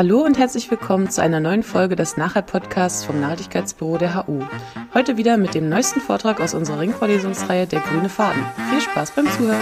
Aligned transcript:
Hallo 0.00 0.22
und 0.22 0.38
herzlich 0.38 0.70
willkommen 0.70 1.10
zu 1.10 1.20
einer 1.20 1.40
neuen 1.40 1.62
Folge 1.62 1.94
des 1.94 2.16
Nachher-Podcasts 2.16 3.04
vom 3.04 3.20
Nachhaltigkeitsbüro 3.20 3.98
der 3.98 4.14
HU. 4.14 4.40
Heute 4.94 5.18
wieder 5.18 5.36
mit 5.36 5.52
dem 5.52 5.68
neuesten 5.68 6.00
Vortrag 6.00 6.40
aus 6.40 6.54
unserer 6.54 6.80
Ringvorlesungsreihe 6.80 7.66
Der 7.66 7.80
grüne 7.80 8.08
Faden. 8.08 8.42
Viel 8.70 8.80
Spaß 8.80 9.10
beim 9.10 9.26
Zuhören! 9.26 9.60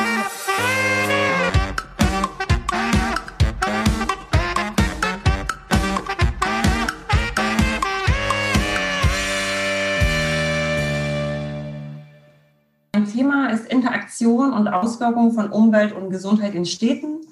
Mein 12.92 13.06
Thema 13.06 13.48
ist 13.48 13.66
Interaktion 13.66 14.52
und 14.52 14.68
Auswirkungen 14.68 15.32
von 15.32 15.50
Umwelt 15.50 15.92
und 15.92 16.10
Gesundheit 16.10 16.54
in 16.54 16.64
Städten, 16.64 17.22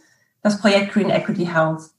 das 0.42 0.60
Projekt 0.60 0.92
Green 0.92 1.10
Equity 1.10 1.46
Health. 1.46 1.95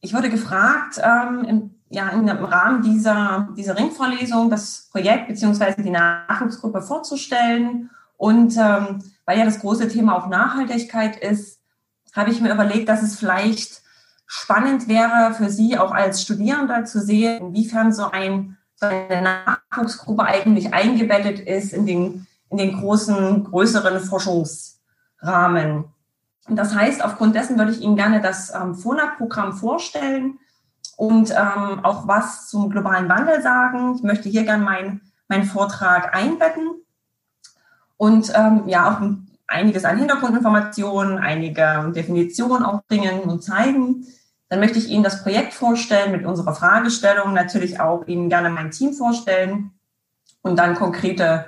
Ich 0.00 0.14
wurde 0.14 0.30
gefragt, 0.30 1.00
ähm, 1.02 1.44
im, 1.44 1.74
ja, 1.90 2.08
im 2.10 2.28
Rahmen 2.28 2.82
dieser, 2.82 3.48
dieser 3.56 3.76
Ringvorlesung 3.76 4.48
das 4.48 4.88
Projekt 4.90 5.28
beziehungsweise 5.28 5.82
die 5.82 5.90
Nachwuchsgruppe 5.90 6.80
vorzustellen. 6.80 7.90
Und 8.16 8.56
ähm, 8.56 9.02
weil 9.26 9.38
ja 9.38 9.44
das 9.44 9.60
große 9.60 9.88
Thema 9.88 10.16
auch 10.16 10.28
Nachhaltigkeit 10.28 11.16
ist, 11.16 11.60
habe 12.14 12.30
ich 12.30 12.40
mir 12.40 12.52
überlegt, 12.52 12.88
dass 12.88 13.02
es 13.02 13.18
vielleicht 13.18 13.82
spannend 14.26 14.88
wäre 14.88 15.34
für 15.34 15.50
Sie 15.50 15.76
auch 15.76 15.90
als 15.90 16.22
Studierender 16.22 16.84
zu 16.84 17.00
sehen, 17.00 17.48
inwiefern 17.48 17.92
so, 17.92 18.10
ein, 18.10 18.56
so 18.76 18.86
eine 18.86 19.22
Nachwuchsgruppe 19.22 20.24
eigentlich 20.24 20.72
eingebettet 20.72 21.40
ist 21.40 21.72
in 21.72 21.84
den, 21.84 22.26
in 22.48 22.58
den 22.58 22.78
großen, 22.78 23.44
größeren 23.44 24.00
Forschungsrahmen. 24.00 25.84
Das 26.48 26.74
heißt, 26.74 27.04
aufgrund 27.04 27.34
dessen 27.34 27.58
würde 27.58 27.72
ich 27.72 27.80
Ihnen 27.80 27.96
gerne 27.96 28.20
das 28.20 28.52
ähm, 28.54 28.74
FONAC-Programm 28.74 29.52
vorstellen 29.52 30.38
und 30.96 31.30
ähm, 31.30 31.84
auch 31.84 32.08
was 32.08 32.48
zum 32.48 32.70
globalen 32.70 33.08
Wandel 33.08 33.42
sagen. 33.42 33.94
Ich 33.96 34.02
möchte 34.02 34.28
hier 34.28 34.44
gerne 34.44 34.64
meinen 34.64 35.00
mein 35.30 35.44
Vortrag 35.44 36.14
einbetten 36.14 36.82
und 37.96 38.32
ähm, 38.34 38.64
ja 38.66 38.90
auch 38.90 39.00
einiges 39.46 39.84
an 39.84 39.98
Hintergrundinformationen, 39.98 41.18
einige 41.18 41.92
Definitionen 41.94 42.64
auch 42.64 42.82
bringen 42.84 43.20
und 43.20 43.42
zeigen. 43.42 44.06
Dann 44.48 44.58
möchte 44.58 44.78
ich 44.78 44.88
Ihnen 44.88 45.04
das 45.04 45.22
Projekt 45.22 45.54
vorstellen 45.54 46.10
mit 46.10 46.26
unserer 46.26 46.54
Fragestellung, 46.54 47.32
natürlich 47.32 47.78
auch 47.78 48.06
Ihnen 48.08 48.28
gerne 48.28 48.50
mein 48.50 48.72
Team 48.72 48.92
vorstellen 48.92 49.70
und 50.42 50.58
dann 50.58 50.74
konkrete 50.74 51.46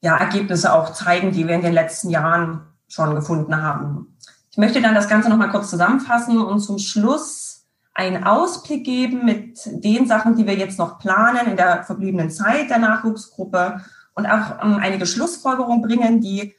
ja, 0.00 0.16
Ergebnisse 0.16 0.72
auch 0.72 0.92
zeigen, 0.92 1.30
die 1.30 1.46
wir 1.46 1.54
in 1.54 1.62
den 1.62 1.72
letzten 1.72 2.10
Jahren 2.10 2.71
schon 2.92 3.14
gefunden 3.14 3.60
haben. 3.60 4.16
Ich 4.50 4.58
möchte 4.58 4.82
dann 4.82 4.94
das 4.94 5.08
Ganze 5.08 5.30
nochmal 5.30 5.50
kurz 5.50 5.70
zusammenfassen 5.70 6.38
und 6.38 6.60
zum 6.60 6.78
Schluss 6.78 7.64
einen 7.94 8.24
Ausblick 8.24 8.84
geben 8.84 9.24
mit 9.24 9.60
den 9.66 10.06
Sachen, 10.06 10.36
die 10.36 10.46
wir 10.46 10.54
jetzt 10.54 10.78
noch 10.78 10.98
planen 10.98 11.46
in 11.46 11.56
der 11.56 11.84
verbliebenen 11.84 12.30
Zeit 12.30 12.70
der 12.70 12.78
Nachwuchsgruppe 12.78 13.80
und 14.14 14.26
auch 14.26 14.62
ähm, 14.62 14.78
einige 14.80 15.06
Schlussfolgerungen 15.06 15.82
bringen, 15.82 16.20
die 16.20 16.54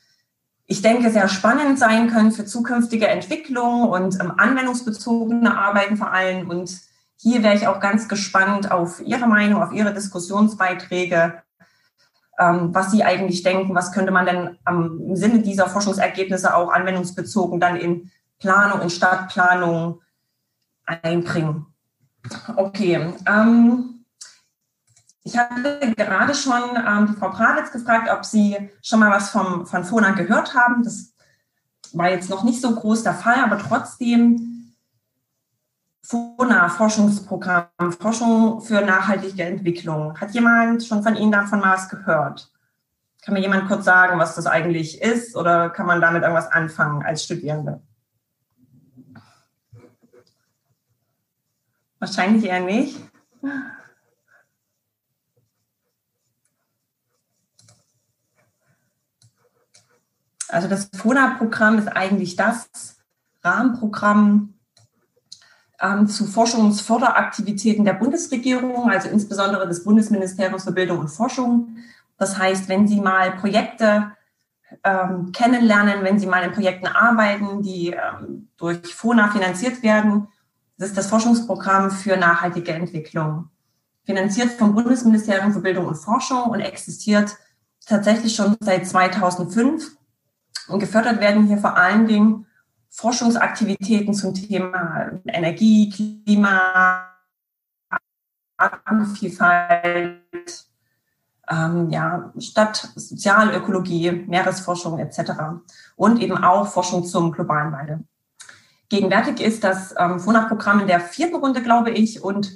ich 0.65 0.81
denke, 0.81 1.11
sehr 1.11 1.27
spannend 1.27 1.77
sein 1.77 2.09
können 2.09 2.31
für 2.31 2.45
zukünftige 2.45 3.07
Entwicklung 3.07 3.89
und 3.89 4.19
ähm, 4.19 4.33
anwendungsbezogene 4.37 5.55
Arbeiten 5.55 5.97
vor 5.97 6.11
allem. 6.11 6.49
Und 6.49 6.79
hier 7.17 7.43
wäre 7.43 7.55
ich 7.55 7.67
auch 7.67 7.79
ganz 7.79 8.07
gespannt 8.07 8.71
auf 8.71 9.01
Ihre 9.01 9.27
Meinung, 9.27 9.61
auf 9.61 9.71
Ihre 9.71 9.93
Diskussionsbeiträge 9.93 11.43
was 12.37 12.91
Sie 12.91 13.03
eigentlich 13.03 13.43
denken, 13.43 13.75
was 13.75 13.91
könnte 13.91 14.11
man 14.11 14.25
denn 14.25 14.57
im 14.67 15.15
Sinne 15.15 15.39
dieser 15.39 15.69
Forschungsergebnisse 15.69 16.55
auch 16.55 16.71
anwendungsbezogen 16.71 17.59
dann 17.59 17.75
in 17.75 18.11
Planung, 18.39 18.81
in 18.81 18.89
Stadtplanung 18.89 20.01
einbringen. 20.85 21.67
Okay. 22.55 23.13
Ähm, 23.25 24.05
ich 25.23 25.37
hatte 25.37 25.79
gerade 25.95 26.35
schon 26.35 26.61
ähm, 26.75 27.07
die 27.07 27.19
Frau 27.19 27.29
Pravitz 27.29 27.71
gefragt, 27.71 28.09
ob 28.11 28.25
Sie 28.25 28.69
schon 28.81 28.99
mal 28.99 29.11
was 29.11 29.29
vom, 29.29 29.65
von 29.65 29.83
FONA 29.83 30.11
gehört 30.11 30.53
haben. 30.53 30.83
Das 30.83 31.13
war 31.93 32.09
jetzt 32.09 32.29
noch 32.29 32.43
nicht 32.43 32.61
so 32.61 32.75
groß 32.75 33.03
der 33.03 33.13
Fall, 33.13 33.43
aber 33.43 33.57
trotzdem 33.57 34.52
FONA-Forschungsprogramm, 36.05 37.93
Forschung 37.97 38.61
für 38.61 38.81
nachhaltige 38.81 39.43
Entwicklung. 39.43 40.19
Hat 40.19 40.31
jemand 40.31 40.83
schon 40.85 41.01
von 41.01 41.15
Ihnen 41.15 41.31
davon 41.31 41.59
mal 41.59 41.75
was 41.75 41.87
gehört? 41.87 42.51
Kann 43.23 43.33
mir 43.33 43.39
jemand 43.39 43.67
kurz 43.67 43.85
sagen, 43.85 44.19
was 44.19 44.35
das 44.35 44.45
eigentlich 44.45 45.01
ist 45.01 45.35
oder 45.37 45.69
kann 45.69 45.85
man 45.85 46.01
damit 46.01 46.23
irgendwas 46.23 46.51
anfangen 46.51 47.03
als 47.03 47.23
Studierende? 47.23 47.81
Wahrscheinlich 51.99 52.43
eher 52.43 52.59
nicht. 52.59 52.99
Also 60.49 60.67
das 60.67 60.89
FONA-Programm 60.93 61.79
ist 61.79 61.87
eigentlich 61.87 62.35
das 62.35 62.97
Rahmenprogramm 63.41 64.52
ähm, 65.83 66.07
zu 66.07 66.25
Forschungsförderaktivitäten 66.25 67.83
der 67.83 67.93
Bundesregierung, 67.93 68.89
also 68.89 69.09
insbesondere 69.09 69.67
des 69.67 69.83
Bundesministeriums 69.83 70.63
für 70.63 70.71
Bildung 70.71 70.99
und 70.99 71.09
Forschung. 71.09 71.75
Das 72.17 72.37
heißt, 72.37 72.69
wenn 72.69 72.87
Sie 72.87 73.01
mal 73.01 73.33
Projekte 73.33 74.11
ähm, 74.83 75.31
kennenlernen, 75.33 76.03
wenn 76.03 76.19
Sie 76.19 76.25
mal 76.25 76.43
in 76.43 76.53
Projekten 76.53 76.87
arbeiten, 76.87 77.61
die 77.61 77.89
ähm, 77.89 78.47
durch 78.57 78.95
FONA 78.95 79.29
finanziert 79.29 79.83
werden, 79.83 80.27
das 80.77 80.89
ist 80.89 80.97
das 80.97 81.07
Forschungsprogramm 81.07 81.91
für 81.91 82.17
nachhaltige 82.17 82.71
Entwicklung. 82.71 83.49
Finanziert 84.05 84.51
vom 84.51 84.73
Bundesministerium 84.73 85.53
für 85.53 85.61
Bildung 85.61 85.85
und 85.85 85.95
Forschung 85.95 86.43
und 86.43 86.61
existiert 86.61 87.35
tatsächlich 87.85 88.35
schon 88.35 88.55
seit 88.59 88.87
2005. 88.87 89.97
Und 90.69 90.79
gefördert 90.79 91.19
werden 91.19 91.45
hier 91.45 91.57
vor 91.57 91.75
allen 91.75 92.07
Dingen 92.07 92.47
Forschungsaktivitäten 92.95 94.13
zum 94.13 94.35
Thema 94.35 95.19
Energie, 95.25 95.89
Klima, 95.89 97.07
Artenvielfalt, 98.55 100.21
ähm, 101.49 101.89
ja, 101.89 102.31
Stadt, 102.37 102.91
Sozialökologie, 102.95 104.11
Meeresforschung 104.11 104.99
etc. 104.99 105.31
Und 105.95 106.21
eben 106.21 106.37
auch 106.37 106.67
Forschung 106.67 107.03
zum 107.03 107.31
globalen 107.31 107.71
Wandel. 107.71 108.03
Gegenwärtig 108.89 109.41
ist 109.41 109.63
das 109.63 109.95
ähm, 109.97 110.19
FONA-Programm 110.19 110.81
in 110.81 110.87
der 110.87 110.99
vierten 110.99 111.37
Runde, 111.37 111.63
glaube 111.63 111.89
ich, 111.89 112.23
und 112.23 112.51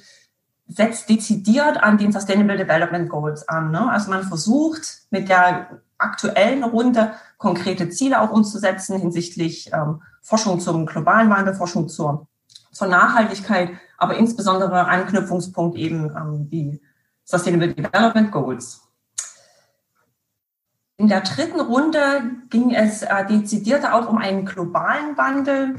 setzt 0.67 1.09
dezidiert 1.09 1.77
an 1.81 1.97
den 1.97 2.11
Sustainable 2.11 2.57
Development 2.57 3.09
Goals 3.09 3.47
an. 3.47 3.71
Ne? 3.71 3.89
Also 3.89 4.11
man 4.11 4.21
versucht 4.23 5.07
mit 5.09 5.29
der 5.29 5.81
aktuellen 5.97 6.63
Runde 6.63 7.13
konkrete 7.39 7.89
Ziele 7.89 8.21
auch 8.21 8.29
umzusetzen 8.29 8.99
hinsichtlich 8.99 9.71
ähm, 9.73 10.03
Forschung 10.27 10.59
zum 10.59 10.85
globalen 10.85 11.29
Wandel, 11.29 11.53
Forschung 11.53 11.87
zur, 11.87 12.27
zur 12.73 12.87
Nachhaltigkeit, 12.87 13.69
aber 13.97 14.17
insbesondere 14.17 14.85
Anknüpfungspunkt 14.85 15.77
eben 15.77 16.11
ähm, 16.17 16.49
die 16.49 16.81
Sustainable 17.23 17.73
Development 17.73 18.29
Goals. 18.29 18.81
In 20.97 21.07
der 21.07 21.21
dritten 21.21 21.61
Runde 21.61 22.23
ging 22.49 22.71
es 22.73 23.03
äh, 23.03 23.25
dezidiert 23.25 23.85
auch 23.89 24.09
um 24.09 24.17
einen 24.17 24.45
globalen 24.45 25.17
Wandel. 25.17 25.75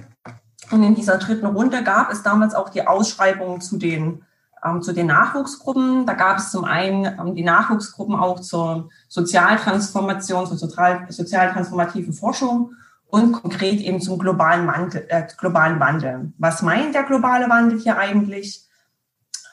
Und 0.70 0.82
in 0.82 0.94
dieser 0.94 1.18
dritten 1.18 1.46
Runde 1.46 1.82
gab 1.82 2.10
es 2.10 2.22
damals 2.22 2.54
auch 2.54 2.70
die 2.70 2.86
Ausschreibung 2.86 3.60
zu 3.60 3.76
den, 3.76 4.24
ähm, 4.64 4.80
zu 4.80 4.94
den 4.94 5.08
Nachwuchsgruppen. 5.08 6.06
Da 6.06 6.14
gab 6.14 6.38
es 6.38 6.52
zum 6.52 6.64
einen 6.64 7.04
ähm, 7.04 7.34
die 7.34 7.44
Nachwuchsgruppen 7.44 8.16
auch 8.16 8.40
zur 8.40 8.88
Sozialtransformation, 9.08 10.46
zur 10.46 10.56
sozial, 10.56 11.04
sozialtransformativen 11.10 12.14
Forschung 12.14 12.72
und 13.08 13.32
konkret 13.32 13.80
eben 13.80 14.00
zum 14.00 14.18
globalen 14.18 14.66
Wandel, 14.66 15.06
äh, 15.08 15.26
globalen 15.38 15.80
Wandel. 15.80 16.32
Was 16.38 16.62
meint 16.62 16.94
der 16.94 17.04
globale 17.04 17.48
Wandel 17.48 17.80
hier 17.80 17.98
eigentlich? 17.98 18.64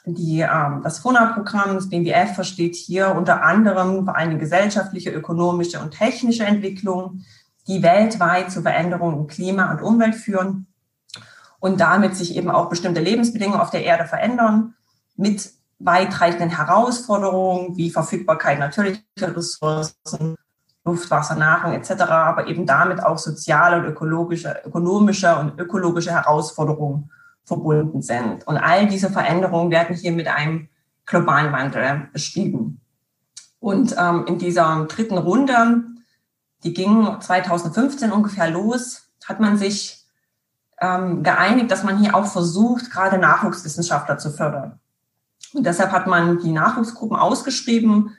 Die, 0.04 0.40
ähm, 0.40 0.82
das 0.84 1.00
FONA-Programm, 1.00 1.74
das 1.74 1.88
BMWF, 1.88 2.34
versteht 2.34 2.76
hier 2.76 3.14
unter 3.16 3.42
anderem 3.42 4.08
allem 4.08 4.38
gesellschaftliche, 4.38 5.10
ökonomische 5.10 5.80
und 5.80 5.90
technische 5.90 6.44
Entwicklung, 6.44 7.22
die 7.66 7.82
weltweit 7.82 8.52
zu 8.52 8.62
Veränderungen 8.62 9.18
im 9.18 9.26
Klima 9.26 9.72
und 9.72 9.82
Umwelt 9.82 10.14
führen 10.14 10.66
und 11.58 11.80
damit 11.80 12.14
sich 12.14 12.36
eben 12.36 12.50
auch 12.50 12.68
bestimmte 12.68 13.00
Lebensbedingungen 13.00 13.60
auf 13.60 13.70
der 13.70 13.84
Erde 13.84 14.04
verändern, 14.04 14.74
mit 15.16 15.50
weitreichenden 15.78 16.50
Herausforderungen 16.50 17.76
wie 17.76 17.90
Verfügbarkeit 17.90 18.58
natürlicher 18.58 19.02
Ressourcen, 19.20 20.36
Luft, 20.86 21.10
Wasser, 21.10 21.34
Nahrung 21.34 21.72
etc., 21.72 22.02
aber 22.02 22.46
eben 22.46 22.64
damit 22.64 23.02
auch 23.02 23.18
soziale 23.18 23.78
und 23.78 23.84
ökologische, 23.84 24.62
ökonomische 24.64 25.36
und 25.36 25.58
ökologische 25.58 26.12
Herausforderungen 26.12 27.10
verbunden 27.44 28.02
sind. 28.02 28.46
Und 28.46 28.56
all 28.56 28.86
diese 28.86 29.10
Veränderungen 29.10 29.70
werden 29.70 29.96
hier 29.96 30.12
mit 30.12 30.28
einem 30.28 30.68
globalen 31.04 31.52
Wandel 31.52 32.08
beschrieben. 32.12 32.80
Und 33.58 33.96
ähm, 33.98 34.26
in 34.26 34.38
dieser 34.38 34.86
dritten 34.86 35.18
Runde, 35.18 35.84
die 36.62 36.72
ging 36.72 37.20
2015 37.20 38.12
ungefähr 38.12 38.50
los, 38.50 39.08
hat 39.24 39.40
man 39.40 39.56
sich 39.58 40.04
ähm, 40.80 41.22
geeinigt, 41.22 41.70
dass 41.70 41.82
man 41.82 41.98
hier 41.98 42.14
auch 42.14 42.26
versucht, 42.26 42.90
gerade 42.90 43.18
Nachwuchswissenschaftler 43.18 44.18
zu 44.18 44.30
fördern. 44.30 44.78
Und 45.54 45.64
deshalb 45.64 45.90
hat 45.90 46.06
man 46.06 46.38
die 46.38 46.52
Nachwuchsgruppen 46.52 47.16
ausgeschrieben 47.16 48.16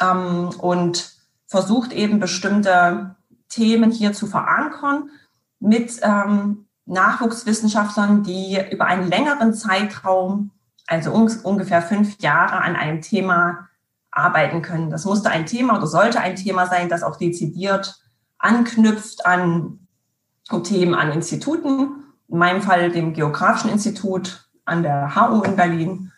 ähm, 0.00 0.48
und 0.58 1.11
versucht 1.52 1.92
eben 1.92 2.18
bestimmte 2.18 3.14
Themen 3.50 3.90
hier 3.90 4.14
zu 4.14 4.26
verankern 4.26 5.10
mit 5.60 6.00
ähm, 6.02 6.64
Nachwuchswissenschaftlern, 6.86 8.22
die 8.22 8.58
über 8.72 8.86
einen 8.86 9.06
längeren 9.06 9.52
Zeitraum, 9.52 10.50
also 10.86 11.12
un 11.12 11.30
ungefähr 11.42 11.82
fünf 11.82 12.18
Jahre, 12.20 12.62
an 12.62 12.74
einem 12.74 13.02
Thema 13.02 13.68
arbeiten 14.10 14.62
können. 14.62 14.90
Das 14.90 15.04
musste 15.04 15.28
ein 15.28 15.44
Thema 15.44 15.76
oder 15.76 15.86
sollte 15.86 16.20
ein 16.20 16.36
Thema 16.36 16.66
sein, 16.66 16.88
das 16.88 17.02
auch 17.02 17.16
dezidiert 17.16 18.00
anknüpft 18.38 19.24
an 19.26 19.78
Themen 20.64 20.94
an 20.94 21.12
Instituten, 21.12 22.02
in 22.28 22.38
meinem 22.38 22.62
Fall 22.62 22.90
dem 22.90 23.12
Geografischen 23.12 23.70
Institut 23.70 24.48
an 24.64 24.82
der 24.82 25.14
HU 25.14 25.42
in 25.42 25.56
Berlin. 25.56 26.12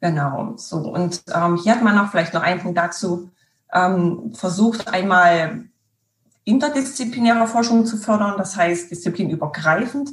Genau, 0.00 0.54
so. 0.56 0.78
Und 0.78 1.22
ähm, 1.32 1.56
hier 1.56 1.76
hat 1.76 1.82
man 1.82 1.96
noch 1.96 2.10
vielleicht 2.10 2.34
noch 2.34 2.42
einen 2.42 2.60
Punkt 2.60 2.76
dazu, 2.76 3.30
ähm, 3.72 4.32
versucht 4.34 4.88
einmal 4.88 5.64
interdisziplinäre 6.44 7.46
Forschung 7.46 7.86
zu 7.86 7.96
fördern, 7.96 8.34
das 8.36 8.56
heißt 8.56 8.90
disziplinübergreifend. 8.90 10.10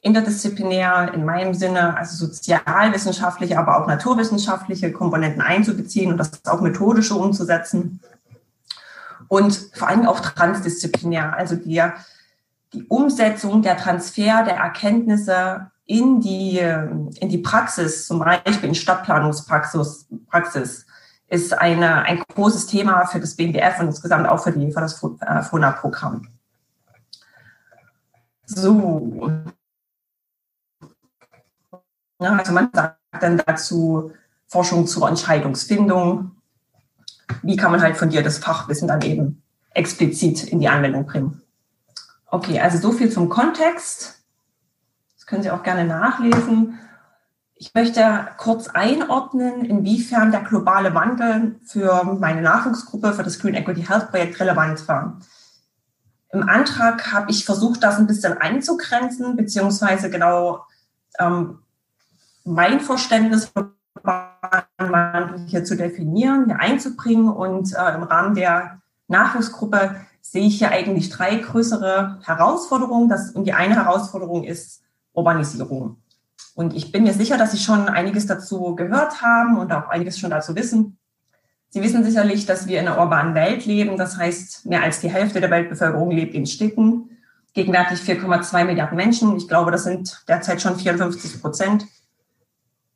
Interdisziplinär 0.00 1.12
in 1.14 1.24
meinem 1.24 1.54
Sinne, 1.54 1.96
also 1.96 2.26
sozialwissenschaftliche, 2.26 3.58
aber 3.58 3.80
auch 3.80 3.88
naturwissenschaftliche 3.88 4.92
Komponenten 4.92 5.42
einzubeziehen 5.42 6.12
und 6.12 6.18
das 6.18 6.44
auch 6.46 6.60
methodische 6.60 7.14
umzusetzen. 7.14 8.00
Und 9.28 9.70
vor 9.74 9.88
allem 9.88 10.06
auch 10.06 10.20
transdisziplinär, 10.20 11.36
also 11.36 11.56
die, 11.56 11.82
die 12.72 12.84
Umsetzung, 12.84 13.62
der 13.62 13.76
Transfer 13.76 14.44
der 14.44 14.56
Erkenntnisse 14.56 15.72
in 15.86 16.20
die, 16.20 16.58
in 16.58 17.28
die 17.28 17.38
Praxis, 17.38 18.06
zum 18.06 18.20
Beispiel 18.20 18.68
in 18.68 18.74
Stadtplanungspraxis, 18.76 20.06
Praxis, 20.30 20.85
ist 21.28 21.52
eine, 21.52 22.02
ein 22.02 22.22
großes 22.34 22.66
Thema 22.66 23.06
für 23.06 23.20
das 23.20 23.34
BMBF 23.34 23.80
und 23.80 23.86
insgesamt 23.86 24.28
auch 24.28 24.42
für, 24.42 24.52
die, 24.52 24.70
für 24.70 24.80
das 24.80 24.94
FONA-Programm. 24.94 26.28
So. 28.44 29.30
Also 32.18 32.52
man 32.52 32.70
sagt 32.72 32.98
dann 33.20 33.42
dazu 33.44 34.12
Forschung 34.46 34.86
zur 34.86 35.08
Entscheidungsfindung. 35.08 36.30
Wie 37.42 37.56
kann 37.56 37.72
man 37.72 37.82
halt 37.82 37.96
von 37.96 38.10
dir 38.10 38.22
das 38.22 38.38
Fachwissen 38.38 38.86
dann 38.86 39.02
eben 39.02 39.42
explizit 39.70 40.44
in 40.44 40.60
die 40.60 40.68
Anwendung 40.68 41.06
bringen? 41.06 41.42
Okay, 42.26 42.60
also 42.60 42.78
so 42.78 42.92
viel 42.92 43.10
zum 43.10 43.28
Kontext. 43.28 44.22
Das 45.16 45.26
können 45.26 45.42
Sie 45.42 45.50
auch 45.50 45.64
gerne 45.64 45.84
nachlesen. 45.84 46.78
Ich 47.58 47.72
möchte 47.72 48.28
kurz 48.36 48.68
einordnen, 48.68 49.64
inwiefern 49.64 50.30
der 50.30 50.42
globale 50.42 50.94
Wandel 50.94 51.58
für 51.64 52.04
meine 52.04 52.42
Nachwuchsgruppe, 52.42 53.14
für 53.14 53.22
das 53.22 53.38
Green 53.38 53.54
Equity 53.54 53.82
Health 53.82 54.10
Projekt 54.10 54.38
relevant 54.40 54.86
war. 54.86 55.18
Im 56.32 56.46
Antrag 56.46 57.12
habe 57.12 57.30
ich 57.30 57.46
versucht, 57.46 57.82
das 57.82 57.96
ein 57.96 58.06
bisschen 58.06 58.36
einzugrenzen, 58.36 59.36
beziehungsweise 59.36 60.10
genau 60.10 60.66
ähm, 61.18 61.60
mein 62.44 62.80
Verständnis 62.80 63.50
hier 65.46 65.64
zu 65.64 65.76
definieren, 65.76 66.44
hier 66.44 66.60
einzubringen. 66.60 67.30
Und 67.30 67.72
äh, 67.72 67.94
im 67.94 68.02
Rahmen 68.02 68.34
der 68.34 68.82
Nachwuchsgruppe 69.08 69.96
sehe 70.20 70.46
ich 70.46 70.58
hier 70.58 70.72
eigentlich 70.72 71.08
drei 71.08 71.36
größere 71.36 72.20
Herausforderungen. 72.22 73.08
Das, 73.08 73.30
und 73.30 73.44
die 73.44 73.54
eine 73.54 73.76
Herausforderung 73.76 74.44
ist 74.44 74.82
Urbanisierung. 75.14 75.96
Und 76.54 76.74
ich 76.74 76.90
bin 76.90 77.04
mir 77.04 77.12
sicher, 77.12 77.36
dass 77.36 77.52
Sie 77.52 77.58
schon 77.58 77.88
einiges 77.88 78.26
dazu 78.26 78.74
gehört 78.74 79.22
haben 79.22 79.58
und 79.58 79.72
auch 79.72 79.88
einiges 79.88 80.18
schon 80.18 80.30
dazu 80.30 80.56
wissen. 80.56 80.98
Sie 81.68 81.82
wissen 81.82 82.04
sicherlich, 82.04 82.46
dass 82.46 82.66
wir 82.66 82.80
in 82.80 82.88
einer 82.88 82.98
urbanen 82.98 83.34
Welt 83.34 83.66
leben. 83.66 83.98
Das 83.98 84.16
heißt, 84.16 84.66
mehr 84.66 84.82
als 84.82 85.00
die 85.00 85.10
Hälfte 85.10 85.40
der 85.40 85.50
Weltbevölkerung 85.50 86.10
lebt 86.10 86.34
in 86.34 86.46
Städten. 86.46 87.10
Gegenwärtig 87.52 88.00
4,2 88.00 88.64
Milliarden 88.64 88.96
Menschen. 88.96 89.36
Ich 89.36 89.48
glaube, 89.48 89.70
das 89.70 89.84
sind 89.84 90.24
derzeit 90.28 90.62
schon 90.62 90.76
54 90.76 91.40
Prozent. 91.40 91.86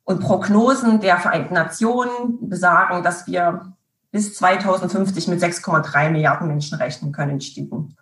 Und 0.03 0.19
Prognosen 0.19 0.99
der 0.99 1.17
Vereinten 1.17 1.53
Nationen 1.53 2.49
besagen, 2.49 3.03
dass 3.03 3.27
wir 3.27 3.73
bis 4.11 4.35
2050 4.35 5.27
mit 5.27 5.41
6,3 5.41 6.09
Milliarden 6.09 6.47
Menschen 6.47 6.77
rechnen 6.77 7.11
können 7.11 7.31
in 7.31 7.41
Städten. 7.41 7.95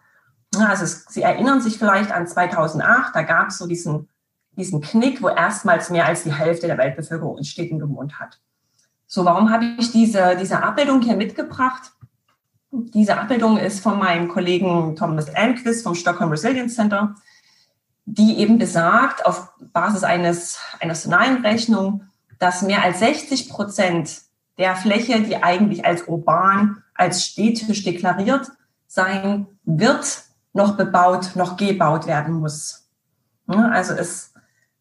Also 0.58 0.86
Sie 0.86 1.22
erinnern 1.22 1.62
sich 1.62 1.78
vielleicht 1.78 2.12
an 2.12 2.28
2008, 2.28 3.16
da 3.16 3.22
gab 3.22 3.50
es 3.50 3.58
so 3.58 3.68
diesen 3.68 4.09
diesen 4.60 4.82
Knick, 4.82 5.22
wo 5.24 5.30
erstmals 5.30 5.90
mehr 5.90 6.06
als 6.06 6.24
die 6.24 6.34
Hälfte 6.34 6.68
der 6.68 6.78
Weltbevölkerung 6.78 7.38
in 7.38 7.44
Städten 7.44 7.80
gewohnt 7.80 8.20
hat. 8.20 8.40
So, 9.08 9.26
warum 9.26 9.52
habe 9.52 9.66
ich 9.80 9.92
diese, 9.92 10.38
diese 10.40 10.62
Abbildung 10.62 11.02
hier 11.02 11.16
mitgebracht? 11.16 11.92
Diese 12.72 13.18
Abbildung 13.18 13.58
ist 13.58 13.80
von 13.80 13.98
meinem 13.98 14.28
Kollegen 14.28 14.96
Thomas 14.96 15.34
Almquist 15.34 15.84
vom 15.84 15.96
Stockholm 15.96 16.30
Resilience 16.30 16.76
Center, 16.76 17.16
die 18.06 18.38
eben 18.38 18.60
besagt, 18.60 19.26
auf 19.26 19.50
Basis 19.74 20.04
eines, 20.04 20.60
einer 20.80 20.94
Szenarienrechnung, 20.94 22.04
dass 22.38 22.62
mehr 22.62 22.84
als 22.84 23.00
60 23.00 23.50
Prozent 23.50 24.22
der 24.60 24.76
Fläche, 24.76 25.22
die 25.22 25.42
eigentlich 25.42 25.86
als 25.86 26.08
urban, 26.08 26.84
als 26.94 27.26
städtisch 27.26 27.84
deklariert 27.84 28.52
sein 28.88 29.48
wird, 29.64 30.24
noch 30.54 30.76
bebaut, 30.76 31.32
noch 31.36 31.58
gebaut 31.58 32.06
werden 32.06 32.36
muss. 32.36 32.90
Also 33.48 33.94
es 33.94 34.34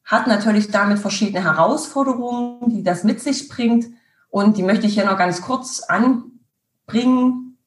hat 0.08 0.26
natürlich 0.26 0.70
damit 0.70 0.99
verschiedene 0.99 1.44
Herausforderungen, 1.44 2.70
die 2.70 2.82
das 2.82 3.05
mit 3.05 3.20
sich 3.20 3.49
bringt. 3.49 3.87
Und 4.31 4.56
die 4.56 4.62
möchte 4.62 4.87
ich 4.87 4.94
hier 4.94 5.05
noch 5.05 5.19
ganz 5.19 5.43
kurz 5.43 5.81
anbringen. 5.81 7.58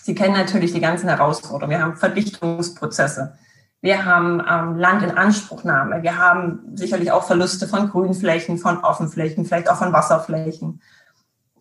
Sie 0.00 0.14
kennen 0.14 0.34
natürlich 0.34 0.72
die 0.72 0.80
ganzen 0.80 1.08
Herausforderungen. 1.08 1.76
Wir 1.76 1.82
haben 1.82 1.96
Verdichtungsprozesse. 1.96 3.36
Wir 3.80 4.04
haben 4.04 4.40
ähm, 4.48 4.76
Landinanspruchnahme. 4.76 6.04
Wir 6.04 6.18
haben 6.18 6.60
sicherlich 6.74 7.10
auch 7.10 7.24
Verluste 7.24 7.66
von 7.66 7.90
Grünflächen, 7.90 8.58
von 8.58 8.78
Offenflächen, 8.78 9.44
vielleicht 9.44 9.68
auch 9.68 9.78
von 9.78 9.92
Wasserflächen. 9.92 10.80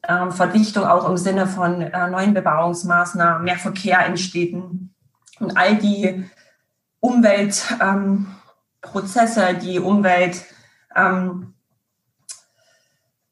Ähm, 0.07 0.31
Verdichtung 0.31 0.85
auch 0.85 1.09
im 1.09 1.17
Sinne 1.17 1.47
von 1.47 1.81
äh, 1.81 2.07
neuen 2.09 2.35
Bebauungsmaßnahmen, 2.35 3.43
mehr 3.43 3.57
Verkehr 3.57 4.05
in 4.05 4.17
Städten 4.17 4.93
und 5.39 5.57
all 5.57 5.77
die 5.77 6.23
Umwelt, 6.99 7.75
ähm, 7.81 8.27
Prozesse, 8.81 9.53
die 9.55 9.79
Umwelt, 9.79 10.43
ähm, 10.95 11.53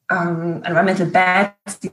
ähm, 0.10 0.64
Environmental 0.64 1.08
Beds, 1.08 1.80
die 1.80 1.92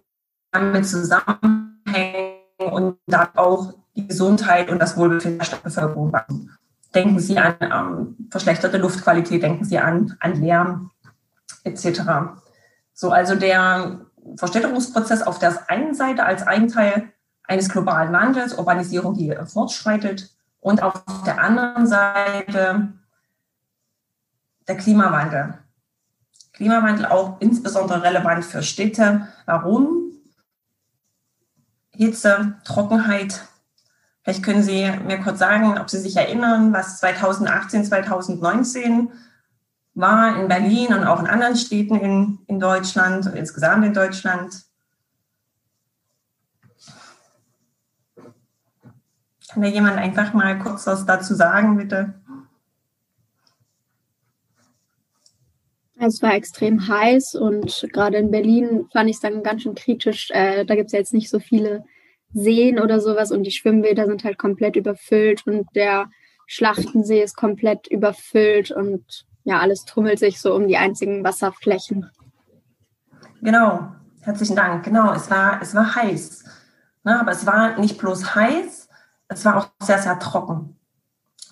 damit 0.53 0.87
zusammenhängen 0.87 2.41
und 2.59 2.99
da 3.07 3.31
auch 3.35 3.75
die 3.95 4.07
Gesundheit 4.07 4.71
und 4.71 4.79
das 4.79 4.97
Wohlbefinden 4.97 5.39
der 5.39 5.47
Stadtbevölkerung 5.47 6.11
machen. 6.11 6.57
Denken 6.95 7.19
Sie 7.19 7.39
an 7.39 7.57
ähm, 7.61 8.29
verschlechterte 8.31 8.79
Luftqualität, 8.79 9.43
denken 9.43 9.65
Sie 9.65 9.79
an, 9.79 10.17
an 10.21 10.41
Lärm 10.41 10.91
etc. 11.65 12.03
So, 12.93 13.11
also 13.11 13.35
der 13.35 14.01
Verstädterungsprozess 14.37 15.23
auf 15.23 15.39
der 15.39 15.69
einen 15.69 15.95
Seite 15.95 16.25
als 16.25 16.47
ein 16.47 16.69
Teil 16.69 17.13
eines 17.45 17.69
globalen 17.69 18.13
Wandels, 18.13 18.55
Urbanisierung, 18.55 19.15
die 19.15 19.35
fortschreitet, 19.47 20.31
und 20.61 20.83
auf 20.83 21.01
der 21.25 21.41
anderen 21.41 21.87
Seite 21.87 22.93
der 24.69 24.77
Klimawandel. 24.77 25.55
Klimawandel 26.53 27.07
auch 27.07 27.41
insbesondere 27.41 28.03
relevant 28.03 28.45
für 28.45 28.63
Städte. 28.63 29.29
Warum? 29.45 30.13
Hitze, 31.91 32.55
Trockenheit. 32.65 33.47
Vielleicht 34.23 34.43
können 34.43 34.63
Sie 34.63 34.91
mir 35.07 35.21
kurz 35.21 35.39
sagen, 35.39 35.79
ob 35.79 35.89
Sie 35.89 36.01
sich 36.01 36.17
erinnern, 36.17 36.73
was 36.73 36.99
2018, 36.99 37.85
2019 37.85 39.13
war 39.95 40.39
in 40.39 40.49
Berlin 40.49 40.93
und 40.93 41.05
auch 41.05 41.21
in 41.21 41.27
anderen 41.27 41.57
Städten 41.57 41.97
in, 41.97 42.39
in 42.47 42.61
Deutschland 42.61 43.27
und 43.27 43.35
insgesamt 43.35 43.85
in 43.85 43.95
Deutschland. 43.95 44.65
Kann 49.49 49.63
da 49.63 49.69
jemand 49.69 49.97
einfach 49.97 50.35
mal 50.35 50.59
kurz 50.59 50.87
was 50.87 51.07
dazu 51.07 51.35
sagen, 51.35 51.77
bitte? 51.77 52.15
Es 55.99 56.21
war 56.21 56.35
extrem 56.35 56.89
heiß 56.89 57.37
und 57.37 57.89
gerade 57.93 58.19
in 58.19 58.31
Berlin 58.31 58.87
fand 58.93 59.09
ich 59.09 59.17
es 59.17 59.23
dann 59.23 59.43
ganz 59.43 59.63
schön 59.63 59.75
kritisch. 59.75 60.31
Äh, 60.31 60.67
da 60.67 60.75
gibt 60.75 60.87
es 60.87 60.93
ja 60.93 60.99
jetzt 60.99 61.15
nicht 61.15 61.31
so 61.31 61.41
viele 61.41 61.85
Seen 62.35 62.79
oder 62.79 63.01
sowas 63.01 63.33
und 63.33 63.45
die 63.45 63.51
Schwimmbäder 63.51 64.07
sind 64.07 64.23
halt 64.25 64.37
komplett 64.37 64.77
überfüllt 64.77 65.47
und 65.47 65.67
der 65.75 66.11
Schlachtensee 66.47 67.23
ist 67.23 67.37
komplett 67.37 67.87
überfüllt 67.87 68.71
und 68.71 69.25
ja, 69.45 69.61
alles 69.61 69.85
tummelt 69.85 70.19
sich 70.19 70.41
so 70.41 70.55
um 70.55 70.69
die 70.69 70.77
einzigen 70.77 71.25
Wasserflächen. 71.25 72.11
Genau, 73.41 73.89
herzlichen 74.21 74.57
Dank. 74.57 74.85
Genau, 74.85 75.13
es 75.13 75.31
war, 75.31 75.63
es 75.63 75.75
war 75.75 75.95
heiß. 75.95 76.45
Ne, 77.05 77.21
aber 77.21 77.31
es 77.31 77.47
war 77.47 77.79
nicht 77.79 77.97
bloß 77.99 78.35
heiß, 78.35 78.89
es 79.29 79.45
war 79.45 79.57
auch 79.57 79.69
sehr, 79.81 79.99
sehr 79.99 80.19
trocken. 80.19 80.77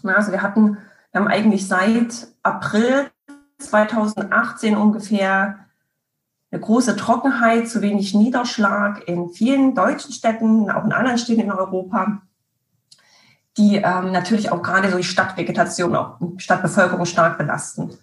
Ne, 0.02 0.14
also 0.14 0.32
wir 0.32 0.42
hatten 0.42 0.76
Wir 1.12 1.20
haben 1.20 1.28
eigentlich 1.28 1.68
seit 1.68 2.26
April 2.42 3.08
2018 3.64 4.76
ungefähr 4.76 5.58
eine 6.50 6.60
große 6.60 6.96
Trockenheit, 6.96 7.68
zu 7.68 7.82
wenig 7.82 8.14
Niederschlag 8.14 9.06
in 9.08 9.30
vielen 9.30 9.74
deutschen 9.74 10.12
Städten, 10.12 10.70
auch 10.70 10.84
in 10.84 10.92
anderen 10.92 11.18
Städten 11.18 11.42
in 11.42 11.52
Europa, 11.52 12.22
die 13.56 13.76
ähm, 13.76 14.12
natürlich 14.12 14.52
auch 14.52 14.62
gerade 14.62 14.90
so 14.90 14.96
die 14.96 15.04
Stadtvegetation, 15.04 15.96
auch 15.96 16.18
Stadtbevölkerung 16.38 17.06
stark 17.06 17.38
belasten. 17.38 17.96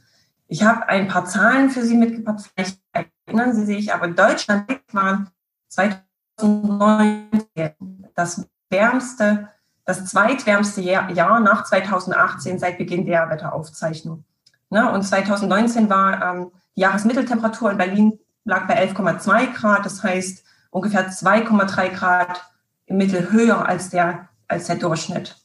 Ich 0.47 0.63
habe 0.63 0.89
ein 0.89 1.07
paar 1.07 1.25
Zahlen 1.25 1.69
für 1.69 1.83
Sie 1.83 1.95
mitgebracht, 1.95 2.49
vielleicht 2.53 2.79
erinnern 2.91 3.53
Sie 3.53 3.65
sich, 3.65 3.93
aber 3.93 4.09
Deutschland 4.09 4.81
war 4.91 5.27
2019 5.69 8.09
das 8.15 8.45
wärmste, 8.69 9.47
das 9.85 10.05
zweitwärmste 10.05 10.81
Jahr 10.81 11.39
nach 11.39 11.63
2018 11.63 12.59
seit 12.59 12.77
Beginn 12.77 13.05
der 13.05 13.29
Wetteraufzeichnung. 13.29 14.25
Ne? 14.71 14.91
Und 14.91 15.03
2019 15.03 15.89
war 15.89 16.23
ähm, 16.23 16.51
die 16.75 16.81
Jahresmitteltemperatur 16.81 17.71
in 17.71 17.77
Berlin 17.77 18.19
lag 18.43 18.67
bei 18.67 18.83
11,2 18.83 19.53
Grad, 19.53 19.85
das 19.85 20.01
heißt 20.01 20.43
ungefähr 20.71 21.11
2,3 21.11 21.89
Grad 21.89 22.41
im 22.87 22.97
Mittel 22.97 23.31
höher 23.31 23.67
als 23.67 23.89
der, 23.89 24.29
als 24.47 24.67
der 24.67 24.77
Durchschnitt. 24.77 25.37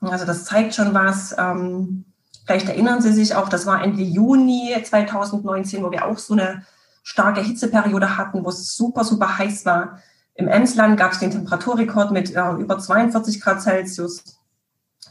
Also 0.00 0.24
das 0.24 0.44
zeigt 0.44 0.74
schon 0.74 0.94
was. 0.94 1.34
Ähm, 1.38 2.04
vielleicht 2.46 2.68
erinnern 2.68 3.00
Sie 3.00 3.12
sich 3.12 3.34
auch, 3.34 3.48
das 3.48 3.66
war 3.66 3.82
Ende 3.82 4.02
Juni 4.02 4.74
2019, 4.82 5.84
wo 5.84 5.90
wir 5.90 6.06
auch 6.06 6.18
so 6.18 6.34
eine 6.34 6.64
starke 7.02 7.40
Hitzeperiode 7.40 8.16
hatten, 8.16 8.44
wo 8.44 8.48
es 8.48 8.74
super, 8.74 9.04
super 9.04 9.38
heiß 9.38 9.66
war. 9.66 10.00
Im 10.34 10.48
Emsland 10.48 10.98
gab 10.98 11.12
es 11.12 11.18
den 11.18 11.30
Temperaturrekord 11.30 12.12
mit 12.12 12.34
äh, 12.34 12.50
über 12.52 12.78
42 12.78 13.40
Grad 13.40 13.60
Celsius. 13.60 14.22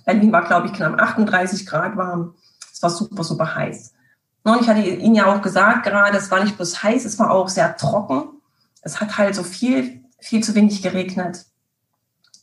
Berlin 0.05 0.31
war, 0.31 0.45
glaube 0.45 0.67
ich, 0.67 0.73
knapp 0.73 0.99
38 0.99 1.65
Grad 1.65 1.97
warm. 1.97 2.35
Es 2.77 2.83
war 2.83 2.91
super, 2.91 3.23
super 3.23 3.55
heiß. 3.55 3.95
Und 4.43 4.61
ich 4.61 4.69
hatte 4.69 4.81
Ihnen 4.81 5.15
ja 5.15 5.25
auch 5.25 5.41
gesagt, 5.41 5.83
gerade 5.83 6.15
es 6.15 6.29
war 6.29 6.43
nicht 6.43 6.57
bloß 6.57 6.83
heiß, 6.83 7.05
es 7.05 7.17
war 7.17 7.31
auch 7.31 7.49
sehr 7.49 7.75
trocken. 7.75 8.39
Es 8.83 9.01
hat 9.01 9.17
halt 9.17 9.33
so 9.33 9.41
viel, 9.41 10.05
viel 10.19 10.43
zu 10.43 10.53
wenig 10.53 10.83
geregnet. 10.83 11.47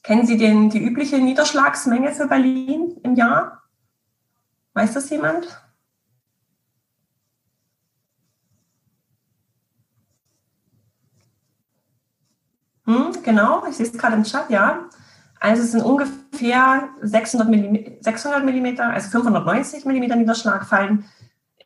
Kennen 0.02 0.26
Sie 0.26 0.36
den, 0.36 0.70
die 0.70 0.82
übliche 0.82 1.18
Niederschlagsmenge 1.18 2.12
für 2.12 2.26
Berlin 2.26 2.96
im 3.04 3.14
Jahr? 3.14 3.62
Weiß 4.72 4.92
das 4.94 5.08
jemand? 5.10 5.46
Hm, 12.86 13.22
genau, 13.22 13.64
ich 13.68 13.76
sehe 13.76 13.86
es 13.86 13.92
gerade 13.92 14.16
im 14.16 14.24
Chat, 14.24 14.50
ja. 14.50 14.88
Also 15.44 15.62
es 15.62 15.72
sind 15.72 15.82
ungefähr 15.82 16.88
600 17.02 17.48
mm, 17.50 17.76
600 18.00 18.42
mm 18.42 18.80
also 18.80 19.10
590 19.10 19.84
mm 19.84 20.18
Niederschlag 20.18 20.64
fallen 20.64 21.04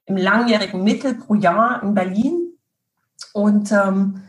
im 0.07 0.17
langjährigen 0.17 0.83
Mittel 0.83 1.15
pro 1.15 1.37
Jahr 1.37 1.81
in 1.85 1.95
Berlin. 1.95 2.55
Und 3.33 3.71
ähm, 3.71 4.23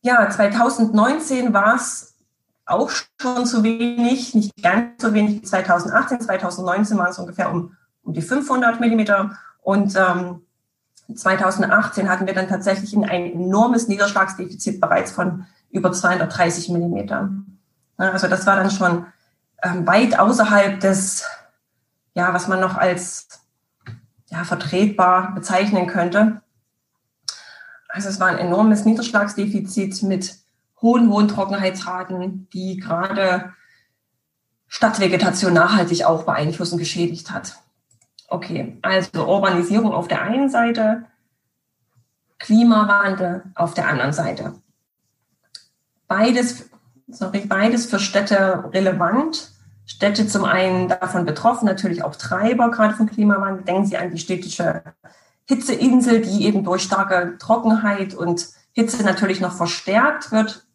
ja, 0.00 0.30
2019 0.30 1.52
war 1.54 1.74
es 1.74 2.14
auch 2.66 2.88
schon 2.90 3.46
zu 3.46 3.64
wenig, 3.64 4.36
nicht 4.36 4.62
ganz 4.62 5.02
so 5.02 5.12
wenig 5.12 5.42
wie 5.42 5.42
2018. 5.42 6.20
2019 6.20 6.98
waren 6.98 7.10
es 7.10 7.18
ungefähr 7.18 7.50
um, 7.50 7.76
um 8.04 8.12
die 8.12 8.22
500 8.22 8.78
Millimeter. 8.78 9.36
Und 9.60 9.96
ähm, 9.96 10.42
2018 11.12 12.08
hatten 12.08 12.28
wir 12.28 12.34
dann 12.34 12.46
tatsächlich 12.46 12.96
ein 12.96 13.02
enormes 13.02 13.88
Niederschlagsdefizit 13.88 14.80
bereits 14.80 15.10
von 15.10 15.46
über 15.72 15.90
230 15.90 16.68
Millimeter. 16.68 17.28
Also 17.96 18.28
das 18.28 18.46
war 18.46 18.56
dann 18.56 18.70
schon 18.70 19.06
ähm, 19.62 19.86
weit 19.86 20.18
außerhalb 20.18 20.80
des, 20.80 21.24
ja, 22.14 22.32
was 22.34 22.48
man 22.48 22.60
noch 22.60 22.76
als 22.76 23.28
ja, 24.28 24.44
vertretbar 24.44 25.34
bezeichnen 25.34 25.86
könnte. 25.86 26.42
Also 27.88 28.08
es 28.08 28.20
war 28.20 28.28
ein 28.28 28.38
enormes 28.38 28.84
Niederschlagsdefizit 28.84 30.02
mit 30.02 30.36
hohen, 30.82 31.10
hohen 31.10 31.28
Trockenheitsraten, 31.28 32.48
die 32.52 32.76
gerade 32.76 33.54
Stadtvegetation 34.68 35.54
nachhaltig 35.54 36.04
auch 36.04 36.24
beeinflusst 36.24 36.72
und 36.72 36.78
geschädigt 36.78 37.30
hat. 37.30 37.56
Okay, 38.28 38.76
also 38.82 39.26
Urbanisierung 39.26 39.92
auf 39.92 40.08
der 40.08 40.22
einen 40.22 40.50
Seite, 40.50 41.06
Klimawandel 42.38 43.44
auf 43.54 43.74
der 43.74 43.88
anderen 43.88 44.12
Seite. 44.12 44.54
Beides, 46.08 46.68
sorry, 47.08 47.46
beides 47.46 47.86
für 47.86 47.98
Städte 47.98 48.70
relevant. 48.72 49.52
Städte 49.86 50.26
zum 50.26 50.44
einen 50.44 50.88
davon 50.88 51.24
betroffen, 51.24 51.66
natürlich 51.66 52.02
auch 52.02 52.16
Treiber 52.16 52.70
gerade 52.70 52.94
vom 52.94 53.06
Klimawandel. 53.06 53.64
Denken 53.64 53.86
Sie 53.86 53.96
an 53.96 54.10
die 54.10 54.18
städtische 54.18 54.82
Hitzeinsel, 55.48 56.22
die 56.22 56.44
eben 56.44 56.64
durch 56.64 56.82
starke 56.82 57.36
Trockenheit 57.38 58.14
und 58.14 58.48
Hitze 58.72 59.04
natürlich 59.04 59.40
noch 59.40 59.52
verstärkt 59.52 60.32
wird. 60.32 60.66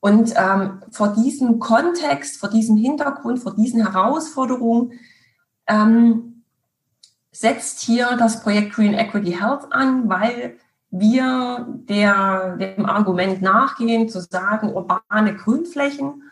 Und 0.00 0.34
ähm, 0.36 0.82
vor 0.90 1.08
diesem 1.14 1.58
Kontext, 1.58 2.38
vor 2.38 2.50
diesem 2.50 2.76
Hintergrund, 2.76 3.40
vor 3.40 3.54
diesen 3.54 3.82
Herausforderungen 3.82 4.92
ähm, 5.66 6.44
setzt 7.32 7.80
hier 7.80 8.16
das 8.18 8.42
Projekt 8.42 8.74
Green 8.74 8.94
Equity 8.94 9.32
Health 9.32 9.72
an, 9.72 10.08
weil 10.08 10.58
wir 10.90 11.66
der, 11.88 12.56
dem 12.56 12.86
Argument 12.86 13.42
nachgehen, 13.42 14.08
zu 14.08 14.20
sagen, 14.20 14.72
urbane 14.74 15.36
Grünflächen 15.36 16.24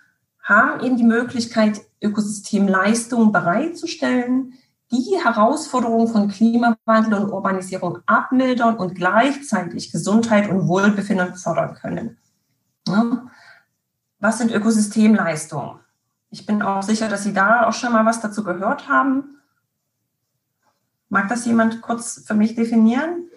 haben 0.42 0.80
eben 0.80 0.96
die 0.96 1.04
Möglichkeit, 1.04 1.80
Ökosystemleistungen 2.02 3.32
bereitzustellen, 3.32 4.54
die 4.90 5.18
Herausforderungen 5.22 6.08
von 6.08 6.28
Klimawandel 6.28 7.14
und 7.14 7.30
Urbanisierung 7.30 7.98
abmildern 8.06 8.76
und 8.76 8.94
gleichzeitig 8.94 9.92
Gesundheit 9.92 10.48
und 10.48 10.66
Wohlbefinden 10.66 11.34
fördern 11.34 11.74
können. 11.74 12.16
Was 14.18 14.38
sind 14.38 14.50
Ökosystemleistungen? 14.50 15.80
Ich 16.30 16.46
bin 16.46 16.62
auch 16.62 16.82
sicher, 16.82 17.08
dass 17.08 17.24
Sie 17.24 17.32
da 17.32 17.66
auch 17.66 17.72
schon 17.72 17.92
mal 17.92 18.06
was 18.06 18.20
dazu 18.20 18.44
gehört 18.44 18.88
haben. 18.88 19.38
Mag 21.10 21.28
das 21.28 21.44
jemand 21.44 21.80
kurz 21.82 22.24
für 22.26 22.34
mich 22.34 22.54
definieren? 22.54 23.28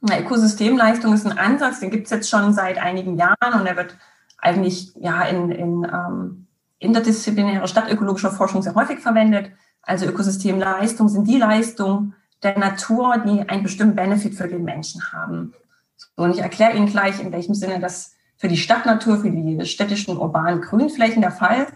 Na, 0.00 0.18
Ökosystemleistung 0.18 1.14
ist 1.14 1.26
ein 1.26 1.38
Ansatz, 1.38 1.80
den 1.80 1.90
gibt 1.90 2.06
es 2.06 2.10
jetzt 2.10 2.28
schon 2.28 2.52
seit 2.52 2.78
einigen 2.78 3.16
Jahren 3.16 3.60
und 3.60 3.66
er 3.66 3.76
wird 3.76 3.96
eigentlich 4.38 4.92
ja 4.96 5.22
in, 5.22 5.50
in 5.50 5.84
ähm, 5.84 6.46
interdisziplinärer 6.80 7.68
stadtökologischer 7.68 8.32
Forschung 8.32 8.62
sehr 8.62 8.74
häufig 8.74 8.98
verwendet. 8.98 9.52
Also 9.82 10.06
Ökosystemleistung 10.06 11.08
sind 11.08 11.28
die 11.28 11.38
Leistungen 11.38 12.14
der 12.42 12.58
Natur, 12.58 13.18
die 13.18 13.48
einen 13.48 13.62
bestimmten 13.62 13.94
Benefit 13.94 14.34
für 14.34 14.48
den 14.48 14.64
Menschen 14.64 15.12
haben. 15.12 15.54
So, 15.96 16.24
und 16.24 16.32
ich 16.32 16.40
erkläre 16.40 16.76
Ihnen 16.76 16.86
gleich, 16.86 17.20
in 17.20 17.30
welchem 17.30 17.54
Sinne 17.54 17.78
das 17.78 18.14
für 18.36 18.48
die 18.48 18.56
Stadtnatur, 18.56 19.18
für 19.18 19.30
die 19.30 19.64
städtischen 19.64 20.16
urbanen 20.16 20.60
Grünflächen 20.60 21.22
der 21.22 21.30
Fall 21.30 21.68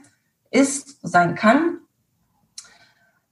ist, 0.51 0.99
sein 1.03 1.37
kann. 1.37 1.79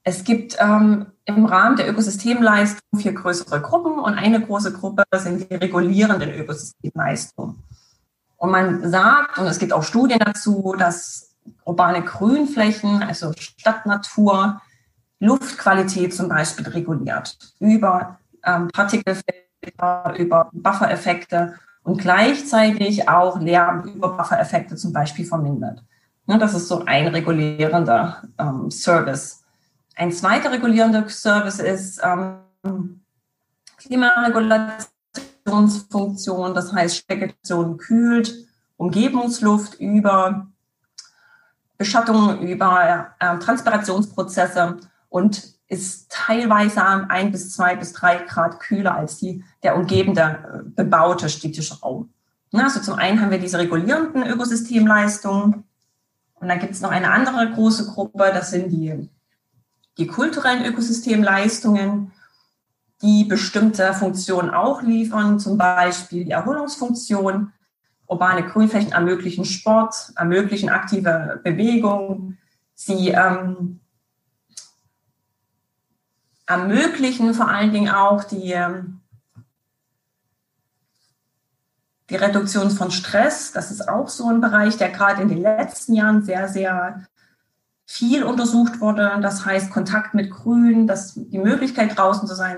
Es 0.07 0.23
gibt 0.23 0.55
ähm, 0.59 1.07
im 1.25 1.45
Rahmen 1.45 1.77
der 1.77 1.89
Ökosystemleistung 1.89 2.99
vier 2.99 3.13
größere 3.13 3.59
Gruppen 3.59 3.97
und 3.99 4.13
eine 4.13 4.39
große 4.39 4.71
Gruppe 4.71 5.03
sind 5.15 5.49
die 5.49 5.55
regulierenden 5.55 6.29
Ökosystemleistungen. 6.29 7.63
Und 8.37 8.51
man 8.51 8.87
sagt, 8.89 9.39
und 9.39 9.47
es 9.47 9.57
gibt 9.57 9.73
auch 9.73 9.81
Studien 9.81 10.19
dazu, 10.19 10.75
dass 10.77 11.35
urbane 11.63 12.03
Grünflächen, 12.03 13.01
also 13.01 13.33
Stadtnatur, 13.35 14.61
Luftqualität 15.19 16.13
zum 16.13 16.29
Beispiel 16.29 16.67
reguliert 16.67 17.37
über 17.59 18.19
ähm, 18.43 18.67
Partikelfilter, 18.67 20.13
über 20.19 20.49
Buffereffekte 20.53 21.55
und 21.81 21.99
gleichzeitig 21.99 23.09
auch 23.09 23.39
Lärm 23.39 23.83
über 23.95 24.09
Buffereffekte 24.09 24.75
zum 24.75 24.93
Beispiel 24.93 25.25
vermindert. 25.25 25.83
Ne, 26.27 26.37
das 26.37 26.53
ist 26.53 26.67
so 26.67 26.85
ein 26.85 27.07
regulierender 27.07 28.21
ähm, 28.37 28.69
Service. 28.69 29.44
Ein 29.95 30.11
zweiter 30.11 30.51
regulierender 30.51 31.07
Service 31.07 31.59
ist 31.59 32.01
ähm, 32.03 32.99
Klimaregulationsfunktion, 33.77 36.53
das 36.53 36.73
heißt 36.73 37.09
Vegetation 37.09 37.77
kühlt 37.77 38.45
Umgebungsluft 38.77 39.79
über 39.79 40.47
Beschattung, 41.77 42.41
über 42.41 43.13
äh, 43.19 43.37
Transpirationsprozesse 43.39 44.77
und 45.09 45.55
ist 45.67 46.11
teilweise 46.11 46.85
ein 46.85 47.31
bis 47.31 47.53
zwei 47.53 47.75
bis 47.75 47.93
drei 47.93 48.17
Grad 48.17 48.59
kühler 48.59 48.93
als 48.95 49.17
die, 49.17 49.43
der 49.63 49.77
umgebende 49.77 50.21
äh, 50.21 50.59
bebaute 50.69 51.29
städtische 51.29 51.79
Raum. 51.79 52.11
Also 52.51 52.79
zum 52.79 52.93
einen 52.95 53.21
haben 53.21 53.31
wir 53.31 53.39
diese 53.39 53.59
regulierenden 53.59 54.27
Ökosystemleistungen 54.27 55.63
und 56.35 56.47
dann 56.47 56.59
gibt 56.59 56.73
es 56.73 56.81
noch 56.81 56.91
eine 56.91 57.11
andere 57.11 57.51
große 57.51 57.87
Gruppe, 57.87 58.31
das 58.33 58.51
sind 58.51 58.71
die 58.71 59.09
die 59.97 60.07
kulturellen 60.07 60.65
Ökosystemleistungen. 60.65 62.11
die 63.01 63.25
bestimmte 63.25 63.93
Funktionen 63.93 64.49
auch 64.51 64.81
liefern, 64.81 65.37
zum 65.37 65.57
Beispiel 65.57 66.23
die 66.23 66.31
Erholungsfunktion. 66.31 67.51
Urbane 68.07 68.47
Grünflächen 68.47 68.93
ermöglichen 68.93 69.45
Sport, 69.45 70.13
ermöglichen 70.15 70.69
aktive 70.69 71.41
Bewegung. 71.43 72.37
Sie 72.73 73.09
ähm, 73.09 73.81
ermöglichen 76.45 77.33
vor 77.33 77.47
allen 77.47 77.73
Dingen 77.73 77.89
auch 77.89 78.23
die, 78.23 78.53
ähm, 78.53 79.01
die 82.09 82.15
Reduktion 82.15 82.71
von 82.71 82.91
Stress. 82.91 83.51
Das 83.51 83.71
ist 83.71 83.89
auch 83.89 84.07
so 84.07 84.29
ein 84.29 84.41
Bereich, 84.41 84.77
der 84.77 84.89
gerade 84.89 85.21
in 85.21 85.29
den 85.29 85.41
letzten 85.41 85.95
Jahren 85.95 86.23
sehr, 86.23 86.47
sehr 86.47 87.05
viel 87.85 88.23
untersucht 88.23 88.81
wurde. 88.81 89.19
Das 89.21 89.45
heißt, 89.45 89.71
Kontakt 89.71 90.13
mit 90.13 90.31
Grün, 90.31 90.87
das, 90.87 91.13
die 91.15 91.37
Möglichkeit 91.37 91.97
draußen 91.97 92.27
zu 92.27 92.35
sein, 92.35 92.57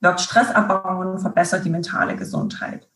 wirkt 0.00 0.20
Stress 0.20 0.50
abbauen, 0.50 1.18
verbessert 1.18 1.64
die 1.64 1.70
mentale 1.70 2.16
Gesundheit. 2.16 2.88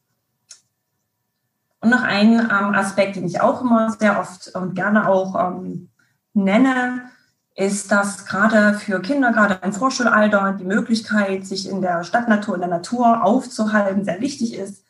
Und 1.81 1.91
noch 1.91 2.03
ein 2.03 2.35
ähm, 2.35 2.75
Aspekt, 2.75 3.17
den 3.17 3.27
ich 3.27 3.41
auch 3.41 3.61
immer 3.61 3.91
sehr 3.91 4.21
oft 4.21 4.55
und 4.55 4.75
gerne 4.75 5.09
auch 5.09 5.35
ähm, 5.35 5.91
nenne, 6.33 7.11
ist, 7.55 7.91
dass 7.91 8.25
gerade 8.25 8.75
für 8.75 9.01
Kinder, 9.03 9.33
gerade 9.33 9.59
im 9.63 9.73
Vorschulalter, 9.73 10.57
die 10.59 10.65
Möglichkeit, 10.65 11.45
sich 11.45 11.69
in 11.69 11.83
der 11.83 12.05
Stadtnatur, 12.05 12.55
in 12.55 12.61
der 12.61 12.71
Natur 12.71 13.25
aufzuhalten, 13.25 14.05
sehr 14.05 14.21
wichtig 14.21 14.55
ist, 14.55 14.85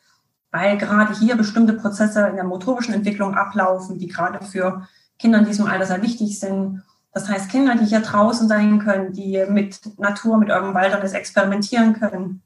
weil 0.51 0.77
gerade 0.77 1.17
hier 1.17 1.35
bestimmte 1.35 1.73
Prozesse 1.73 2.27
in 2.27 2.35
der 2.35 2.45
motorischen 2.45 2.93
Entwicklung 2.93 3.33
ablaufen, 3.35 3.97
die 3.97 4.07
gerade 4.07 4.45
für 4.45 4.87
Kinder 5.19 5.39
in 5.39 5.45
diesem 5.45 5.67
Alter 5.67 5.85
sehr 5.85 6.01
wichtig 6.01 6.39
sind. 6.39 6.83
Das 7.13 7.29
heißt, 7.29 7.49
Kinder, 7.49 7.75
die 7.75 7.85
hier 7.85 8.01
draußen 8.01 8.47
sein 8.47 8.79
können, 8.79 9.13
die 9.13 9.43
mit 9.47 9.79
Natur, 9.99 10.37
mit 10.37 10.49
eurem 10.49 10.73
Walderness 10.73 11.13
experimentieren 11.13 11.99
können, 11.99 12.41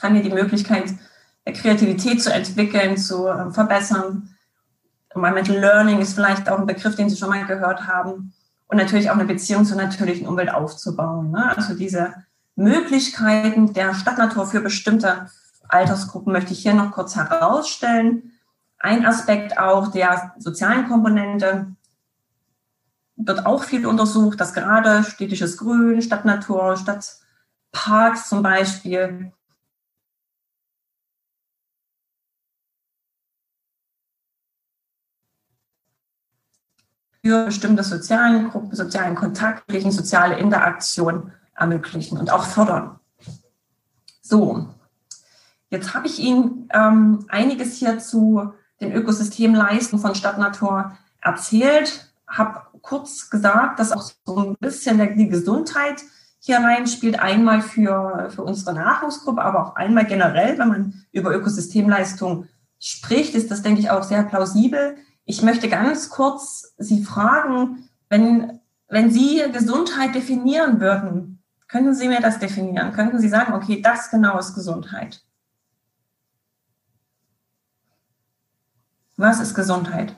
haben 0.00 0.14
hier 0.14 0.24
die 0.24 0.34
Möglichkeit, 0.34 0.94
Kreativität 1.44 2.22
zu 2.22 2.32
entwickeln, 2.32 2.96
zu 2.96 3.26
äh, 3.26 3.50
verbessern. 3.50 4.36
Environmental 5.10 5.58
Learning 5.58 6.00
ist 6.00 6.14
vielleicht 6.14 6.48
auch 6.48 6.58
ein 6.58 6.66
Begriff, 6.66 6.94
den 6.94 7.10
Sie 7.10 7.16
schon 7.16 7.30
mal 7.30 7.44
gehört 7.44 7.86
haben. 7.86 8.32
Und 8.68 8.76
natürlich 8.76 9.10
auch 9.10 9.14
eine 9.14 9.24
Beziehung 9.24 9.64
zur 9.64 9.76
natürlichen 9.76 10.28
Umwelt 10.28 10.52
aufzubauen. 10.54 11.32
Ne? 11.32 11.56
Also 11.56 11.74
diese 11.74 12.14
Möglichkeiten 12.54 13.72
der 13.72 13.94
Stadtnatur 13.94 14.46
für 14.46 14.60
bestimmte 14.60 15.26
Altersgruppen 15.68 16.32
möchte 16.32 16.52
ich 16.52 16.60
hier 16.60 16.74
noch 16.74 16.92
kurz 16.92 17.16
herausstellen. 17.16 18.32
Ein 18.78 19.04
Aspekt 19.04 19.58
auch 19.58 19.88
der 19.88 20.34
sozialen 20.38 20.88
Komponente 20.88 21.66
wird 23.26 23.46
auch 23.46 23.64
viel 23.64 23.86
untersucht, 23.86 24.40
dass 24.40 24.54
gerade 24.54 25.04
städtisches 25.04 25.56
Grün, 25.56 26.02
Stadtnatur, 26.02 26.76
Stadtparks 26.76 28.28
zum 28.28 28.42
Beispiel 28.42 29.32
für 37.22 37.44
bestimmte 37.46 37.84
sozialen 37.84 38.50
Gruppen, 38.50 38.74
sozialen 38.74 39.14
Kontaktlichen, 39.14 39.92
soziale 39.92 40.38
Interaktion 40.38 41.32
ermöglichen 41.54 42.18
und 42.18 42.30
auch 42.32 42.44
fördern. 42.44 42.98
So, 44.22 44.68
jetzt 45.68 45.94
habe 45.94 46.06
ich 46.06 46.18
Ihnen 46.18 46.68
ähm, 46.72 47.26
einiges 47.28 47.76
hier 47.76 47.98
zu 47.98 48.54
den 48.80 48.92
Ökosystemleistungen 48.92 50.00
von 50.00 50.14
Stadtnatur 50.14 50.96
erzählt, 51.20 52.10
habe 52.26 52.62
kurz 52.82 53.30
gesagt, 53.30 53.78
dass 53.78 53.92
auch 53.92 54.02
so 54.02 54.36
ein 54.38 54.56
bisschen 54.60 55.16
die 55.16 55.28
Gesundheit 55.28 56.02
hier 56.38 56.58
reinspielt, 56.58 57.20
einmal 57.20 57.60
für, 57.60 58.30
für 58.30 58.42
unsere 58.42 58.74
Nachwuchsgruppe, 58.74 59.42
aber 59.42 59.66
auch 59.66 59.76
einmal 59.76 60.06
generell, 60.06 60.58
wenn 60.58 60.68
man 60.68 61.04
über 61.12 61.34
Ökosystemleistung 61.34 62.48
spricht, 62.78 63.34
ist 63.34 63.50
das, 63.50 63.62
denke 63.62 63.80
ich, 63.80 63.90
auch 63.90 64.02
sehr 64.02 64.22
plausibel. 64.22 64.96
Ich 65.26 65.42
möchte 65.42 65.68
ganz 65.68 66.08
kurz 66.08 66.74
Sie 66.78 67.04
fragen, 67.04 67.88
wenn, 68.08 68.60
wenn 68.88 69.10
Sie 69.10 69.42
Gesundheit 69.52 70.14
definieren 70.14 70.80
würden, 70.80 71.42
könnten 71.68 71.94
Sie 71.94 72.08
mir 72.08 72.20
das 72.20 72.38
definieren? 72.38 72.92
Könnten 72.92 73.20
Sie 73.20 73.28
sagen, 73.28 73.52
okay, 73.52 73.80
das 73.80 74.10
genau 74.10 74.38
ist 74.38 74.54
Gesundheit? 74.54 75.22
Was 79.16 79.38
ist 79.38 79.54
Gesundheit? 79.54 80.16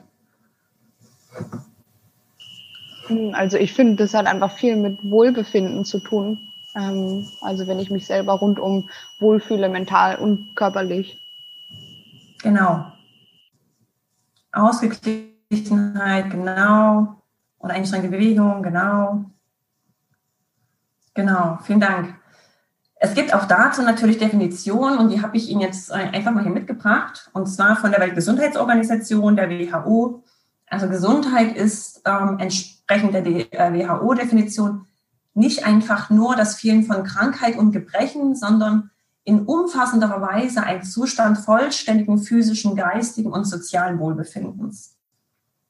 Also 3.33 3.57
ich 3.57 3.73
finde, 3.73 3.95
das 3.95 4.13
hat 4.13 4.25
einfach 4.25 4.51
viel 4.51 4.75
mit 4.75 5.03
Wohlbefinden 5.03 5.85
zu 5.85 5.99
tun. 5.99 6.39
Ähm, 6.75 7.27
also 7.41 7.67
wenn 7.67 7.79
ich 7.79 7.91
mich 7.91 8.07
selber 8.07 8.33
rundum 8.33 8.89
wohlfühle, 9.19 9.69
mental 9.69 10.17
und 10.17 10.55
körperlich. 10.55 11.17
Genau. 12.41 12.91
Ausgeglichenheit, 14.51 16.29
genau. 16.29 17.21
Und 17.57 17.71
eingeschränkte 17.71 18.09
Bewegung, 18.09 18.61
genau. 18.61 19.25
Genau, 21.13 21.59
vielen 21.63 21.79
Dank. 21.79 22.15
Es 22.95 23.13
gibt 23.13 23.33
auch 23.33 23.45
dazu 23.45 23.81
natürlich 23.81 24.17
Definitionen 24.17 24.97
und 24.97 25.09
die 25.09 25.21
habe 25.21 25.35
ich 25.35 25.49
Ihnen 25.49 25.59
jetzt 25.59 25.91
einfach 25.91 26.31
mal 26.31 26.43
hier 26.43 26.53
mitgebracht. 26.53 27.29
Und 27.33 27.47
zwar 27.47 27.75
von 27.75 27.91
der 27.91 27.99
Weltgesundheitsorganisation, 27.99 29.35
der 29.35 29.49
WHO. 29.49 30.23
Also 30.67 30.87
Gesundheit 30.87 31.55
ist 31.55 32.01
ähm, 32.05 32.37
entsprechend 32.87 33.13
der 33.13 33.75
äh, 33.75 33.87
WHO-Definition 33.87 34.85
nicht 35.33 35.65
einfach 35.65 36.09
nur 36.09 36.35
das 36.35 36.55
Fehlen 36.55 36.83
von 36.83 37.03
Krankheit 37.03 37.57
und 37.57 37.71
Gebrechen, 37.71 38.35
sondern 38.35 38.91
in 39.23 39.45
umfassenderer 39.45 40.21
Weise 40.21 40.63
ein 40.63 40.83
Zustand 40.83 41.37
vollständigen 41.37 42.19
physischen, 42.19 42.75
geistigen 42.75 43.31
und 43.31 43.45
sozialen 43.45 43.99
Wohlbefindens. 43.99 44.95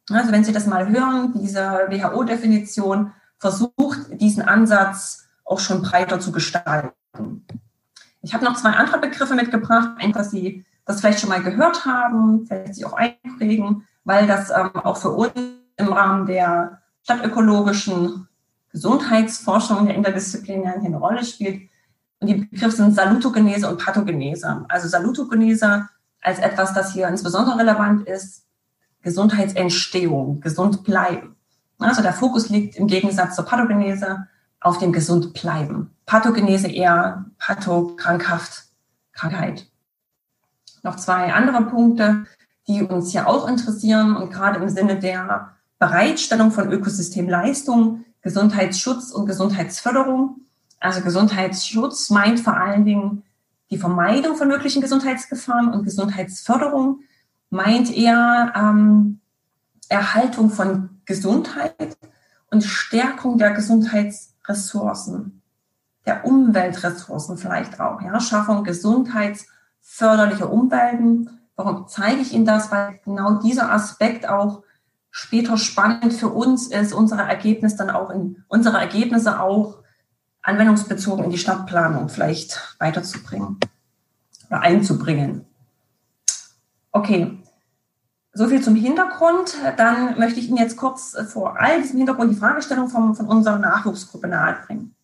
Also 0.10 0.32
wenn 0.32 0.44
Sie 0.44 0.52
das 0.52 0.68
mal 0.68 0.90
hören, 0.90 1.34
diese 1.34 1.62
WHO-Definition 1.62 3.14
versucht, 3.38 4.00
diesen 4.20 4.44
Ansatz 4.44 5.28
auch 5.46 5.60
schon 5.60 5.82
breiter 5.82 6.20
zu 6.20 6.32
gestalten. 6.32 7.46
Ich 8.22 8.34
habe 8.34 8.44
noch 8.44 8.56
zwei 8.56 8.72
andere 8.72 9.00
Begriffe 9.00 9.36
mitgebracht, 9.36 9.98
ein, 10.00 10.14
dass 10.14 10.32
Sie 10.32 10.66
das 10.86 11.00
vielleicht 11.00 11.20
schon 11.20 11.30
mal 11.30 11.44
gehört 11.44 11.86
haben, 11.86 12.46
vielleicht 12.48 12.76
sich 12.76 12.86
auch 12.86 12.94
einprägen, 12.94 13.88
weil 14.04 14.28
das 14.28 14.50
ähm, 14.50 14.76
auch 14.76 14.98
für 14.98 15.12
uns 15.12 15.32
im 15.78 15.88
Rahmen 15.88 16.26
der 16.26 16.83
stadtökologischen 17.04 18.28
Gesundheitsforschung 18.72 19.86
der 19.86 19.96
interdisziplinären 19.96 20.86
eine 20.86 20.98
Rolle 20.98 21.24
spielt. 21.24 21.70
Und 22.20 22.28
die 22.28 22.36
Begriffe 22.36 22.78
sind 22.78 22.96
Salutogenese 22.96 23.70
und 23.70 23.84
Pathogenese. 23.84 24.66
Also 24.70 24.88
Salutogenese 24.88 25.88
als 26.22 26.40
etwas, 26.40 26.74
das 26.74 26.94
hier 26.94 27.08
insbesondere 27.08 27.60
relevant 27.60 28.08
ist, 28.08 28.46
Gesundheitsentstehung, 29.02 30.40
gesund 30.40 30.84
bleiben. 30.84 31.36
Also 31.80 32.02
der 32.02 32.14
Fokus 32.14 32.50
liegt 32.50 32.78
im 32.78 32.88
Gegensatz 32.88 33.36
zur 33.36 33.46
Pathogenese 33.46 34.28
auf 34.62 34.78
dem 34.78 34.94
gesund 34.94 35.34
bleiben. 35.34 35.92
Pathogenese 36.06 36.68
eher 36.68 37.26
Patho, 37.38 37.96
krankhaft, 37.98 38.64
Krankheit. 39.12 39.68
Noch 40.82 40.96
zwei 40.96 41.34
andere 41.34 41.66
Punkte, 41.66 42.26
die 42.68 42.82
uns 42.82 43.12
hier 43.12 43.28
auch 43.28 43.48
interessieren 43.48 44.16
und 44.16 44.32
gerade 44.32 44.60
im 44.60 44.70
Sinne 44.70 45.00
der 45.00 45.54
Bereitstellung 45.86 46.52
von 46.52 46.72
Ökosystemleistungen, 46.72 48.06
Gesundheitsschutz 48.22 49.12
und 49.12 49.26
Gesundheitsförderung 49.26 50.44
also 50.84 51.02
Gesundheitsschutz 51.02 52.10
meint 52.10 52.42
vor 52.42 52.58
allen 52.58 52.84
Dingen 52.84 53.24
die 53.72 53.78
Vermeidung 53.78 54.36
von 54.36 54.50
möglichen 54.50 54.82
Gesundheitsgefahren 54.82 55.72
und 55.72 55.86
Gesundheitsförderung 55.86 57.00
meint 57.50 57.96
eher 57.96 58.52
ähm, 58.54 59.22
Erhaltung 59.88 60.50
von 60.50 61.02
Gesundheit 61.06 61.98
und 62.52 62.66
Stärkung 62.66 63.38
der 63.38 63.52
Gesundheitsressourcen, 63.52 65.42
der 66.06 66.26
Umweltressourcen 66.26 67.38
vielleicht 67.38 67.80
auch, 67.80 68.02
ja, 68.02 68.20
Schaffung 68.20 68.66
gesundheitsförderlicher 68.66 70.52
Umwelten. 70.52 71.30
Warum 71.56 71.88
zeige 71.88 72.20
ich 72.20 72.34
Ihnen 72.34 72.46
das? 72.46 72.74
Weil 72.74 73.00
genau 73.06 73.36
dieser 73.36 73.72
Aspekt 73.72 74.28
auch 74.28 74.63
später 75.16 75.58
spannend 75.58 76.12
für 76.12 76.30
uns 76.30 76.68
ist, 76.68 76.92
unsere 76.92 77.22
Ergebnisse 77.22 77.78
dann 77.78 77.92
auch 77.92 78.10
in 78.10 78.44
unsere 78.48 78.80
Ergebnisse 78.80 79.40
auch 79.40 79.78
anwendungsbezogen 80.42 81.24
in 81.24 81.30
die 81.30 81.38
Stadtplanung 81.38 82.10
vielleicht 82.10 82.76
weiterzubringen 82.80 83.60
oder 84.50 84.62
einzubringen. 84.62 85.46
Okay, 86.92 87.38
so 88.34 88.48
viel 88.48 88.64
zum 88.64 88.74
Hintergrund. 88.74 89.56
Dann 89.78 90.18
möchte 90.18 90.40
ich 90.40 90.50
Ihnen 90.50 90.58
jetzt 90.58 90.78
kurz 90.78 91.16
vor 91.32 91.60
all 91.60 91.80
diesem 91.80 92.00
Hintergrund 92.00 92.32
die 92.32 92.40
Fragestellung 92.40 92.90
von, 92.90 93.16
von 93.16 93.28
unserer 93.28 93.60
Nachwuchsgruppe 93.60 94.28
nahebringen. 94.28 94.96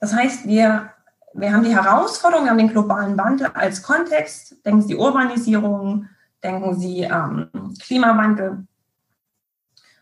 Das 0.00 0.12
heißt, 0.12 0.48
wir, 0.48 0.90
wir 1.32 1.52
haben 1.52 1.62
die 1.62 1.74
Herausforderung, 1.74 2.44
wir 2.44 2.50
haben 2.50 2.58
den 2.58 2.72
globalen 2.72 3.16
Wandel 3.16 3.46
als 3.54 3.84
Kontext. 3.84 4.56
Denken 4.66 4.82
Sie 4.82 4.96
Urbanisierung, 4.96 6.08
denken 6.42 6.76
Sie 6.76 7.02
ähm, 7.02 7.50
Klimawandel. 7.80 8.66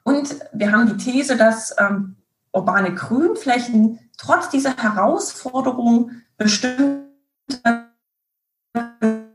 Und 0.05 0.37
wir 0.53 0.71
haben 0.71 0.87
die 0.87 1.03
These, 1.03 1.37
dass 1.37 1.75
ähm, 1.79 2.17
urbane 2.53 2.95
Grünflächen 2.95 3.99
trotz 4.17 4.51
dieser 4.51 4.77
Herausforderung 4.77 6.13
bestimmte 6.37 7.05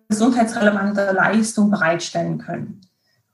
gesundheitsrelevante 0.07 1.11
Leistung 1.11 1.69
bereitstellen 1.69 2.39
können. 2.39 2.81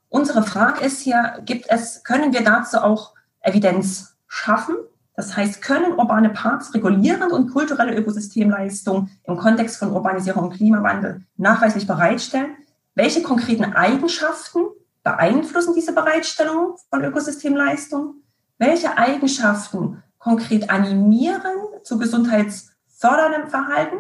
Unsere 0.10 0.44
Frage 0.44 0.84
ist 0.86 1.02
hier, 1.02 1.42
gibt 1.46 1.66
es, 1.70 2.04
können 2.04 2.34
wir 2.34 2.44
dazu 2.44 2.78
auch 2.78 3.14
Evidenz 3.42 4.16
schaffen? 4.28 4.76
Das 5.16 5.36
heißt, 5.36 5.62
können 5.62 5.94
urbane 5.94 6.30
Parks 6.30 6.74
regulierend 6.74 7.32
und 7.32 7.52
kulturelle 7.52 7.96
Ökosystemleistungen 7.96 9.10
im 9.24 9.38
Kontext 9.38 9.78
von 9.78 9.92
Urbanisierung 9.92 10.46
und 10.46 10.54
Klimawandel 10.54 11.24
nachweislich 11.38 11.88
bereitstellen? 11.88 12.56
Welche 12.96 13.24
konkreten 13.24 13.74
Eigenschaften 13.74 14.60
beeinflussen 15.06 15.76
diese 15.76 15.94
Bereitstellung 15.94 16.76
von 16.90 17.06
Ökosystemleistungen? 17.06 18.24
Welche 18.58 18.98
Eigenschaften 18.98 20.04
konkret 20.18 20.70
animieren 20.70 21.54
zu 21.84 22.00
gesundheitsförderndem 22.00 23.48
Verhalten 23.48 23.98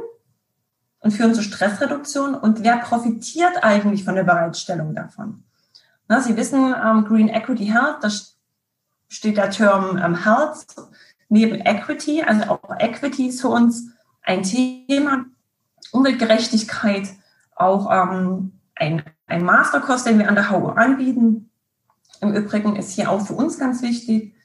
und 1.00 1.12
führen 1.12 1.36
zu 1.36 1.44
Stressreduktion? 1.44 2.34
Und 2.34 2.64
wer 2.64 2.78
profitiert 2.78 3.64
eigentlich 3.64 4.04
von 4.04 4.16
der 4.16 4.24
Bereitstellung 4.24 4.96
davon? 4.96 5.44
Na, 6.08 6.22
Sie 6.22 6.36
wissen, 6.36 6.74
ähm, 6.76 7.06
Green 7.06 7.30
Equity 7.30 7.68
Health, 7.68 7.98
da 8.02 8.10
steht 9.08 9.38
der 9.38 9.52
Term 9.52 9.98
ähm, 10.04 10.24
Health 10.24 10.66
neben 11.30 11.56
Equity, 11.56 12.24
also 12.24 12.46
auch 12.46 12.80
Equity 12.80 13.28
ist 13.28 13.42
für 13.42 13.50
uns 13.50 13.92
ein 14.24 14.42
Thema. 14.44 15.26
Umweltgerechtigkeit, 15.92 17.10
auch 17.56 17.90
ähm, 17.92 18.55
ein, 18.76 19.04
ein 19.28 19.44
Masterkurs, 19.44 20.04
den 20.04 20.20
wir 20.20 20.30
an 20.30 20.36
der 20.36 20.52
HU 20.52 20.68
anbieten. 20.68 21.50
Im 22.22 22.34
Übrigen 22.34 22.76
ist 22.76 22.92
hier 22.92 23.10
auch 23.12 23.26
für 23.26 23.34
uns 23.34 23.58
ganz 23.58 23.82
wichtig, 23.82 24.36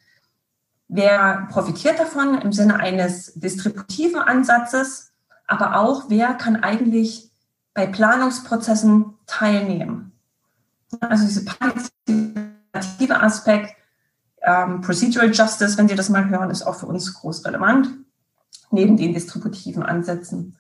wer 0.89 1.49
profitiert 1.51 1.99
davon 1.99 2.41
im 2.41 2.53
Sinne 2.53 2.81
eines 2.81 3.35
distributiven 3.35 4.21
Ansatzes, 4.21 5.13
aber 5.47 5.77
auch 5.77 6.05
wer 6.09 6.35
kann 6.35 6.57
eigentlich 6.57 7.31
bei 7.75 7.87
Planungsprozessen 7.87 9.15
teilnehmen. 9.27 10.13
Also 11.01 11.27
dieser 11.27 11.45
partizipative 11.45 13.21
Aspekt, 13.21 13.77
ähm, 14.43 14.81
Procedural 14.81 15.33
Justice, 15.33 15.77
wenn 15.79 15.89
Sie 15.89 15.95
das 15.95 16.09
mal 16.09 16.29
hören, 16.29 16.51
ist 16.51 16.63
auch 16.63 16.75
für 16.75 16.87
uns 16.87 17.15
groß 17.15 17.45
relevant, 17.45 17.89
neben 18.71 18.97
den 18.97 19.15
distributiven 19.15 19.83
Ansätzen. 19.83 20.57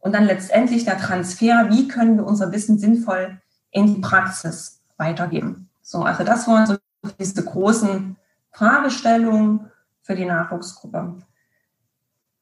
Und 0.00 0.12
dann 0.12 0.24
letztendlich 0.24 0.84
der 0.84 0.98
Transfer, 0.98 1.68
wie 1.70 1.88
können 1.88 2.16
wir 2.16 2.26
unser 2.26 2.52
Wissen 2.52 2.78
sinnvoll 2.78 3.38
in 3.70 3.86
die 3.86 4.00
Praxis 4.00 4.80
weitergeben. 4.96 5.68
So, 5.82 6.02
also 6.02 6.24
das 6.24 6.46
waren 6.46 6.66
so 6.66 6.76
diese 7.18 7.44
großen 7.44 8.16
Fragestellungen 8.52 9.70
für 10.02 10.14
die 10.14 10.24
Nachwuchsgruppe. 10.24 11.14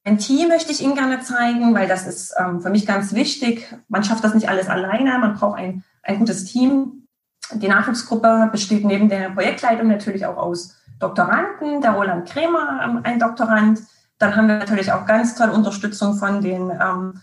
Ein 0.04 0.18
Team 0.18 0.48
möchte 0.48 0.70
ich 0.70 0.82
Ihnen 0.82 0.94
gerne 0.94 1.20
zeigen, 1.20 1.74
weil 1.74 1.88
das 1.88 2.06
ist 2.06 2.34
ähm, 2.38 2.60
für 2.60 2.70
mich 2.70 2.86
ganz 2.86 3.12
wichtig. 3.12 3.74
Man 3.88 4.04
schafft 4.04 4.22
das 4.22 4.34
nicht 4.34 4.48
alles 4.48 4.68
alleine, 4.68 5.18
man 5.18 5.34
braucht 5.34 5.58
ein, 5.58 5.82
ein 6.02 6.20
gutes 6.20 6.44
Team. 6.44 7.08
Die 7.52 7.68
Nachwuchsgruppe 7.68 8.48
besteht 8.52 8.84
neben 8.84 9.08
der 9.08 9.30
Projektleitung 9.30 9.88
natürlich 9.88 10.24
auch 10.26 10.36
aus 10.36 10.76
Doktoranden, 11.00 11.80
der 11.80 11.92
Roland 11.92 12.28
Krämer, 12.28 12.80
ähm, 12.84 13.00
ein 13.02 13.18
Doktorand. 13.18 13.80
Dann 14.18 14.36
haben 14.36 14.48
wir 14.48 14.58
natürlich 14.58 14.92
auch 14.92 15.06
ganz 15.06 15.34
tolle 15.34 15.52
Unterstützung 15.52 16.14
von 16.14 16.40
den 16.40 16.70
ähm, 16.70 17.20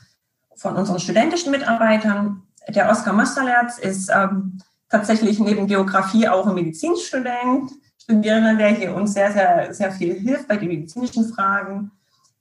von 0.55 0.75
unseren 0.75 0.99
studentischen 0.99 1.51
Mitarbeitern. 1.51 2.43
Der 2.69 2.89
Oskar 2.89 3.13
Mosterlerz 3.13 3.77
ist 3.77 4.09
ähm, 4.13 4.59
tatsächlich 4.89 5.39
neben 5.39 5.67
Geografie 5.67 6.27
auch 6.27 6.47
ein 6.47 6.55
Medizinstudent, 6.55 7.71
Studierender, 7.97 8.55
der 8.55 8.69
hier 8.69 8.95
uns 8.95 9.13
sehr, 9.13 9.31
sehr, 9.31 9.73
sehr 9.73 9.91
viel 9.91 10.13
hilft 10.15 10.47
bei 10.47 10.57
den 10.57 10.67
medizinischen 10.67 11.25
Fragen. 11.25 11.91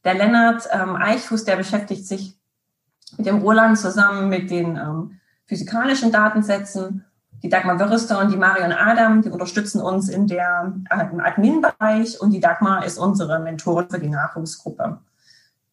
Der 0.05 0.14
Lennart 0.14 0.68
ähm, 0.72 0.96
Eichfuß, 0.96 1.44
der 1.44 1.57
beschäftigt 1.57 2.07
sich 2.07 2.37
mit 3.16 3.27
dem 3.27 3.38
Roland 3.38 3.79
zusammen 3.79 4.29
mit 4.29 4.51
den 4.51 4.77
ähm, 4.77 5.20
physikalischen 5.46 6.11
Datensätzen 6.11 7.05
die 7.42 7.48
Dagmar 7.48 7.79
Würrister 7.79 8.20
und 8.20 8.31
die 8.31 8.37
Marion 8.37 8.72
Adam, 8.72 9.22
die 9.22 9.31
unterstützen 9.31 9.81
uns 9.81 10.09
in 10.09 10.27
der, 10.29 10.72
äh, 10.90 11.07
im 11.12 11.20
Admin-Bereich 11.20 12.20
und 12.20 12.31
die 12.31 12.40
Dagmar 12.40 12.85
ist 12.85 12.98
unsere 12.98 13.40
Mentorin 13.40 13.90
für 13.90 13.98
die 13.98 14.09
Nachwuchsgruppe. 14.09 14.98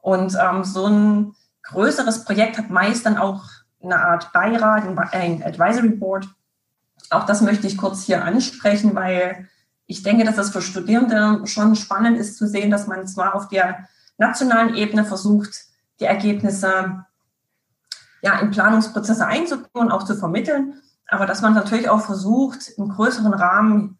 Und 0.01 0.35
ähm, 0.41 0.63
so 0.63 0.85
ein 0.87 1.35
größeres 1.71 2.25
Projekt 2.25 2.57
hat 2.57 2.69
meist 2.69 3.05
dann 3.05 3.17
auch 3.17 3.43
eine 3.81 3.97
Art 3.97 4.31
Beirat, 4.33 4.83
ein 5.13 5.43
Advisory 5.43 5.89
Board. 5.89 6.27
Auch 7.09 7.25
das 7.25 7.41
möchte 7.41 7.67
ich 7.67 7.77
kurz 7.77 8.03
hier 8.03 8.23
ansprechen, 8.23 8.93
weil 8.95 9.47
ich 9.85 10.03
denke, 10.03 10.23
dass 10.23 10.35
das 10.35 10.51
für 10.51 10.61
Studierende 10.61 11.47
schon 11.47 11.75
spannend 11.75 12.17
ist 12.17 12.37
zu 12.37 12.47
sehen, 12.47 12.69
dass 12.69 12.87
man 12.87 13.07
zwar 13.07 13.35
auf 13.35 13.47
der 13.47 13.87
nationalen 14.17 14.75
Ebene 14.75 15.05
versucht, 15.05 15.65
die 15.99 16.05
Ergebnisse 16.05 17.05
ja, 18.21 18.39
in 18.39 18.51
Planungsprozesse 18.51 19.25
einzubringen 19.25 19.87
und 19.87 19.91
auch 19.91 20.03
zu 20.03 20.15
vermitteln, 20.15 20.81
aber 21.07 21.25
dass 21.25 21.41
man 21.41 21.53
natürlich 21.53 21.89
auch 21.89 22.01
versucht, 22.01 22.69
im 22.77 22.89
größeren 22.89 23.33
Rahmen 23.33 23.97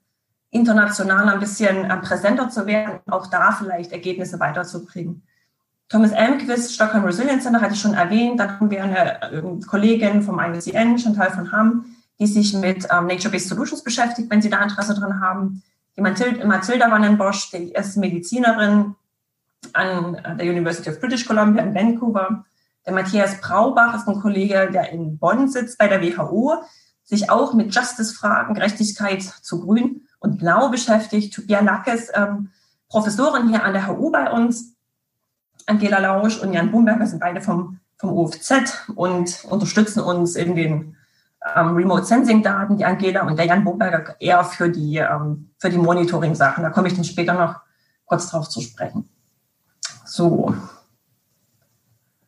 international 0.52 1.30
ein 1.30 1.40
bisschen 1.40 1.86
äh, 1.86 1.98
präsenter 1.98 2.50
zu 2.50 2.66
werden, 2.66 3.00
auch 3.08 3.28
da 3.28 3.52
vielleicht 3.52 3.92
Ergebnisse 3.92 4.40
weiterzubringen. 4.40 5.24
Thomas 5.90 6.12
Elmquist, 6.12 6.74
Stockholm 6.74 7.04
Resilience 7.04 7.44
Center, 7.44 7.62
hatte 7.62 7.74
ich 7.74 7.82
schon 7.82 7.96
erwähnt. 7.96 8.40
Dann 8.40 8.60
haben 8.60 8.70
wir 8.70 8.84
eine 8.84 9.22
äh, 9.24 9.42
Kollegin 9.66 10.22
vom 10.22 10.40
IUCN, 10.40 11.00
Chantal 11.00 11.32
von 11.32 11.52
Hamm, 11.52 11.96
die 12.20 12.28
sich 12.28 12.54
mit 12.54 12.88
ähm, 12.92 13.08
Nature-Based 13.08 13.50
Solutions 13.50 13.84
beschäftigt, 13.84 14.30
wenn 14.30 14.42
Sie 14.42 14.52
da 14.52 14.62
Interesse 14.62 14.94
dran 14.94 15.20
haben. 15.20 15.64
Die 15.98 16.02
Mathilda 16.02 16.92
Wannenbosch, 16.92 17.52
die 17.52 17.74
ist 17.74 17.98
Medizinerin 17.98 18.96
an 19.74 20.14
der 20.38 20.46
University 20.46 20.90
of 20.90 21.00
British 21.00 21.26
Columbia 21.26 21.64
in 21.64 21.74
Vancouver. 21.74 22.46
Der 22.86 22.94
Matthias 22.94 23.42
Braubach 23.42 23.96
ist 23.96 24.08
ein 24.08 24.22
Kollege, 24.22 24.70
der 24.72 24.92
in 24.92 25.18
Bonn 25.18 25.50
sitzt 25.50 25.78
bei 25.78 25.88
der 25.88 26.02
WHO 26.02 26.64
sich 27.04 27.30
auch 27.32 27.54
mit 27.54 27.74
Justice-Fragen, 27.74 28.54
Gerechtigkeit 28.54 29.24
zu 29.24 29.60
Grün 29.62 30.08
und 30.20 30.38
Blau 30.38 30.70
beschäftigt. 30.70 31.34
Tobias 31.34 31.64
Lackes, 31.64 32.12
ähm, 32.14 32.52
Professorin 32.88 33.50
hier 33.50 33.64
an 33.64 33.74
der 33.74 33.88
HU 33.88 34.12
bei 34.12 34.32
uns. 34.32 34.76
Angela 35.70 36.00
Lausch 36.00 36.40
und 36.40 36.54
Jan 36.54 36.72
Bumberger 36.72 37.06
sind 37.06 37.20
beide 37.20 37.42
vom, 37.42 37.80
vom 37.98 38.12
UFZ 38.12 38.90
und 38.96 39.46
unterstützen 39.50 40.02
uns 40.02 40.36
in 40.36 40.56
den 40.56 40.96
ähm, 41.56 41.76
Remote 41.76 42.06
Sensing 42.06 42.42
Daten, 42.42 42.78
die 42.78 42.86
Angela 42.86 43.26
und 43.26 43.38
der 43.38 43.46
Jan 43.46 43.64
Bumberger 43.64 44.16
eher 44.20 44.44
für 44.44 44.70
die, 44.70 44.98
ähm, 44.98 45.52
für 45.60 45.70
die 45.70 45.78
Monitoring 45.78 46.36
Sachen. 46.36 46.64
Da 46.64 46.70
komme 46.72 46.88
ich 46.88 46.96
dann 46.96 47.04
später 47.04 47.34
noch 47.34 47.62
kurz 48.06 48.30
drauf 48.30 48.50
zu 48.50 48.62
sprechen. 48.62 49.08
So. 50.06 50.56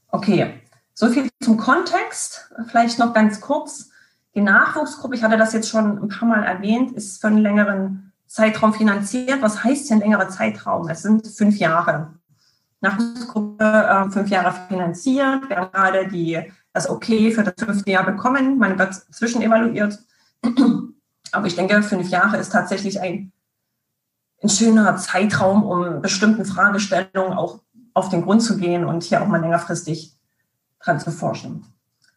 Okay. 0.10 0.62
So 0.94 1.10
viel 1.10 1.30
zum 1.42 1.58
Kontext. 1.58 2.54
Vielleicht 2.68 3.00
noch 3.00 3.14
ganz 3.14 3.42
kurz. 3.42 3.90
Die 4.36 4.42
Nachwuchsgruppe, 4.42 5.16
ich 5.16 5.24
hatte 5.24 5.38
das 5.38 5.52
jetzt 5.54 5.70
schon 5.70 5.98
ein 5.98 6.10
paar 6.10 6.28
Mal 6.28 6.44
erwähnt, 6.44 6.92
ist 6.92 7.20
für 7.20 7.28
einen 7.28 7.40
längeren 7.40 8.14
Zeitraum 8.28 8.74
finanziert. 8.74 9.42
Was 9.42 9.64
heißt 9.64 9.90
denn 9.90 10.00
längerer 10.00 10.30
Zeitraum? 10.30 10.88
Es 10.90 11.02
sind 11.02 11.28
fünf 11.28 11.58
Jahre. 11.58 12.14
Nachwuchsgruppe 12.82 13.64
äh, 13.64 14.10
fünf 14.10 14.30
Jahre 14.30 14.54
finanziert. 14.68 15.50
Wir 15.50 15.58
haben 15.58 15.72
gerade 15.72 16.08
die, 16.08 16.40
das 16.74 16.90
Okay 16.90 17.32
für 17.32 17.44
das 17.44 17.54
fünfte 17.58 17.92
Jahr 17.92 18.06
bekommen. 18.06 18.58
Man 18.58 18.78
wird 18.78 18.94
zwischenevaluiert. 18.94 20.00
Aber 21.32 21.48
ich 21.48 21.56
denke, 21.56 21.82
fünf 21.84 22.10
Jahre 22.10 22.38
ist 22.38 22.52
tatsächlich 22.52 23.00
ein, 23.00 23.32
ein 24.42 24.50
schöner 24.50 24.98
Zeitraum, 24.98 25.64
um 25.64 26.02
bestimmten 26.02 26.46
Fragestellungen 26.46 27.34
auch 27.34 27.62
auf 27.94 28.10
den 28.10 28.24
Grund 28.24 28.42
zu 28.42 28.58
gehen 28.58 28.86
und 28.86 29.04
hier 29.04 29.22
auch 29.22 29.28
mal 29.28 29.40
längerfristig 29.40 30.18
dran 30.80 31.00
zu 31.00 31.12
forschen. 31.12 31.66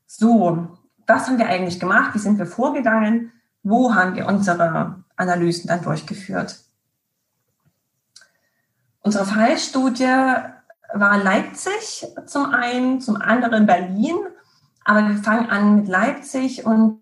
So, 0.07 0.68
was 1.07 1.27
haben 1.27 1.38
wir 1.38 1.46
eigentlich 1.46 1.79
gemacht? 1.79 2.14
Wie 2.14 2.18
sind 2.18 2.38
wir 2.38 2.46
vorgegangen? 2.46 3.33
Wo 3.62 3.94
haben 3.94 4.14
wir 4.14 4.27
unsere 4.27 5.05
Analysen 5.16 5.68
dann 5.68 5.83
durchgeführt? 5.83 6.61
Unsere 9.00 9.27
Fallstudie 9.27 10.53
war 10.94 11.22
Leipzig 11.22 12.07
zum 12.26 12.46
einen, 12.52 13.00
zum 13.00 13.16
anderen 13.16 13.66
Berlin. 13.66 14.16
Aber 14.85 15.09
wir 15.09 15.16
fangen 15.16 15.50
an 15.50 15.76
mit 15.76 15.88
Leipzig 15.88 16.64
und 16.64 17.00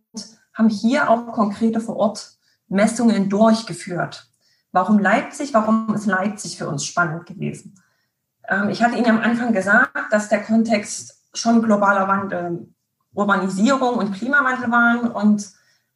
haben 0.54 0.68
hier 0.68 1.10
auch 1.10 1.32
konkrete 1.32 1.80
vor 1.80 1.96
Ort 1.96 2.36
Messungen 2.68 3.28
durchgeführt. 3.28 4.28
Warum 4.72 4.98
Leipzig? 4.98 5.52
Warum 5.52 5.94
ist 5.94 6.06
Leipzig 6.06 6.56
für 6.56 6.68
uns 6.68 6.84
spannend 6.84 7.26
gewesen? 7.26 7.74
Ähm, 8.48 8.70
ich 8.70 8.82
hatte 8.82 8.96
Ihnen 8.96 9.10
am 9.10 9.20
Anfang 9.20 9.52
gesagt, 9.52 9.90
dass 10.10 10.28
der 10.28 10.42
Kontext 10.42 11.22
schon 11.34 11.62
globaler 11.62 12.08
Wandel 12.08 12.68
Urbanisierung 13.14 13.96
und 13.96 14.14
Klimawandel 14.14 14.70
waren. 14.70 15.10
Und 15.10 15.50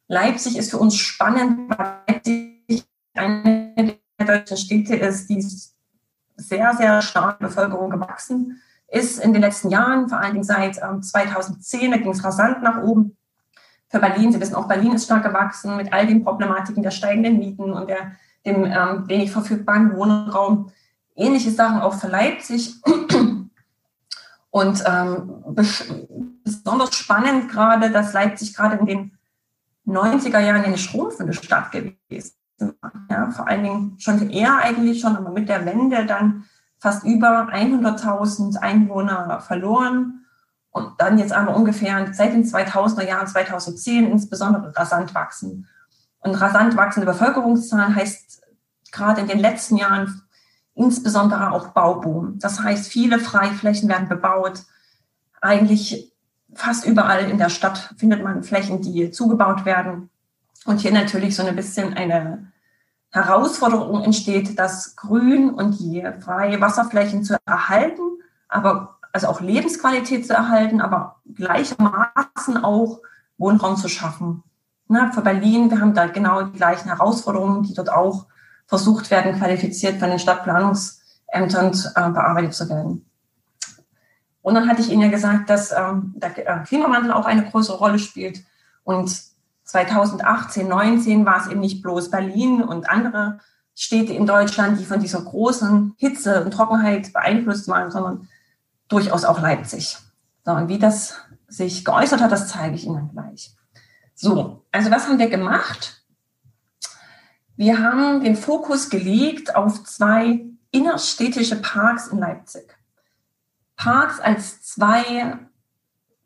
Leipzig 0.07 0.57
ist 0.57 0.69
für 0.69 0.77
uns 0.77 0.95
spannend, 0.95 1.69
weil 1.75 1.97
Leipzig 2.07 2.85
eine 3.15 3.97
der 4.19 4.25
deutschen 4.25 4.57
Städte 4.57 4.95
ist, 4.95 5.27
die 5.29 5.41
sehr, 6.37 6.73
sehr 6.75 7.01
stark 7.01 7.39
Bevölkerung 7.39 7.89
gewachsen 7.89 8.61
ist 8.89 9.19
in 9.19 9.33
den 9.33 9.41
letzten 9.41 9.69
Jahren, 9.69 10.07
vor 10.07 10.19
allen 10.19 10.33
Dingen 10.33 10.43
seit 10.43 10.75
2010, 10.75 11.81
ähm, 11.81 11.91
da 11.91 11.97
ging 11.97 12.11
es 12.11 12.23
rasant 12.23 12.63
nach 12.63 12.81
oben. 12.81 13.17
Für 13.89 13.99
Berlin, 13.99 14.31
Sie 14.31 14.39
wissen 14.39 14.55
auch, 14.55 14.67
Berlin 14.67 14.93
ist 14.93 15.05
stark 15.05 15.23
gewachsen 15.23 15.75
mit 15.75 15.91
all 15.91 16.07
den 16.07 16.23
Problematiken 16.23 16.83
der 16.83 16.91
steigenden 16.91 17.39
Mieten 17.39 17.73
und 17.73 17.89
der, 17.89 18.13
dem 18.45 18.65
ähm, 18.65 19.07
wenig 19.07 19.31
verfügbaren 19.31 19.95
Wohnraum. 19.95 20.71
Ähnliche 21.15 21.51
Sachen 21.51 21.81
auch 21.81 21.95
für 21.95 22.07
Leipzig. 22.07 22.75
Und 24.49 24.83
ähm, 24.87 25.43
besonders 26.43 26.95
spannend 26.95 27.49
gerade, 27.51 27.91
dass 27.91 28.13
Leipzig 28.13 28.55
gerade 28.55 28.77
in 28.77 28.85
den 28.85 29.17
90er 29.85 30.39
Jahren 30.39 30.63
eine 30.63 30.77
schrumpfende 30.77 31.33
Stadt 31.33 31.71
gewesen. 31.71 32.33
Ja, 32.59 33.31
vor 33.31 33.47
allen 33.47 33.63
Dingen 33.63 33.95
schon 33.99 34.29
eher 34.29 34.57
eigentlich 34.57 34.99
schon, 34.99 35.15
aber 35.15 35.31
mit 35.31 35.49
der 35.49 35.65
Wende 35.65 36.05
dann 36.05 36.45
fast 36.79 37.03
über 37.05 37.49
100.000 37.51 38.57
Einwohner 38.57 39.39
verloren 39.41 40.25
und 40.71 40.93
dann 40.99 41.17
jetzt 41.17 41.33
aber 41.33 41.55
ungefähr 41.55 42.13
seit 42.13 42.33
den 42.33 42.43
2000er 42.43 43.05
Jahren, 43.05 43.27
2010 43.27 44.11
insbesondere 44.11 44.75
rasant 44.75 45.15
wachsen. 45.15 45.67
Und 46.19 46.35
rasant 46.35 46.75
wachsende 46.75 47.07
Bevölkerungszahlen 47.07 47.95
heißt 47.95 48.41
gerade 48.91 49.21
in 49.21 49.27
den 49.27 49.39
letzten 49.39 49.77
Jahren 49.77 50.21
insbesondere 50.73 51.51
auch 51.51 51.69
Bauboom. 51.69 52.37
Das 52.39 52.61
heißt, 52.61 52.87
viele 52.87 53.19
Freiflächen 53.19 53.89
werden 53.89 54.07
bebaut. 54.07 54.63
Eigentlich 55.41 56.13
fast 56.53 56.85
überall 56.85 57.29
in 57.29 57.37
der 57.37 57.49
Stadt 57.49 57.93
findet 57.97 58.23
man 58.23 58.43
Flächen, 58.43 58.81
die 58.81 59.11
zugebaut 59.11 59.65
werden. 59.65 60.09
Und 60.67 60.81
hier 60.81 60.91
natürlich 60.91 61.33
so 61.33 61.43
ein 61.43 61.55
bisschen 61.55 61.93
eine 61.93 62.51
Herausforderung 63.11 64.03
entsteht, 64.03 64.59
das 64.59 64.97
Grün 64.97 65.49
und 65.49 65.79
die 65.79 66.05
freie 66.19 66.59
Wasserflächen 66.59 67.23
zu 67.23 67.37
erhalten, 67.45 68.01
aber 68.49 68.97
also 69.13 69.27
auch 69.27 69.39
Lebensqualität 69.39 70.27
zu 70.27 70.33
erhalten, 70.33 70.81
aber 70.81 71.21
gleichermaßen 71.33 72.65
auch 72.65 72.99
Wohnraum 73.37 73.77
zu 73.77 73.87
schaffen. 73.87 74.43
Na, 74.89 75.09
für 75.13 75.21
Berlin, 75.21 75.71
wir 75.71 75.79
haben 75.79 75.93
da 75.93 76.07
genau 76.07 76.41
die 76.43 76.57
gleichen 76.57 76.89
Herausforderungen, 76.89 77.63
die 77.63 77.73
dort 77.73 77.89
auch 77.89 78.25
versucht 78.65 79.09
werden, 79.09 79.37
qualifiziert 79.37 79.99
von 79.99 80.09
den 80.09 80.19
Stadtplanungsämtern 80.19 81.71
äh, 81.95 82.09
bearbeitet 82.09 82.53
zu 82.53 82.67
werden. 82.67 83.09
Und 84.41 84.55
dann 84.55 84.67
hatte 84.67 84.81
ich 84.81 84.91
Ihnen 84.91 85.03
ja 85.03 85.09
gesagt, 85.09 85.49
dass 85.49 85.71
ähm, 85.71 86.13
der 86.17 86.31
Klimawandel 86.65 87.13
auch 87.13 87.25
eine 87.25 87.49
große 87.49 87.71
Rolle 87.71 87.99
spielt. 87.99 88.43
Und 88.83 89.36
2018, 89.67 90.67
19 90.67 91.25
war 91.25 91.41
es 91.41 91.47
eben 91.47 91.59
nicht 91.59 91.83
bloß 91.83 92.09
Berlin 92.09 92.63
und 92.63 92.89
andere 92.89 93.39
Städte 93.75 94.13
in 94.13 94.25
Deutschland, 94.25 94.79
die 94.79 94.85
von 94.85 95.01
dieser 95.01 95.21
großen 95.21 95.93
Hitze 95.97 96.43
und 96.43 96.51
Trockenheit 96.51 97.11
beeinflusst 97.11 97.67
waren, 97.67 97.91
sondern 97.91 98.29
durchaus 98.87 99.25
auch 99.25 99.41
Leipzig. 99.41 99.97
So, 100.45 100.51
und 100.51 100.69
wie 100.69 100.79
das 100.79 101.19
sich 101.49 101.83
geäußert 101.83 102.21
hat, 102.21 102.31
das 102.31 102.47
zeige 102.47 102.75
ich 102.75 102.85
Ihnen 102.85 103.11
gleich. 103.11 103.55
So, 104.15 104.65
also 104.71 104.89
was 104.89 105.07
haben 105.07 105.19
wir 105.19 105.29
gemacht? 105.29 106.01
Wir 107.57 107.79
haben 107.79 108.23
den 108.23 108.37
Fokus 108.37 108.89
gelegt 108.89 109.55
auf 109.55 109.83
zwei 109.83 110.45
innerstädtische 110.71 111.57
Parks 111.57 112.07
in 112.07 112.19
Leipzig. 112.19 112.73
Parks 113.75 114.21
als 114.21 114.61
zwei, 114.61 115.37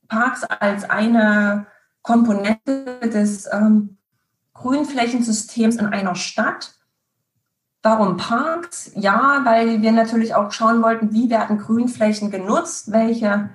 Parks 0.07 0.43
als 0.43 0.87
eine 0.89 1.65
Komponente 2.01 2.99
des 3.03 3.47
ähm, 3.51 3.97
Grünflächensystems 4.53 5.75
in 5.75 5.87
einer 5.87 6.15
Stadt. 6.15 6.75
Warum 7.83 8.17
Parks? 8.17 8.91
Ja, 8.95 9.41
weil 9.43 9.81
wir 9.81 9.91
natürlich 9.91 10.35
auch 10.35 10.51
schauen 10.51 10.81
wollten, 10.81 11.13
wie 11.13 11.29
werden 11.29 11.57
Grünflächen 11.57 12.29
genutzt, 12.29 12.91
welche 12.91 13.49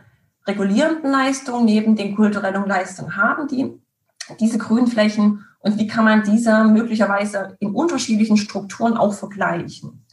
regulierenden 0.46 1.10
Leistungen 1.10 1.64
neben 1.64 1.96
den 1.96 2.14
kulturellen 2.14 2.66
Leistungen 2.66 3.16
haben 3.16 3.48
die 3.48 3.80
diese 4.40 4.58
Grünflächen 4.58 5.44
und 5.60 5.78
wie 5.78 5.86
kann 5.86 6.04
man 6.04 6.22
diese 6.22 6.64
möglicherweise 6.64 7.56
in 7.60 7.74
unterschiedlichen 7.74 8.36
Strukturen 8.36 8.96
auch 8.96 9.12
vergleichen. 9.12 10.04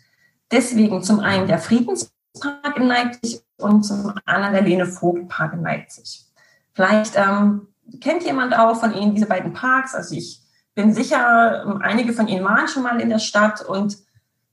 Deswegen 0.52 1.02
zum 1.02 1.20
einen 1.20 1.48
der 1.48 1.60
Friedenspark 1.60 2.78
in 2.78 2.88
Leipzig 2.88 3.44
und 3.58 3.84
zum 3.84 4.14
anderen 4.26 4.54
der 4.54 4.62
Lene 4.62 4.86
Vogt 4.86 5.30
Park 5.30 5.54
in 5.54 5.64
Leipzig. 5.64 6.26
Vielleicht 6.74 7.14
ähm, 7.16 7.68
kennt 8.02 8.24
jemand 8.24 8.58
auch 8.58 8.80
von 8.80 8.94
Ihnen 8.94 9.16
diese 9.16 9.28
beiden 9.28 9.54
Parks. 9.54 9.96
Also 9.96 10.16
ich 10.16 10.42
bin 10.76 10.94
sicher, 10.94 11.64
ähm, 11.66 11.82
einige 11.82 12.14
von 12.14 12.28
Ihnen 12.28 12.44
waren 12.44 12.68
schon 12.68 12.84
mal 12.84 13.00
in 13.00 13.10
der 13.10 13.20
Stadt 13.20 13.62
und 13.62 13.98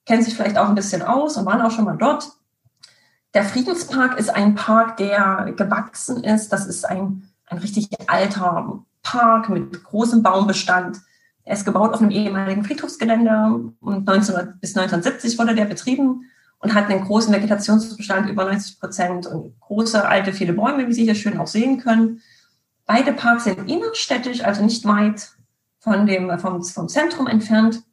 kennen 0.06 0.22
sich 0.22 0.34
vielleicht 0.34 0.58
auch 0.58 0.68
ein 0.68 0.74
bisschen 0.74 1.02
aus 1.02 1.36
und 1.36 1.46
waren 1.46 1.62
auch 1.62 1.70
schon 1.70 1.84
mal 1.84 1.96
dort. 1.96 2.30
Der 3.34 3.44
Friedenspark 3.44 4.18
ist 4.18 4.30
ein 4.30 4.54
Park, 4.54 4.96
der 4.96 5.52
gewachsen 5.56 6.24
ist. 6.24 6.52
Das 6.52 6.66
ist 6.66 6.84
ein, 6.84 7.28
ein 7.46 7.58
richtig 7.58 7.88
alter 8.08 8.82
Park 9.02 9.48
mit 9.48 9.84
großem 9.84 10.22
Baumbestand. 10.22 10.98
Er 11.44 11.54
ist 11.54 11.64
gebaut 11.64 11.94
auf 11.94 12.00
einem 12.00 12.10
ehemaligen 12.10 12.64
Friedhofsgelände 12.64 13.72
und 13.80 14.08
1900 14.08 14.60
bis 14.60 14.76
1970 14.76 15.38
wurde 15.38 15.54
der 15.54 15.64
betrieben 15.64 16.24
und 16.58 16.74
hat 16.74 16.90
einen 16.90 17.04
großen 17.04 17.32
Vegetationsbestand 17.32 18.28
über 18.28 18.44
90 18.44 18.78
Prozent 18.78 19.26
und 19.26 19.58
große, 19.60 20.06
alte, 20.06 20.32
viele 20.32 20.52
Bäume, 20.52 20.86
wie 20.86 20.92
Sie 20.92 21.04
hier 21.04 21.14
schön 21.14 21.38
auch 21.38 21.46
sehen 21.46 21.80
können. 21.80 22.20
Beide 22.92 23.12
Parks 23.12 23.44
sind 23.44 23.70
innerstädtisch, 23.70 24.42
also 24.42 24.64
nicht 24.64 24.85
weit 24.85 25.31
von 25.79 26.07
dem, 26.07 26.37
vom, 26.40 26.61
vom 26.64 26.88
Zentrum 26.88 27.29
entfernt. 27.29 27.85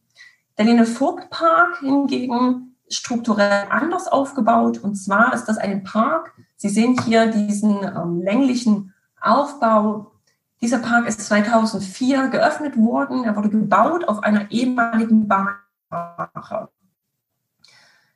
Der 0.57 0.65
Lene 0.65 0.87
Vogt 0.87 1.29
Park 1.29 1.81
hingegen 1.81 2.75
strukturell 2.89 3.67
anders 3.69 4.07
aufgebaut. 4.07 4.79
Und 4.79 4.95
zwar 4.95 5.35
ist 5.35 5.45
das 5.45 5.59
ein 5.59 5.83
Park. 5.83 6.33
Sie 6.55 6.69
sehen 6.69 6.99
hier 7.05 7.27
diesen 7.27 7.83
ähm, 7.83 8.23
länglichen 8.23 8.95
Aufbau 9.21 10.13
dieser 10.61 10.79
Park 10.79 11.07
ist 11.07 11.21
2004 11.27 12.29
geöffnet 12.29 12.75
worden. 12.75 13.23
Er 13.23 13.35
wurde 13.35 13.49
gebaut 13.49 14.03
auf 14.07 14.23
einer 14.23 14.49
ehemaligen 14.49 15.27
Bahnwache. 15.27 16.69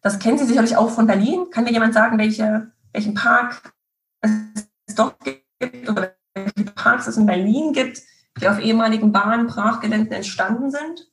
Das 0.02 0.18
kennen 0.18 0.40
Sie 0.40 0.46
sicherlich 0.46 0.78
auch 0.78 0.90
von 0.90 1.06
Berlin. 1.06 1.52
Kann 1.52 1.66
mir 1.66 1.74
jemand 1.74 1.94
sagen, 1.94 2.18
welche, 2.18 2.72
welchen 2.92 3.14
Park 3.14 3.72
es 4.22 4.96
dort 4.96 5.18
gibt 5.60 5.88
oder 5.88 6.16
Parks 6.76 7.08
es 7.08 7.18
in 7.18 7.26
Berlin 7.26 7.74
gibt, 7.74 8.02
die 8.40 8.48
auf 8.48 8.60
ehemaligen 8.60 9.12
Bahn, 9.12 9.48
Brachgeländen 9.48 10.14
entstanden 10.14 10.72
sind? 10.72 11.10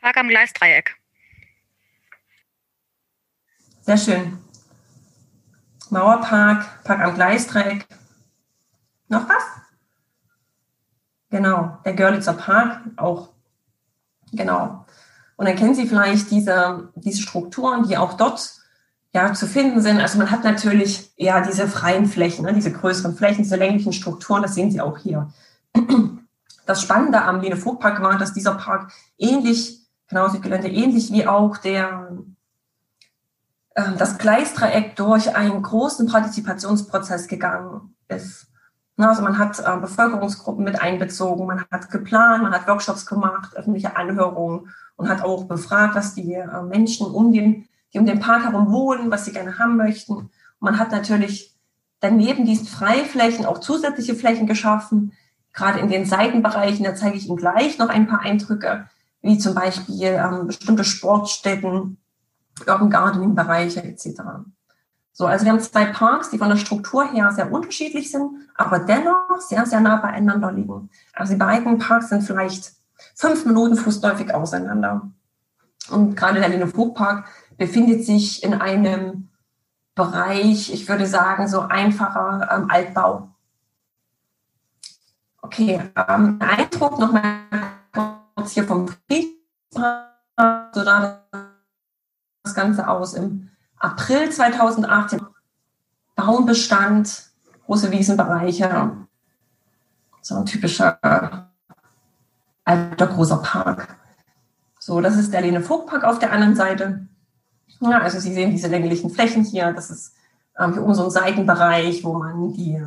Park 0.00 0.16
am 0.16 0.28
Gleisdreieck. 0.28 0.96
Sehr 3.82 3.98
schön. 3.98 4.38
Mauerpark, 5.90 6.84
Park 6.84 7.00
am 7.00 7.14
Gleisdreieck. 7.14 7.86
Noch 9.08 9.28
was? 9.28 9.42
Genau, 11.30 11.78
der 11.84 11.94
Görlitzer 11.94 12.34
Park 12.34 12.82
auch. 12.96 13.30
Genau. 14.32 14.86
Und 15.36 15.46
dann 15.46 15.56
kennen 15.56 15.74
Sie 15.74 15.86
vielleicht 15.86 16.30
diese, 16.30 16.92
diese 16.94 17.22
Strukturen, 17.22 17.86
die 17.88 17.96
auch 17.96 18.14
dort 18.14 18.61
ja, 19.14 19.32
zu 19.34 19.46
finden 19.46 19.80
sind. 19.80 20.00
Also 20.00 20.18
man 20.18 20.30
hat 20.30 20.44
natürlich 20.44 21.12
ja 21.16 21.40
diese 21.40 21.68
freien 21.68 22.06
Flächen, 22.06 22.44
ne, 22.44 22.54
diese 22.54 22.72
größeren 22.72 23.14
Flächen, 23.14 23.42
diese 23.42 23.56
länglichen 23.56 23.92
Strukturen, 23.92 24.42
das 24.42 24.54
sehen 24.54 24.70
Sie 24.70 24.80
auch 24.80 24.98
hier. 24.98 25.30
Das 26.64 26.80
Spannende 26.80 27.22
am 27.22 27.40
Lene 27.40 27.56
Vogt 27.56 27.80
Park 27.80 28.00
war, 28.02 28.16
dass 28.18 28.32
dieser 28.32 28.54
Park 28.54 28.92
ähnlich, 29.18 29.80
genau, 30.08 30.28
Südgelände, 30.28 30.68
ähnlich 30.68 31.12
wie 31.12 31.26
auch 31.26 31.56
der, 31.58 32.12
äh, 33.74 33.92
das 33.98 34.18
Gleisdreieck 34.18 34.96
durch 34.96 35.34
einen 35.34 35.62
großen 35.62 36.06
Partizipationsprozess 36.06 37.26
gegangen 37.26 37.94
ist. 38.08 38.46
Also 38.96 39.22
man 39.22 39.38
hat 39.38 39.58
äh, 39.58 39.80
Bevölkerungsgruppen 39.80 40.64
mit 40.64 40.80
einbezogen, 40.80 41.46
man 41.46 41.64
hat 41.70 41.90
geplant, 41.90 42.44
man 42.44 42.52
hat 42.52 42.68
Workshops 42.68 43.06
gemacht, 43.06 43.56
öffentliche 43.56 43.96
Anhörungen 43.96 44.68
und 44.96 45.08
hat 45.08 45.22
auch 45.22 45.44
befragt, 45.44 45.96
was 45.96 46.14
die 46.14 46.34
äh, 46.34 46.62
Menschen 46.62 47.06
um 47.08 47.32
den, 47.32 47.68
die 47.92 47.98
um 47.98 48.06
den 48.06 48.20
Park 48.20 48.44
herum 48.44 48.72
wohnen, 48.72 49.10
was 49.10 49.24
sie 49.24 49.32
gerne 49.32 49.58
haben 49.58 49.76
möchten. 49.76 50.12
Und 50.14 50.30
man 50.60 50.78
hat 50.78 50.92
natürlich 50.92 51.54
daneben 52.00 52.44
diesen 52.44 52.66
Freiflächen 52.66 53.46
auch 53.46 53.58
zusätzliche 53.58 54.14
Flächen 54.14 54.46
geschaffen, 54.46 55.12
gerade 55.52 55.80
in 55.80 55.88
den 55.88 56.04
Seitenbereichen, 56.04 56.84
da 56.84 56.94
zeige 56.94 57.16
ich 57.16 57.26
Ihnen 57.26 57.36
gleich 57.36 57.78
noch 57.78 57.88
ein 57.88 58.06
paar 58.06 58.20
Eindrücke, 58.20 58.88
wie 59.20 59.38
zum 59.38 59.54
Beispiel 59.54 60.02
ähm, 60.02 60.46
bestimmte 60.46 60.84
Sportstätten, 60.84 61.98
Urban 62.66 62.90
Gardening-Bereiche 62.90 63.82
etc. 63.82 64.22
So, 65.12 65.26
also 65.26 65.44
wir 65.44 65.52
haben 65.52 65.60
zwei 65.60 65.86
Parks, 65.86 66.30
die 66.30 66.38
von 66.38 66.48
der 66.48 66.56
Struktur 66.56 67.10
her 67.12 67.30
sehr 67.32 67.52
unterschiedlich 67.52 68.10
sind, 68.10 68.30
aber 68.54 68.80
dennoch 68.80 69.40
sehr, 69.40 69.66
sehr 69.66 69.80
nah 69.80 69.96
beieinander 69.96 70.52
liegen. 70.52 70.90
Also 71.12 71.34
die 71.34 71.38
beiden 71.38 71.78
Parks 71.78 72.08
sind 72.08 72.22
vielleicht 72.22 72.72
fünf 73.14 73.44
Minuten 73.44 73.76
fußläufig 73.76 74.34
auseinander. 74.34 75.10
Und 75.90 76.16
gerade 76.16 76.40
der 76.40 76.48
Lene 76.48 76.66
Park 76.66 77.28
befindet 77.62 78.04
sich 78.04 78.42
in 78.42 78.54
einem 78.54 79.28
Bereich, 79.94 80.74
ich 80.74 80.88
würde 80.88 81.06
sagen, 81.06 81.46
so 81.46 81.60
einfacher 81.60 82.48
ähm, 82.50 82.68
Altbau. 82.68 83.28
Okay, 85.40 85.80
ähm, 86.08 86.40
Eindruck 86.40 86.98
nochmal 86.98 87.42
kurz 88.34 88.50
hier 88.50 88.64
vom 88.64 88.88
Friedpark, 88.88 90.08
so 90.72 90.82
da 90.82 91.22
das 92.42 92.54
Ganze 92.56 92.88
aus 92.88 93.14
im 93.14 93.48
April 93.78 94.28
2018 94.28 95.24
Baumbestand, 96.16 97.30
große 97.66 97.92
Wiesenbereiche, 97.92 99.06
so 100.20 100.34
ein 100.34 100.46
typischer 100.46 100.98
alter 102.64 103.06
großer 103.06 103.36
Park. 103.36 103.96
So, 104.80 105.00
das 105.00 105.16
ist 105.16 105.32
der 105.32 105.42
Lene 105.42 105.60
Vogt 105.60 105.86
Park 105.86 106.02
auf 106.02 106.18
der 106.18 106.32
anderen 106.32 106.56
Seite. 106.56 107.06
Ja, 107.82 107.98
also 108.00 108.18
Sie 108.20 108.32
sehen 108.32 108.50
diese 108.50 108.68
länglichen 108.68 109.10
Flächen 109.10 109.44
hier. 109.44 109.72
Das 109.72 109.90
ist 109.90 110.14
ähm, 110.58 110.74
hier 110.74 110.82
oben 110.82 110.94
so 110.94 111.04
ein 111.04 111.10
Seitenbereich, 111.10 112.04
wo 112.04 112.14
man 112.14 112.52
die, 112.52 112.80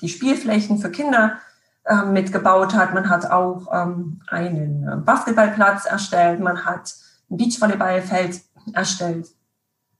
die 0.00 0.08
Spielflächen 0.08 0.78
für 0.78 0.90
Kinder 0.90 1.38
ähm, 1.86 2.12
mitgebaut 2.12 2.74
hat. 2.74 2.94
Man 2.94 3.08
hat 3.08 3.30
auch 3.30 3.66
ähm, 3.72 4.20
einen 4.28 4.86
äh, 4.86 4.96
Basketballplatz 4.96 5.86
erstellt, 5.86 6.40
man 6.40 6.64
hat 6.64 6.94
ein 7.30 7.36
Beachvolleyballfeld 7.38 8.40
erstellt 8.72 9.28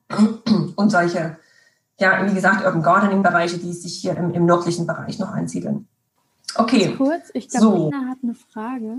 und 0.77 0.91
solche, 0.91 1.39
ja, 1.99 2.27
wie 2.27 2.35
gesagt, 2.35 2.65
Urban 2.65 2.83
Gardening-Bereiche, 2.83 3.59
die 3.59 3.73
sich 3.73 3.95
hier 3.95 4.17
im, 4.17 4.33
im 4.33 4.47
nördlichen 4.47 4.87
Bereich 4.87 5.19
noch 5.19 5.33
ansiedeln. 5.33 5.89
Okay. 6.55 6.87
Ganz 6.87 6.99
kurz, 6.99 7.31
ich 7.35 7.49
glaube, 7.49 7.67
so. 7.67 7.91
Lena 7.91 8.11
hat 8.11 8.19
eine 8.23 8.35
Frage. 8.35 8.99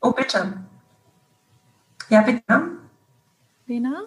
Oh, 0.00 0.12
bitte. 0.12 0.64
Ja, 2.10 2.22
bitte. 2.22 2.42
Lena? 3.66 4.02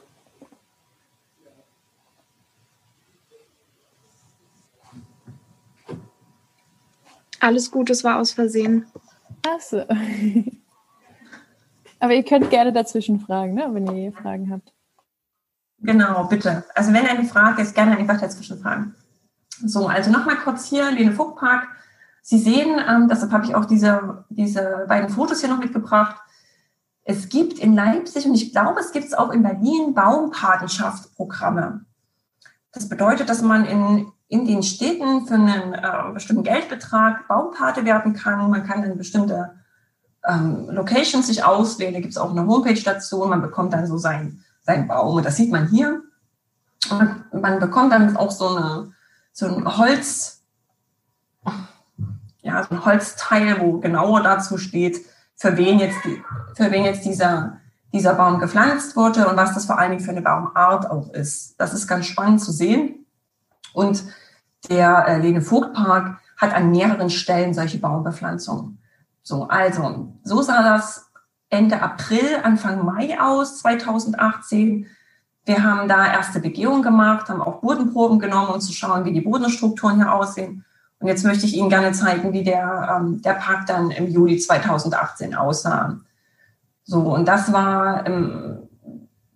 Alles 7.39 7.71
gut, 7.71 7.89
es 7.89 8.03
war 8.03 8.19
aus 8.19 8.31
Versehen. 8.31 8.85
Achso. 9.47 9.85
Aber 11.99 12.13
ihr 12.13 12.23
könnt 12.23 12.49
gerne 12.49 12.73
dazwischen 12.73 13.21
fragen, 13.21 13.53
ne, 13.53 13.69
wenn 13.71 13.87
ihr 13.87 14.11
Fragen 14.11 14.51
habt. 14.51 14.73
Genau, 15.79 16.25
bitte. 16.25 16.65
Also 16.75 16.91
wenn 16.91 17.05
eine 17.05 17.23
Frage 17.23 17.61
ist, 17.61 17.73
gerne 17.73 17.97
einfach 17.97 18.19
dazwischen 18.19 18.59
fragen. 18.59 18.95
So, 19.65 19.87
also 19.87 20.11
nochmal 20.11 20.37
kurz 20.37 20.65
hier, 20.65 20.91
Lene 20.91 21.13
Vogtpark. 21.13 21.67
Sie 22.21 22.39
sehen, 22.39 22.81
ähm, 22.89 23.07
deshalb 23.09 23.31
habe 23.31 23.45
ich 23.45 23.55
auch 23.55 23.65
diese, 23.65 24.25
diese 24.29 24.85
beiden 24.89 25.09
Fotos 25.09 25.39
hier 25.39 25.49
noch 25.49 25.59
mitgebracht. 25.59 26.17
Es 27.03 27.29
gibt 27.29 27.59
in 27.59 27.75
Leipzig 27.75 28.25
und 28.25 28.35
ich 28.35 28.51
glaube, 28.51 28.79
es 28.79 28.91
gibt 28.91 29.05
es 29.05 29.13
auch 29.13 29.31
in 29.31 29.43
Berlin 29.43 29.93
Baumpatenschaftsprogramme. 29.93 31.85
Das 32.71 32.89
bedeutet, 32.89 33.29
dass 33.29 33.41
man 33.41 33.65
in 33.65 34.11
in 34.33 34.47
den 34.47 34.63
Städten 34.63 35.27
für 35.27 35.35
einen 35.35 35.75
äh, 35.75 36.11
bestimmten 36.11 36.41
Geldbetrag 36.41 37.27
Baumpate 37.27 37.85
werden 37.85 38.13
kann. 38.13 38.49
Man 38.49 38.65
kann 38.65 38.81
dann 38.81 38.97
bestimmte 38.97 39.51
ähm, 40.27 40.69
Locations 40.71 41.27
sich 41.27 41.43
auswählen. 41.43 41.93
Da 41.93 41.99
gibt 41.99 42.13
es 42.13 42.17
auch 42.17 42.31
eine 42.31 42.47
Homepage 42.47 42.81
dazu. 42.81 43.23
Man 43.25 43.43
bekommt 43.43 43.73
dann 43.73 43.85
so 43.85 43.99
seinen 43.99 44.43
sein 44.63 44.87
Baum. 44.87 45.17
Und 45.17 45.25
das 45.27 45.35
sieht 45.35 45.51
man 45.51 45.67
hier. 45.67 46.01
Und 46.89 47.41
man 47.41 47.59
bekommt 47.59 47.93
dann 47.93 48.17
auch 48.17 48.31
so, 48.31 48.55
eine, 48.55 48.93
so 49.33 49.45
ein 49.45 49.77
Holz, 49.77 50.41
ja, 52.41 52.63
so 52.63 52.73
ein 52.73 52.85
Holzteil, 52.85 53.61
wo 53.61 53.79
genauer 53.81 54.23
dazu 54.23 54.57
steht, 54.57 55.05
für 55.35 55.57
wen 55.57 55.79
jetzt, 55.79 55.97
für 56.55 56.71
wen 56.71 56.85
jetzt 56.85 57.05
dieser, 57.05 57.59
dieser 57.91 58.13
Baum 58.15 58.39
gepflanzt 58.39 58.95
wurde 58.95 59.27
und 59.27 59.37
was 59.37 59.53
das 59.53 59.65
vor 59.65 59.77
allen 59.77 59.91
Dingen 59.91 60.03
für 60.03 60.11
eine 60.11 60.21
Baumart 60.21 60.89
auch 60.89 61.11
ist. 61.13 61.59
Das 61.59 61.73
ist 61.73 61.87
ganz 61.87 62.05
spannend 62.05 62.41
zu 62.41 62.51
sehen. 62.51 63.05
Und 63.73 64.03
der 64.69 65.07
äh, 65.07 65.19
Lene 65.19 65.41
Vogt 65.41 65.73
Park 65.73 66.19
hat 66.37 66.53
an 66.53 66.71
mehreren 66.71 67.09
Stellen 67.09 67.53
solche 67.53 67.79
Baumbepflanzungen. 67.79 68.79
So, 69.21 69.47
also, 69.47 70.13
so 70.23 70.41
sah 70.41 70.63
das 70.63 71.09
Ende 71.49 71.81
April, 71.81 72.39
Anfang 72.43 72.83
Mai 72.83 73.19
aus, 73.19 73.59
2018. 73.59 74.87
Wir 75.45 75.63
haben 75.63 75.87
da 75.87 76.11
erste 76.11 76.39
Begehungen 76.39 76.81
gemacht, 76.81 77.29
haben 77.29 77.41
auch 77.41 77.61
Bodenproben 77.61 78.19
genommen, 78.19 78.53
um 78.53 78.61
zu 78.61 78.73
schauen, 78.73 79.05
wie 79.05 79.13
die 79.13 79.21
Bodenstrukturen 79.21 79.97
hier 79.97 80.13
aussehen. 80.13 80.65
Und 81.03 81.09
jetzt 81.09 81.25
möchte 81.25 81.45
ich 81.45 81.55
Ihnen 81.55 81.69
gerne 81.69 81.91
zeigen, 81.91 82.31
wie 82.31 82.43
der, 82.43 82.97
ähm, 82.97 83.21
der 83.21 83.33
Park 83.33 83.65
dann 83.67 83.91
im 83.91 84.07
Juli 84.07 84.37
2018 84.37 85.35
aussah. 85.35 85.99
So, 86.85 87.13
und 87.13 87.27
das 87.27 87.51
war 87.51 88.05
im 88.05 88.69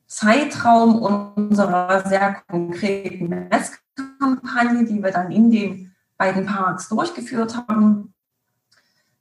Zeitraum 0.07 1.01
unserer 1.35 2.07
sehr 2.07 2.37
konkreten 2.47 3.27
Messgröße. 3.27 3.81
Kampagne, 4.19 4.85
die 4.85 5.01
wir 5.01 5.11
dann 5.11 5.31
in 5.31 5.51
den 5.51 5.95
beiden 6.17 6.45
Parks 6.45 6.89
durchgeführt 6.89 7.57
haben. 7.67 8.13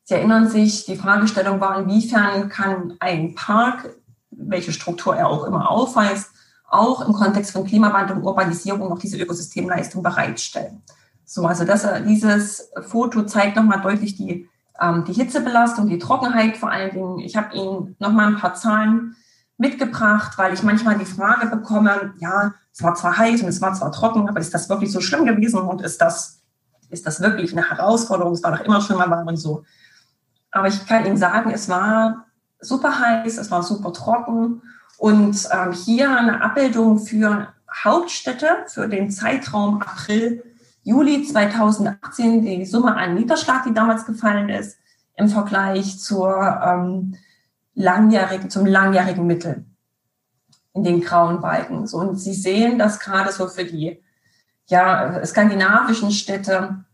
Sie 0.04 0.14
erinnern 0.14 0.48
sich, 0.48 0.84
die 0.86 0.96
Fragestellung 0.96 1.60
war, 1.60 1.80
inwiefern 1.80 2.48
kann 2.48 2.94
ein 3.00 3.34
Park, 3.34 3.96
welche 4.30 4.72
Struktur 4.72 5.16
er 5.16 5.28
auch 5.28 5.44
immer 5.44 5.70
aufweist, 5.70 6.30
auch 6.68 7.06
im 7.06 7.12
Kontext 7.12 7.52
von 7.52 7.66
Klimawandel 7.66 8.16
und 8.16 8.24
Urbanisierung 8.24 8.88
noch 8.88 8.98
diese 8.98 9.18
Ökosystemleistung 9.18 10.02
bereitstellen. 10.02 10.82
So, 11.28 11.44
also 11.44 11.64
das, 11.64 11.84
dieses 12.06 12.70
Foto 12.82 13.24
zeigt 13.24 13.56
nochmal 13.56 13.80
deutlich 13.80 14.16
die, 14.16 14.48
ähm, 14.80 15.04
die 15.04 15.12
Hitzebelastung, 15.12 15.88
die 15.88 15.98
Trockenheit 15.98 16.56
vor 16.56 16.70
allen 16.70 16.92
Dingen. 16.92 17.18
Ich 17.18 17.36
habe 17.36 17.54
Ihnen 17.54 17.96
nochmal 17.98 18.28
ein 18.28 18.36
paar 18.36 18.54
Zahlen 18.54 19.16
mitgebracht, 19.58 20.38
weil 20.38 20.54
ich 20.54 20.62
manchmal 20.62 20.98
die 20.98 21.04
Frage 21.04 21.48
bekomme, 21.48 22.14
ja, 22.18 22.54
es 22.72 22.82
war 22.82 22.94
zwar 22.94 23.18
heiß 23.18 23.42
und 23.42 23.48
es 23.48 23.60
war 23.60 23.74
zwar 23.74 23.90
trocken, 23.90 24.28
aber 24.28 24.38
ist 24.38 24.54
das 24.54 24.68
wirklich 24.68 24.92
so 24.92 25.00
schlimm 25.00 25.26
gewesen 25.26 25.60
und 25.60 25.82
ist 25.82 26.00
das, 26.00 26.42
ist 26.90 27.06
das 27.06 27.20
wirklich 27.20 27.52
eine 27.52 27.68
Herausforderung? 27.68 28.34
Es 28.34 28.42
war 28.42 28.52
doch 28.56 28.64
immer 28.64 28.80
schlimmer 28.80 29.10
warm 29.10 29.26
und 29.26 29.36
so. 29.36 29.64
Aber 30.52 30.68
ich 30.68 30.86
kann 30.86 31.06
Ihnen 31.06 31.16
sagen, 31.16 31.50
es 31.50 31.68
war 31.68 32.26
super 32.60 33.00
heiß, 33.00 33.38
es 33.38 33.50
war 33.50 33.64
super 33.64 33.92
trocken 33.92 34.62
und 34.98 35.48
ähm, 35.50 35.72
hier 35.72 36.16
eine 36.16 36.40
Abbildung 36.40 36.98
für 36.98 37.48
Hauptstädte 37.82 38.48
für 38.68 38.88
den 38.88 39.10
Zeitraum 39.10 39.82
April, 39.82 40.44
Juli 40.86 41.24
2018, 41.24 42.42
die 42.42 42.64
Summe 42.64 42.94
an 42.94 43.16
Niederschlag, 43.16 43.64
die 43.64 43.74
damals 43.74 44.06
gefallen 44.06 44.48
ist, 44.48 44.78
im 45.16 45.28
Vergleich 45.28 45.98
zur 45.98 46.40
ähm, 46.64 47.16
langjährigen, 47.74 48.50
zum 48.50 48.66
langjährigen 48.66 49.26
Mittel 49.26 49.64
in 50.74 50.84
den 50.84 51.00
grauen 51.00 51.40
Balken. 51.40 51.88
So, 51.88 51.98
und 51.98 52.14
Sie 52.14 52.32
sehen 52.32 52.78
das 52.78 53.00
gerade 53.00 53.32
so 53.32 53.48
für 53.48 53.64
die 53.64 54.00
ja, 54.66 55.26
skandinavischen 55.26 56.12
Städte, 56.12 56.84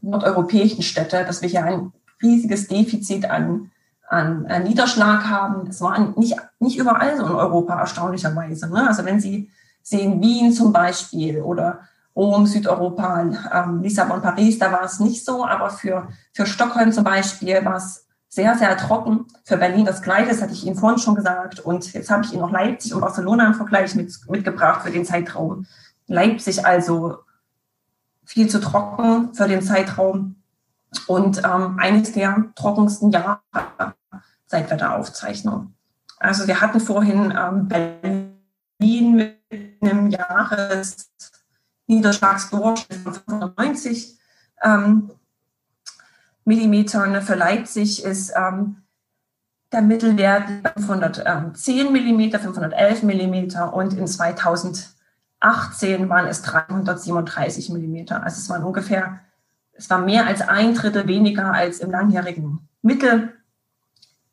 nordeuropäischen 0.00 0.82
Städte, 0.82 1.22
dass 1.26 1.42
wir 1.42 1.50
hier 1.50 1.64
ein 1.64 1.92
riesiges 2.22 2.68
Defizit 2.68 3.26
an, 3.26 3.70
an, 4.08 4.46
an 4.46 4.62
Niederschlag 4.62 5.26
haben. 5.28 5.68
Es 5.68 5.82
war 5.82 5.98
nicht, 6.16 6.36
nicht 6.58 6.78
überall 6.78 7.18
so 7.18 7.26
in 7.26 7.32
Europa 7.32 7.78
erstaunlicherweise. 7.80 8.70
Ne? 8.72 8.88
Also 8.88 9.04
wenn 9.04 9.20
Sie 9.20 9.50
sehen 9.82 10.22
Wien 10.22 10.54
zum 10.54 10.72
Beispiel 10.72 11.42
oder 11.42 11.80
Rom, 12.16 12.46
Südeuropa, 12.46 13.20
ähm, 13.52 13.82
Lissabon, 13.82 14.20
Paris, 14.20 14.58
da 14.58 14.72
war 14.72 14.82
es 14.84 15.00
nicht 15.00 15.24
so, 15.24 15.44
aber 15.44 15.70
für, 15.70 16.08
für 16.32 16.46
Stockholm 16.46 16.92
zum 16.92 17.04
Beispiel 17.04 17.64
war 17.64 17.76
es 17.76 18.06
sehr, 18.28 18.56
sehr 18.56 18.76
trocken. 18.76 19.26
Für 19.44 19.56
Berlin 19.56 19.84
das 19.84 20.02
Gleiche, 20.02 20.30
das 20.30 20.42
hatte 20.42 20.52
ich 20.52 20.64
Ihnen 20.66 20.76
vorhin 20.76 20.98
schon 20.98 21.14
gesagt. 21.14 21.60
Und 21.60 21.92
jetzt 21.92 22.10
habe 22.10 22.24
ich 22.24 22.32
Ihnen 22.32 22.42
noch 22.42 22.52
Leipzig 22.52 22.94
und 22.94 23.00
Barcelona 23.00 23.46
im 23.46 23.54
Vergleich 23.54 23.94
mit, 23.94 24.12
mitgebracht 24.28 24.82
für 24.82 24.90
den 24.90 25.04
Zeitraum. 25.04 25.66
Leipzig 26.06 26.64
also 26.64 27.18
viel 28.24 28.48
zu 28.48 28.60
trocken 28.60 29.34
für 29.34 29.48
den 29.48 29.62
Zeitraum 29.62 30.36
und 31.06 31.38
ähm, 31.38 31.78
eines 31.78 32.12
der 32.12 32.44
trockensten 32.54 33.10
Jahre 33.10 33.40
seit 34.46 34.70
Wetteraufzeichnung. 34.70 35.74
Also 36.18 36.46
wir 36.46 36.60
hatten 36.60 36.80
vorhin 36.80 37.34
ähm, 37.36 37.68
Berlin 37.68 39.16
mit 39.16 39.82
einem 39.82 40.10
Jahresniederschlagsdurchschnitt 41.90 43.00
von 43.00 43.14
95 43.14 44.18
ähm, 44.62 45.10
Millimetern. 46.44 47.20
Für 47.22 47.34
Leipzig 47.34 48.04
ist 48.04 48.32
ähm, 48.36 48.76
der 49.72 49.82
Mittelwert 49.82 50.44
510 50.76 51.92
Millimeter, 51.92 52.38
511 52.38 53.02
Millimeter 53.02 53.74
und 53.74 53.94
in 53.94 54.06
2018 54.06 54.94
waren 56.08 56.26
es 56.26 56.42
337 56.42 57.70
Millimeter. 57.70 58.22
Also 58.22 58.38
es 58.38 58.48
waren 58.48 58.64
ungefähr, 58.64 59.20
es 59.72 59.90
war 59.90 59.98
mehr 59.98 60.26
als 60.26 60.40
ein 60.42 60.74
Drittel 60.74 61.06
weniger 61.06 61.52
als 61.52 61.80
im 61.80 61.90
langjährigen 61.90 62.68
Mittel. 62.82 63.32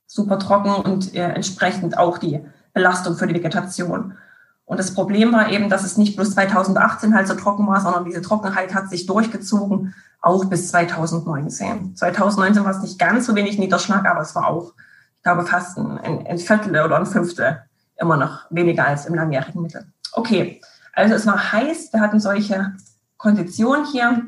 Super 0.06 0.40
trocken 0.40 0.74
und 0.74 1.14
äh, 1.16 1.34
entsprechend 1.34 1.98
auch 1.98 2.18
die 2.18 2.40
Belastung 2.74 3.16
für 3.16 3.28
die 3.28 3.36
Vegetation. 3.36 4.16
Und 4.68 4.78
das 4.78 4.94
Problem 4.94 5.32
war 5.32 5.50
eben, 5.50 5.70
dass 5.70 5.86
es 5.86 5.96
nicht 5.96 6.18
bloß 6.18 6.32
2018 6.32 7.16
halt 7.16 7.28
so 7.28 7.36
trocken 7.36 7.66
war, 7.68 7.80
sondern 7.80 8.04
diese 8.04 8.22
Trockenheit 8.22 8.76
hat 8.76 8.90
sich 8.90 9.06
durchgezogen 9.06 9.96
auch 10.20 10.44
bis 10.46 10.68
2019. 10.70 11.96
2019 11.96 12.66
war 12.66 12.72
es 12.72 12.82
nicht 12.82 13.00
ganz 13.00 13.26
so 13.26 13.36
wenig 13.36 13.58
Niederschlag, 13.58 14.06
aber 14.06 14.20
es 14.20 14.36
war 14.36 14.48
auch, 14.48 14.74
ich 15.16 15.24
glaube, 15.24 15.46
fast 15.46 15.78
ein, 15.78 16.28
ein 16.28 16.38
Viertel 16.38 16.72
oder 16.84 16.98
ein 16.98 17.06
Fünftel 17.06 17.62
immer 17.96 18.18
noch 18.18 18.42
weniger 18.50 18.86
als 18.86 19.06
im 19.06 19.16
langjährigen 19.16 19.62
Mittel. 19.62 19.86
Okay, 20.12 20.60
also 20.94 21.16
es 21.16 21.26
war 21.26 21.54
heiß, 21.54 21.94
wir 21.94 22.02
hatten 22.02 22.20
solche 22.20 22.74
Konditionen 23.16 23.86
hier. 23.86 24.24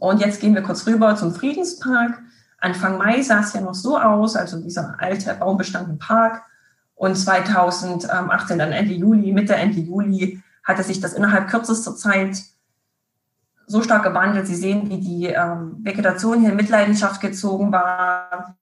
Und 0.00 0.20
jetzt 0.20 0.40
gehen 0.40 0.54
wir 0.54 0.62
kurz 0.62 0.84
rüber 0.84 1.14
zum 1.14 1.32
Friedenspark. 1.32 2.18
Anfang 2.58 2.98
Mai 2.98 3.22
sah 3.22 3.40
es 3.40 3.52
ja 3.52 3.60
noch 3.60 3.74
so 3.74 3.98
aus, 3.98 4.34
also 4.34 4.60
dieser 4.60 4.96
alte 4.98 5.32
Baumbestand 5.34 5.88
im 5.88 5.98
Park. 5.98 6.42
Und 7.00 7.14
2018, 7.14 8.58
dann 8.58 8.72
Ende 8.72 8.92
Juli, 8.92 9.32
Mitte, 9.32 9.54
Ende 9.54 9.80
Juli, 9.80 10.42
hatte 10.62 10.82
sich 10.82 11.00
das 11.00 11.14
innerhalb 11.14 11.48
kürzester 11.48 11.96
Zeit 11.96 12.42
so 13.66 13.82
stark 13.82 14.02
gewandelt. 14.02 14.46
Sie 14.46 14.54
sehen, 14.54 14.90
wie 14.90 15.00
die 15.00 15.26
ähm, 15.28 15.78
Vegetation 15.78 16.40
hier 16.40 16.50
in 16.50 16.56
Mitleidenschaft 16.56 17.22
gezogen 17.22 17.72
war. 17.72 18.54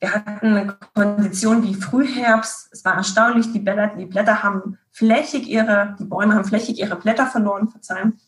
wir 0.00 0.12
hatten 0.12 0.74
Konditionen 0.92 1.62
wie 1.62 1.76
Frühherbst. 1.76 2.68
Es 2.72 2.84
war 2.84 2.96
erstaunlich, 2.96 3.52
die 3.52 3.60
Blätter, 3.60 3.94
die 3.96 4.06
Blätter 4.06 4.42
haben 4.42 4.76
flächig 4.90 5.46
ihre, 5.46 5.94
die 6.00 6.04
Bäume 6.04 6.34
haben 6.34 6.46
flächig 6.46 6.80
ihre 6.80 6.96
Blätter 6.96 7.28
verloren, 7.28 7.68
verzeihen. 7.68 8.18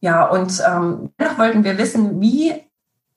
Ja, 0.00 0.24
und 0.24 0.60
ähm, 0.66 1.12
dennoch 1.20 1.38
wollten 1.38 1.62
wir 1.62 1.78
wissen, 1.78 2.20
wie, 2.20 2.52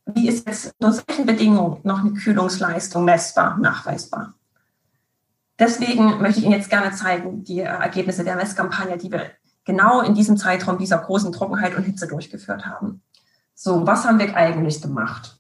wie 0.05 0.27
ist 0.27 0.45
jetzt 0.47 0.75
unter 0.77 0.93
solchen 0.93 1.25
Bedingungen 1.25 1.79
noch 1.81 2.01
eine 2.01 2.13
Kühlungsleistung 2.13 3.03
messbar, 3.03 3.57
nachweisbar. 3.57 4.36
Deswegen 5.58 6.22
möchte 6.22 6.39
ich 6.39 6.45
Ihnen 6.45 6.53
jetzt 6.53 6.70
gerne 6.70 6.91
zeigen, 6.91 7.43
die 7.43 7.62
Ergebnisse 7.62 8.24
der 8.24 8.36
Messkampagne, 8.36 8.97
die 8.97 9.12
wir 9.12 9.32
genau 9.64 10.01
in 10.01 10.14
diesem 10.14 10.38
Zeitraum 10.38 10.78
dieser 10.78 10.97
großen 10.97 11.32
Trockenheit 11.32 11.76
und 11.76 11.84
Hitze 11.84 12.08
durchgeführt 12.08 12.66
haben. 12.66 13.01
So, 13.53 13.88
was 13.88 14.06
haben 14.06 14.20
wir 14.20 14.36
eigentlich 14.36 14.82
gemacht? 14.82 15.39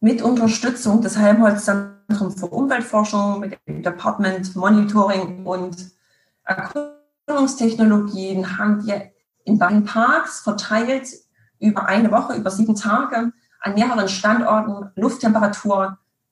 Mit 0.00 0.22
Unterstützung 0.22 1.02
des 1.02 1.18
Helmholtz-Zentrums 1.18 2.40
für 2.40 2.46
Umweltforschung, 2.46 3.40
mit 3.40 3.58
dem 3.66 3.82
Department 3.82 4.56
Monitoring 4.56 5.44
und 5.44 5.90
Erkundungstechnologien 6.44 8.58
haben 8.58 8.86
wir 8.86 9.10
in 9.44 9.58
beiden 9.58 9.84
Parks 9.84 10.40
verteilt 10.40 11.08
über 11.58 11.86
eine 11.86 12.10
Woche, 12.10 12.34
über 12.34 12.50
sieben 12.50 12.74
Tage 12.74 13.32
an 13.60 13.74
mehreren 13.74 14.08
Standorten 14.08 14.90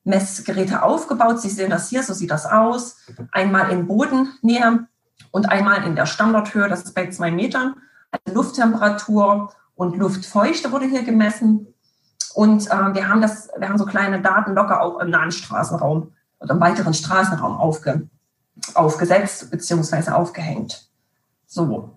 Lufttemperaturmessgeräte 0.05 0.82
aufgebaut. 0.82 1.40
Sie 1.40 1.48
sehen 1.48 1.70
das 1.70 1.88
hier, 1.88 2.02
so 2.02 2.14
sieht 2.14 2.30
das 2.30 2.46
aus. 2.46 2.96
Einmal 3.32 3.70
in 3.70 3.86
Bodennähe 3.86 4.86
und 5.30 5.48
einmal 5.48 5.84
in 5.84 5.96
der 5.96 6.07
Standardhöhe, 6.07 6.68
das 6.68 6.82
ist 6.82 6.94
bei 6.94 7.09
zwei 7.11 7.30
Metern. 7.30 7.74
Also 8.11 8.36
Lufttemperatur 8.36 9.52
und 9.74 9.96
Luftfeuchte 9.96 10.70
wurde 10.72 10.86
hier 10.86 11.02
gemessen. 11.02 11.66
Und 12.34 12.66
äh, 12.70 12.94
wir 12.94 13.09
haben 13.09 13.22
das, 13.22 13.48
wir 13.57 13.68
haben 13.68 13.78
so 13.78 13.86
kleine 13.86 14.20
Daten 14.20 14.55
locker 14.55 14.82
auch 14.82 15.00
im 15.00 15.11
nahen 15.11 15.32
Straßenraum 15.32 16.12
oder 16.40 16.55
im 16.55 16.61
weiteren 16.61 16.94
Straßenraum 16.94 17.57
aufge, 17.57 18.09
aufgesetzt 18.74 19.50
bzw. 19.50 20.11
aufgehängt. 20.11 20.88
So. 21.46 21.96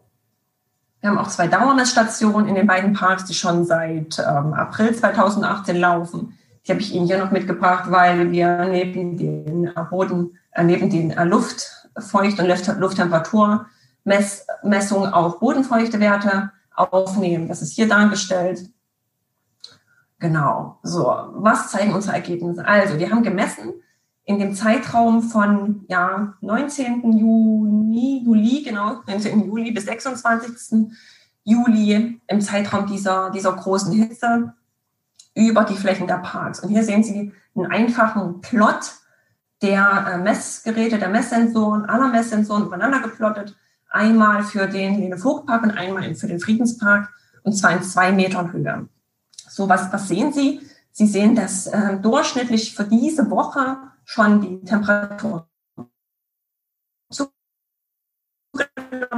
Wir 0.99 1.11
haben 1.11 1.19
auch 1.19 1.27
zwei 1.27 1.47
Dauermessstationen 1.47 2.47
in 2.47 2.55
den 2.55 2.65
beiden 2.65 2.93
Parks, 2.93 3.25
die 3.25 3.35
schon 3.35 3.65
seit 3.65 4.17
ähm, 4.19 4.53
April 4.53 4.95
2018 4.95 5.75
laufen. 5.75 6.36
Die 6.67 6.73
habe 6.73 6.81
ich 6.81 6.93
Ihnen 6.93 7.07
hier 7.07 7.23
noch 7.23 7.31
mitgebracht, 7.31 7.89
weil 7.89 8.29
wir 8.31 8.65
neben 8.65 9.15
den 9.15 9.67
äh, 9.67 9.83
Boden, 9.89 10.37
äh, 10.51 10.63
neben 10.63 10.89
den 10.89 11.11
äh, 11.11 11.23
Luftfeucht- 11.23 12.39
und 12.39 12.79
Lufttemperaturmessungen 12.79 15.13
auch 15.13 15.39
Bodenfeuchtewerte 15.39 16.51
aufnehmen. 16.75 17.47
Das 17.47 17.61
ist 17.61 17.71
hier 17.73 17.87
dargestellt. 17.87 18.69
Genau. 20.19 20.79
So, 20.83 21.05
was 21.35 21.71
zeigen 21.71 21.93
unsere 21.93 22.15
Ergebnisse? 22.15 22.67
Also, 22.67 22.99
wir 22.99 23.11
haben 23.11 23.23
gemessen 23.23 23.75
in 24.25 24.39
dem 24.39 24.53
Zeitraum 24.53 25.23
von 25.23 25.85
ja, 25.87 26.33
19. 26.41 27.17
Juni, 27.17 28.23
Juli, 28.25 28.63
genau, 28.63 29.03
19. 29.07 29.45
Juli 29.45 29.71
bis 29.71 29.85
26. 29.85 30.89
Juli 31.45 32.19
im 32.27 32.41
Zeitraum 32.41 32.87
dieser, 32.87 33.29
dieser 33.29 33.53
großen 33.53 33.93
Hitze 33.93 34.53
über 35.37 35.63
die 35.63 35.75
Flächen 35.75 36.07
der 36.07 36.17
Parks. 36.17 36.59
Und 36.59 36.69
hier 36.69 36.83
sehen 36.83 37.03
Sie 37.03 37.33
einen 37.55 37.71
einfachen 37.71 38.41
Plot 38.41 38.93
der 39.61 40.13
äh, 40.13 40.17
Messgeräte, 40.17 40.99
der 40.99 41.09
Messsensoren, 41.09 41.85
aller 41.85 42.09
Messsensoren 42.09 42.65
übereinander 42.65 43.01
geplottet 43.01 43.55
einmal 43.89 44.43
für 44.43 44.67
den 44.67 44.99
Lene 44.99 45.17
Vogt 45.17 45.47
Park 45.47 45.63
und 45.63 45.71
einmal 45.71 46.13
für 46.15 46.27
den 46.27 46.39
Friedenspark 46.39 47.09
und 47.43 47.53
zwar 47.53 47.71
in 47.71 47.83
zwei 47.83 48.11
Metern 48.11 48.51
Höhe. 48.51 48.89
So, 49.49 49.69
was, 49.69 49.91
was 49.91 50.07
sehen 50.07 50.33
Sie? 50.33 50.61
Sie 50.91 51.07
sehen, 51.07 51.35
dass 51.35 51.67
äh, 51.67 51.97
durchschnittlich 51.97 52.75
für 52.75 52.83
diese 52.83 53.29
Woche 53.29 53.77
schon 54.03 54.41
die 54.41 54.65
Temperatur 54.65 55.47
zugenommen 57.09 57.37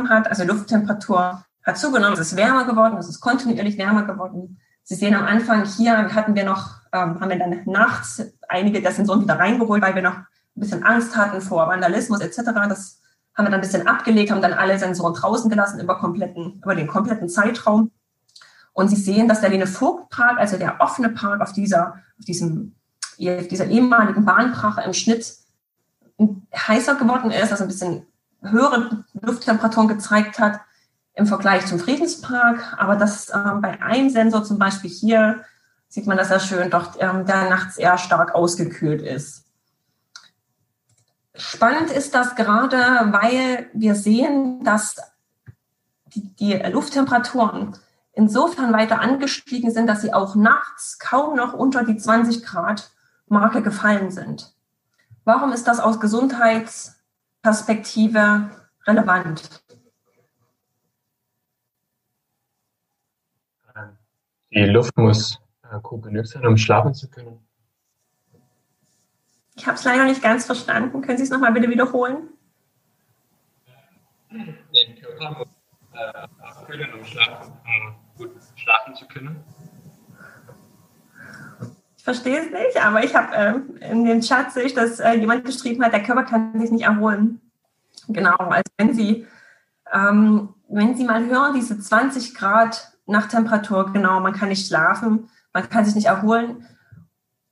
hat, 0.10 0.28
also 0.28 0.44
Lufttemperatur 0.44 1.44
hat 1.64 1.78
zugenommen, 1.78 2.14
es 2.14 2.20
ist 2.20 2.36
wärmer 2.36 2.66
geworden, 2.66 2.98
es 2.98 3.10
ist 3.10 3.20
kontinuierlich 3.20 3.78
wärmer 3.78 4.04
geworden. 4.04 4.60
Sie 4.90 4.96
sehen 4.96 5.14
am 5.14 5.26
Anfang 5.26 5.66
hier 5.66 6.16
hatten 6.16 6.34
wir 6.34 6.44
noch, 6.44 6.82
ähm, 6.92 7.20
haben 7.22 7.30
wir 7.30 7.38
dann 7.38 7.62
nachts 7.66 8.24
einige 8.48 8.82
der 8.82 8.92
Sensoren 8.92 9.22
wieder 9.22 9.38
reingeholt, 9.38 9.84
weil 9.84 9.94
wir 9.94 10.02
noch 10.02 10.16
ein 10.16 10.26
bisschen 10.56 10.84
Angst 10.84 11.16
hatten 11.16 11.42
vor 11.42 11.68
Vandalismus 11.68 12.22
etc. 12.22 12.38
Das 12.68 13.00
haben 13.36 13.46
wir 13.46 13.52
dann 13.52 13.54
ein 13.54 13.62
bisschen 13.62 13.86
abgelegt, 13.86 14.32
haben 14.32 14.42
dann 14.42 14.54
alle 14.54 14.80
Sensoren 14.80 15.14
draußen 15.14 15.48
gelassen 15.48 15.80
über, 15.80 16.00
kompletten, 16.00 16.60
über 16.64 16.74
den 16.74 16.88
kompletten 16.88 17.30
Zeitraum. 17.30 17.92
Und 18.74 18.88
Sie 18.88 18.96
sehen, 18.96 19.28
dass 19.28 19.42
der 19.42 19.52
Lene 19.52 19.68
Vogt 19.68 20.10
Park, 20.10 20.40
also 20.40 20.58
der 20.58 20.82
offene 20.82 21.10
Park 21.10 21.42
auf 21.42 21.54
dieser, 21.54 21.94
auf 22.18 22.26
diesem, 22.26 22.74
dieser 23.20 23.66
ehemaligen 23.66 24.26
Bahnbrache 24.26 24.82
im 24.82 24.94
Schnitt 24.94 25.36
heißer 26.52 26.96
geworden 26.96 27.30
ist, 27.30 27.52
also 27.52 27.64
ein 27.64 27.68
bisschen 27.68 28.08
höhere 28.42 29.06
Lufttemperaturen 29.22 29.88
gezeigt 29.88 30.40
hat 30.40 30.62
im 31.20 31.28
Vergleich 31.28 31.68
zum 31.68 31.80
Friedenspark. 31.80 32.76
Aber 32.78 32.96
dass 32.96 33.30
ähm, 33.30 33.62
bei 33.62 33.82
einem 33.82 34.10
Sensor 34.10 34.44
zum 34.44 34.58
Beispiel 34.58 34.90
hier 34.90 35.44
sieht 35.90 36.08
man 36.08 36.18
das 36.18 36.30
sehr 36.30 36.40
schön, 36.40 36.70
doch 36.70 36.94
ähm, 37.00 37.26
der 37.26 37.50
nachts 37.50 37.76
eher 37.78 37.98
stark 37.98 38.34
ausgekühlt 38.34 39.02
ist. 39.02 39.44
Spannend 41.36 41.92
ist 41.92 42.16
das 42.16 42.36
gerade, 42.36 42.78
weil 43.12 43.70
wir 43.74 43.96
sehen, 43.96 44.64
dass 44.64 44.96
die, 46.08 46.34
die 46.36 46.54
Lufttemperaturen 46.54 47.76
insofern 48.14 48.72
weiter 48.74 49.00
angestiegen 49.00 49.72
sind, 49.72 49.88
dass 49.88 50.02
sie 50.02 50.14
auch 50.14 50.36
nachts 50.36 51.00
kaum 51.00 51.36
noch 51.36 51.54
unter 51.54 51.84
die 51.84 51.98
20 51.98 52.46
Grad 52.46 52.92
Marke 53.28 53.62
gefallen 53.62 54.12
sind. 54.12 54.54
Warum 55.24 55.54
ist 55.54 55.68
das 55.68 55.80
aus 55.80 56.00
Gesundheitsperspektive 56.00 58.50
relevant? 58.86 59.59
Die 64.52 64.66
Luft 64.66 64.98
muss 64.98 65.40
äh, 65.64 65.80
gut 65.82 66.04
genug 66.04 66.26
sein, 66.26 66.46
um 66.46 66.58
schlafen 66.58 66.94
zu 66.94 67.10
können. 67.10 67.40
Ich 69.56 69.68
habe 69.68 69.76
es 69.76 69.84
leider 69.84 70.06
nicht 70.06 70.24
ganz 70.24 70.46
verstanden. 70.46 71.02
Können 71.02 71.18
Sie 71.18 71.24
es 71.24 71.30
nochmal 71.30 71.52
bitte 71.52 71.70
wiederholen? 71.70 72.30
Den 74.32 74.96
Körper 75.02 75.38
muss 75.38 75.48
äh, 75.94 76.28
abkühlen, 76.42 76.94
um 76.94 77.04
schlafen, 77.04 77.54
um 77.64 77.96
gut 78.18 78.32
schlafen 78.56 78.96
zu 78.96 79.08
können. 79.08 79.44
Ich 81.98 82.04
verstehe 82.04 82.40
es 82.40 82.52
nicht, 82.52 82.84
aber 82.84 83.04
ich 83.04 83.14
habe 83.14 83.36
ähm, 83.36 83.78
in 83.82 84.06
dem 84.06 84.22
Chat 84.22 84.52
sehe 84.52 84.64
ich, 84.64 84.74
dass 84.74 85.00
äh, 85.00 85.14
jemand 85.14 85.46
geschrieben 85.46 85.84
hat, 85.84 85.94
der 85.94 86.04
Körper 86.04 86.24
kann 86.24 86.60
sich 86.60 86.72
nicht 86.72 86.86
erholen. 86.86 87.42
Genau, 88.08 88.38
also 88.38 88.64
wenn 88.78 88.94
Sie, 88.94 89.28
ähm, 89.92 90.56
wenn 90.70 90.96
Sie 90.96 91.04
mal 91.04 91.26
hören, 91.26 91.54
diese 91.54 91.80
20 91.80 92.34
Grad 92.34 92.94
nach 93.10 93.28
Temperatur, 93.28 93.92
genau, 93.92 94.20
man 94.20 94.34
kann 94.34 94.50
nicht 94.50 94.68
schlafen, 94.68 95.30
man 95.54 95.70
kann 95.70 95.86
sich 95.86 95.96
nicht 95.96 96.08
erholen 96.08 96.66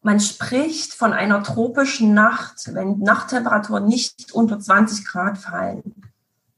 man 0.08 0.22
spricht 0.22 0.94
von 0.94 1.12
einer 1.12 1.44
tropischen 1.44 2.14
Nacht, 2.14 2.74
wenn 2.74 3.00
Nachttemperaturen 3.00 3.86
nicht 3.86 4.32
unter 4.32 4.58
20 4.58 5.06
Grad 5.06 5.38
fallen. 5.38 5.96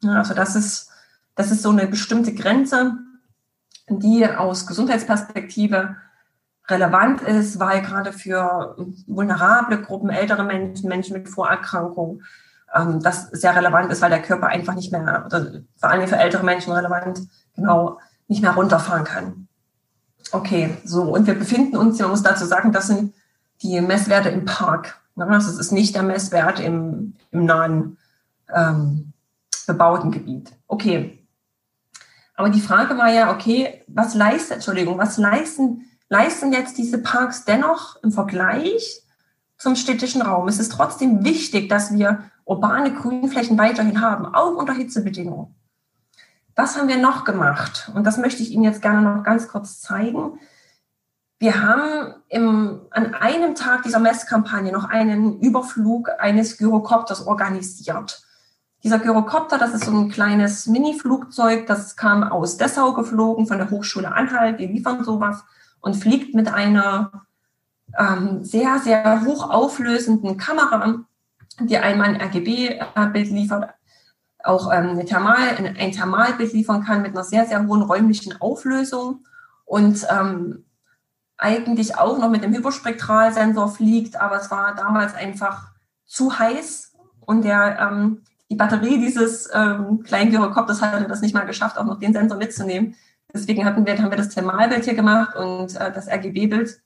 also 0.04 0.36
das 0.36 0.56
ist, 0.56 0.92
das 1.34 1.50
ist 1.50 1.64
so 1.64 1.72
eine 1.72 1.88
bestimmte 1.88 2.36
Grenze, 2.36 3.00
die 3.90 4.28
aus 4.28 4.68
Gesundheitsperspektive 4.68 5.96
relevant 6.68 7.22
ist, 7.22 7.60
weil 7.60 7.82
gerade 7.82 8.14
für 8.14 8.76
vulnerable 9.08 9.82
Gruppen, 9.82 10.12
ältere 10.12 10.44
Menschen, 10.44 10.88
Menschen 10.88 11.14
mit 11.14 11.28
Vorerkrankungen, 11.28 12.24
ähm, 12.76 13.00
das 13.02 13.30
sehr 13.32 13.56
relevant 13.56 13.92
ist, 13.92 14.04
weil 14.04 14.12
der 14.12 14.22
Körper 14.22 14.46
einfach 14.46 14.76
nicht 14.76 14.92
mehr, 14.92 15.24
oder 15.26 15.64
vor 15.76 15.90
allem 15.90 16.08
für 16.08 16.18
ältere 16.18 16.46
Menschen 16.46 16.72
relevant, 16.72 17.22
genau, 17.56 17.98
nicht 18.30 18.42
mehr 18.42 18.52
runterfahren 18.52 19.04
kann. 19.04 19.48
Okay, 20.32 20.78
so, 20.86 21.04
und 21.04 21.28
wir 21.28 21.34
befinden 21.34 21.76
uns, 21.76 22.00
man 22.00 22.12
muss 22.12 22.24
dazu 22.24 22.46
sagen, 22.46 22.72
das 22.72 22.88
sind 22.88 23.14
die 23.62 23.82
Messwerte 23.82 24.30
im 24.30 24.46
Park. 24.46 25.02
Das 25.16 25.48
ist 25.48 25.72
nicht 25.72 25.96
der 25.96 26.04
Messwert 26.04 26.62
im, 26.62 27.16
im 27.32 27.44
nahen 27.44 27.98
ähm, 28.54 29.12
bebauten 29.68 30.12
Gebiet. 30.12 30.54
Okay. 30.68 31.28
Aber 32.36 32.50
die 32.50 32.62
Frage 32.62 32.98
war 32.98 33.12
ja, 33.12 33.34
okay, 33.34 33.84
was 33.88 34.16
leistet, 34.16 34.58
Entschuldigung, 34.58 34.98
was 34.98 35.18
leisten, 35.18 35.86
leisten 36.08 36.54
jetzt 36.54 36.78
diese 36.78 37.00
Parks 37.00 37.44
dennoch 37.44 38.02
im 38.02 38.14
Vergleich 38.14 39.04
zum 39.58 39.76
städtischen 39.76 40.22
Raum? 40.22 40.48
Es 40.48 40.60
ist 40.60 40.72
trotzdem 40.72 41.26
wichtig, 41.26 41.68
dass 41.68 41.92
wir 41.94 42.24
urbane 42.46 42.94
Grünflächen 42.94 43.58
weiterhin 43.58 44.00
haben, 44.00 44.26
auch 44.26 44.56
unter 44.56 44.74
Hitzebedingungen. 44.74 45.54
Was 46.60 46.78
haben 46.78 46.90
wir 46.90 46.98
noch 46.98 47.24
gemacht? 47.24 47.90
Und 47.96 48.04
das 48.04 48.18
möchte 48.18 48.44
ich 48.44 48.52
Ihnen 48.52 48.66
jetzt 48.66 48.82
gerne 48.82 49.02
noch 49.02 49.24
ganz 49.24 49.48
kurz 49.48 49.80
zeigen. 49.80 50.42
Wir 51.40 51.62
haben 51.62 52.16
im, 52.28 52.82
an 52.92 53.16
einem 53.16 53.56
Tag 53.56 53.84
dieser 53.84 54.00
Messkampagne 54.00 54.74
noch 54.74 54.84
einen 54.84 55.40
Überflug 55.40 56.10
eines 56.20 56.58
Gyrokopters 56.58 57.26
organisiert. 57.26 58.24
Dieser 58.84 59.00
Gyrokopter, 59.00 59.58
das 59.58 59.74
ist 59.74 59.86
so 59.86 59.98
ein 59.98 60.10
kleines 60.10 60.68
Mini-Flugzeug, 60.68 61.66
das 61.66 61.96
kam 61.96 62.24
aus 62.24 62.58
Dessau 62.58 62.92
geflogen 62.92 63.48
von 63.48 63.58
der 63.58 63.70
Hochschule 63.70 64.12
Anhalt. 64.12 64.60
Wir 64.60 64.68
liefern 64.68 65.06
sowas 65.06 65.46
und 65.80 65.96
fliegt 65.96 66.36
mit 66.36 66.54
einer 66.54 67.26
ähm, 67.98 68.44
sehr, 68.44 68.80
sehr 68.80 69.24
hochauflösenden 69.24 70.36
Kamera, 70.36 71.06
die 71.62 71.78
einmal 71.78 72.10
ein 72.10 72.22
RGB-Bild 72.22 73.30
liefert, 73.30 73.79
auch 74.44 74.72
ähm, 74.72 74.90
eine 74.90 75.06
Thermal, 75.06 75.58
ein, 75.78 75.92
Thermalbild 75.92 76.54
liefern 76.54 76.84
kann 76.84 77.02
mit 77.02 77.12
einer 77.12 77.24
sehr, 77.24 77.46
sehr 77.46 77.66
hohen 77.66 77.82
räumlichen 77.82 78.40
Auflösung 78.42 79.26
und 79.66 80.06
ähm, 80.10 80.66
eigentlich 81.38 81.98
auch 81.98 82.18
noch 82.18 82.30
mit 82.30 82.44
dem 82.44 82.54
Hyperspektralsensor 82.54 83.70
fliegt, 83.70 84.20
aber 84.20 84.38
es 84.38 84.52
war 84.52 84.76
damals 84.76 85.14
einfach 85.16 85.72
zu 86.06 86.38
heiß 86.38 86.94
und 87.22 87.44
der, 87.44 87.80
ähm, 87.80 88.24
die 88.50 88.56
Batterie 88.56 89.00
dieses 89.00 89.50
ähm, 89.54 90.04
kleinen 90.04 90.32
Gyrokopters 90.32 90.82
hatte 90.82 91.08
das 91.08 91.22
nicht 91.22 91.36
mal 91.36 91.46
geschafft, 91.46 91.78
auch 91.78 91.86
noch 91.86 92.00
den 92.00 92.14
Sensor 92.14 92.38
mitzunehmen. 92.38 92.96
Deswegen 93.32 93.64
hatten 93.64 93.86
wir, 93.86 93.98
haben 93.98 94.10
wir 94.10 94.18
das 94.18 94.30
Thermalbild 94.30 94.86
hier 94.86 94.96
gemacht 94.96 95.36
und 95.36 95.76
äh, 95.76 95.92
das 95.92 96.08
RGB-Bild. 96.08 96.82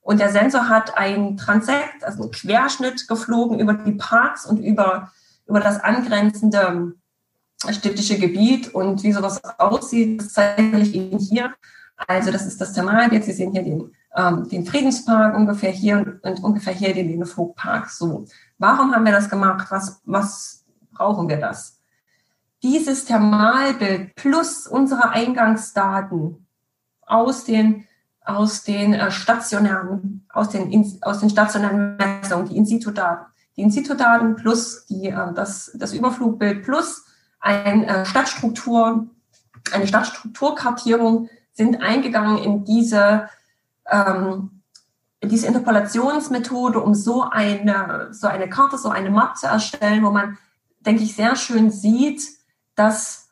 Und 0.00 0.20
der 0.20 0.30
Sensor 0.30 0.68
hat 0.68 0.98
ein 0.98 1.36
Transekt, 1.36 2.04
also 2.04 2.24
einen 2.24 2.32
Querschnitt 2.32 3.08
geflogen 3.08 3.60
über 3.60 3.74
die 3.74 3.92
Parks 3.92 4.44
und 4.44 4.58
über, 4.58 5.12
über 5.46 5.60
das 5.60 5.80
angrenzende 5.80 6.94
städtische 7.70 8.18
Gebiet. 8.18 8.74
Und 8.74 9.02
wie 9.02 9.12
sowas 9.12 9.42
aussieht, 9.58 10.20
das 10.20 10.32
zeige 10.32 10.78
ich 10.78 10.94
Ihnen 10.94 11.18
hier. 11.18 11.54
Also 11.96 12.30
das 12.30 12.46
ist 12.46 12.60
das 12.60 12.72
Thermalbild. 12.72 13.24
Sie 13.24 13.32
sehen 13.32 13.52
hier 13.52 13.62
den, 13.62 13.92
ähm, 14.16 14.48
den 14.48 14.66
Friedenspark 14.66 15.36
ungefähr 15.36 15.70
hier 15.70 15.98
und, 15.98 16.22
und 16.22 16.44
ungefähr 16.44 16.72
hier 16.72 16.94
den 16.94 17.08
Lenefogpark. 17.08 17.90
So, 17.90 18.26
warum 18.58 18.94
haben 18.94 19.04
wir 19.04 19.12
das 19.12 19.30
gemacht? 19.30 19.68
Was, 19.70 20.00
was 20.04 20.64
brauchen 20.92 21.28
wir 21.28 21.38
das? 21.38 21.80
Dieses 22.62 23.04
Thermalbild 23.04 24.14
plus 24.14 24.66
unsere 24.66 25.10
Eingangsdaten 25.10 26.46
aus 27.02 27.44
den 27.44 27.86
aus 28.24 28.64
den 28.64 28.94
äh, 28.94 29.10
stationären, 29.10 30.26
aus 30.32 30.48
den, 30.48 30.98
aus 31.02 31.20
den 31.20 31.30
stationären 31.30 31.96
Messungen, 31.96 32.48
die 32.48 32.56
In-situ-Daten. 32.56 33.26
Die 33.56 33.62
In-situ-Daten 33.62 34.36
plus 34.36 34.86
die, 34.86 35.08
äh, 35.08 35.32
das, 35.34 35.70
das 35.74 35.92
Überflugbild 35.92 36.64
plus 36.64 37.04
ein 37.40 37.84
äh, 37.84 38.06
Stadtstruktur, 38.06 39.06
eine 39.72 39.86
Stadtstrukturkartierung 39.86 41.28
sind 41.52 41.82
eingegangen 41.82 42.38
in 42.38 42.64
diese, 42.64 43.28
ähm, 43.88 44.62
in 45.20 45.28
diese 45.28 45.46
Interpolationsmethode, 45.46 46.80
um 46.80 46.94
so 46.94 47.22
eine, 47.22 48.08
so 48.10 48.26
eine 48.26 48.48
Karte, 48.48 48.76
so 48.76 48.88
eine 48.88 49.10
Map 49.10 49.36
zu 49.36 49.46
erstellen, 49.46 50.02
wo 50.04 50.10
man, 50.10 50.38
denke 50.80 51.02
ich, 51.02 51.14
sehr 51.14 51.36
schön 51.36 51.70
sieht, 51.70 52.22
dass 52.74 53.28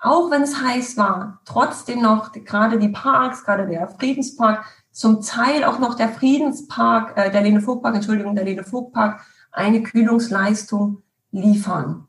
auch 0.00 0.30
wenn 0.30 0.42
es 0.42 0.62
heiß 0.62 0.96
war, 0.96 1.40
trotzdem 1.44 2.00
noch 2.00 2.32
gerade 2.32 2.78
die 2.78 2.88
Parks, 2.88 3.44
gerade 3.44 3.66
der 3.66 3.88
Friedenspark, 3.88 4.64
zum 4.92 5.20
Teil 5.20 5.64
auch 5.64 5.78
noch 5.78 5.94
der 5.94 6.08
Friedenspark, 6.08 7.16
äh, 7.16 7.30
der 7.30 7.42
Lene 7.42 7.60
Vogtpark, 7.60 7.96
Entschuldigung, 7.96 8.34
der 8.34 8.44
Lene 8.44 8.64
Vogtpark, 8.64 9.20
eine 9.50 9.82
Kühlungsleistung 9.82 11.02
liefern. 11.30 12.06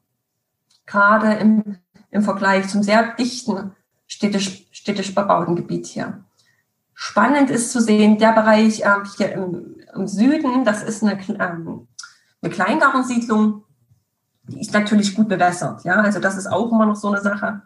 Gerade 0.85 1.33
im, 1.33 1.77
im 2.11 2.21
Vergleich 2.21 2.67
zum 2.67 2.83
sehr 2.83 3.15
dichten 3.15 3.71
städtisch, 4.07 4.67
städtisch 4.71 5.13
bebauten 5.13 5.55
Gebiet 5.55 5.85
hier. 5.85 6.23
Spannend 6.93 7.49
ist 7.49 7.71
zu 7.71 7.79
sehen, 7.79 8.17
der 8.17 8.33
Bereich 8.33 8.81
äh, 8.81 9.05
hier 9.15 9.31
im, 9.31 9.77
im, 9.95 10.07
Süden, 10.07 10.65
das 10.65 10.83
ist 10.83 11.01
eine, 11.03 11.17
ähm, 11.39 11.87
eine 12.41 12.51
Kleingartensiedlung, 12.51 13.63
die 14.43 14.59
ist 14.59 14.73
natürlich 14.73 15.15
gut 15.15 15.29
bewässert. 15.29 15.83
Ja, 15.85 15.95
also 15.95 16.19
das 16.19 16.37
ist 16.37 16.47
auch 16.47 16.71
immer 16.71 16.85
noch 16.85 16.95
so 16.95 17.07
eine 17.07 17.21
Sache. 17.21 17.61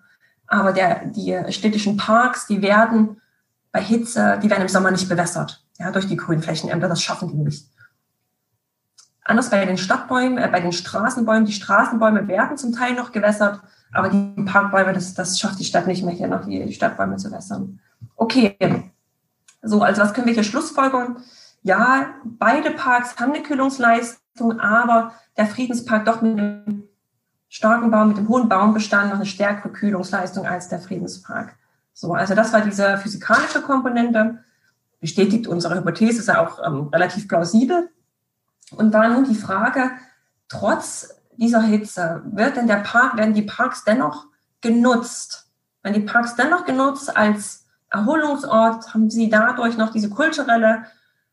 Aber 0.47 0.73
der, 0.73 1.05
die 1.05 1.39
städtischen 1.49 1.97
Parks, 1.97 2.45
die 2.45 2.61
werden 2.61 3.21
bei 3.71 3.81
Hitze, 3.81 4.39
die 4.43 4.49
werden 4.49 4.61
im 4.61 4.67
Sommer 4.67 4.91
nicht 4.91 5.09
bewässert. 5.09 5.65
Ja, 5.79 5.91
durch 5.91 6.07
die 6.07 6.17
Grünflächenämter, 6.17 6.87
das 6.87 7.01
schaffen 7.01 7.29
die 7.29 7.37
nicht. 7.37 7.67
Anders 9.25 9.49
bei 9.49 9.65
den 9.65 9.77
Stadtbäumen, 9.77 10.37
äh, 10.37 10.49
bei 10.51 10.59
den 10.59 10.73
Straßenbäumen. 10.73 11.45
Die 11.45 11.53
Straßenbäume 11.53 12.27
werden 12.27 12.57
zum 12.57 12.73
Teil 12.73 12.93
noch 12.93 13.11
gewässert, 13.11 13.61
aber 13.91 14.09
die 14.09 14.43
Parkbäume, 14.43 14.93
das, 14.93 15.13
das 15.13 15.39
schafft 15.39 15.59
die 15.59 15.65
Stadt 15.65 15.87
nicht 15.87 16.03
mehr, 16.03 16.13
hier 16.13 16.27
noch 16.27 16.45
die, 16.45 16.65
die 16.65 16.73
Stadtbäume 16.73 17.17
zu 17.17 17.31
wässern. 17.31 17.79
Okay, 18.15 18.57
so, 19.61 19.81
also 19.81 20.01
was 20.01 20.13
können 20.13 20.27
wir 20.27 20.33
hier 20.33 20.43
schlussfolgern? 20.43 21.17
Ja, 21.61 22.07
beide 22.25 22.71
Parks 22.71 23.15
haben 23.17 23.31
eine 23.31 23.43
Kühlungsleistung, 23.43 24.59
aber 24.59 25.13
der 25.37 25.45
Friedenspark 25.45 26.05
doch 26.05 26.21
mit 26.21 26.37
einem 26.37 26.83
starken 27.47 27.91
Baum, 27.91 28.09
mit 28.09 28.17
dem 28.17 28.27
hohen 28.27 28.49
Baumbestand 28.49 29.09
noch 29.09 29.15
eine 29.15 29.25
stärkere 29.25 29.71
Kühlungsleistung 29.71 30.45
als 30.45 30.67
der 30.67 30.79
Friedenspark. 30.79 31.55
So, 31.93 32.13
also 32.13 32.35
das 32.35 32.51
war 32.51 32.61
diese 32.61 32.97
physikalische 32.97 33.61
Komponente. 33.61 34.39
Bestätigt 34.99 35.47
unsere 35.47 35.75
Hypothese, 35.75 36.19
ist 36.19 36.27
ja 36.27 36.45
auch 36.45 36.59
ähm, 36.65 36.89
relativ 36.91 37.27
plausibel. 37.27 37.89
Und 38.71 38.93
war 38.93 39.09
nun 39.09 39.25
die 39.25 39.35
Frage, 39.35 39.91
trotz 40.47 41.21
dieser 41.37 41.61
Hitze, 41.61 42.21
wird 42.25 42.57
denn 42.57 42.67
der 42.67 42.77
Park, 42.77 43.17
werden 43.17 43.33
die 43.33 43.41
Parks 43.43 43.83
dennoch 43.83 44.27
genutzt? 44.61 45.49
Werden 45.81 46.01
die 46.01 46.07
Parks 46.07 46.35
dennoch 46.35 46.65
genutzt 46.65 47.15
als 47.15 47.65
Erholungsort? 47.89 48.93
Haben 48.93 49.09
sie 49.09 49.29
dadurch 49.29 49.77
noch 49.77 49.91
diese 49.91 50.09
kulturelle 50.09 50.85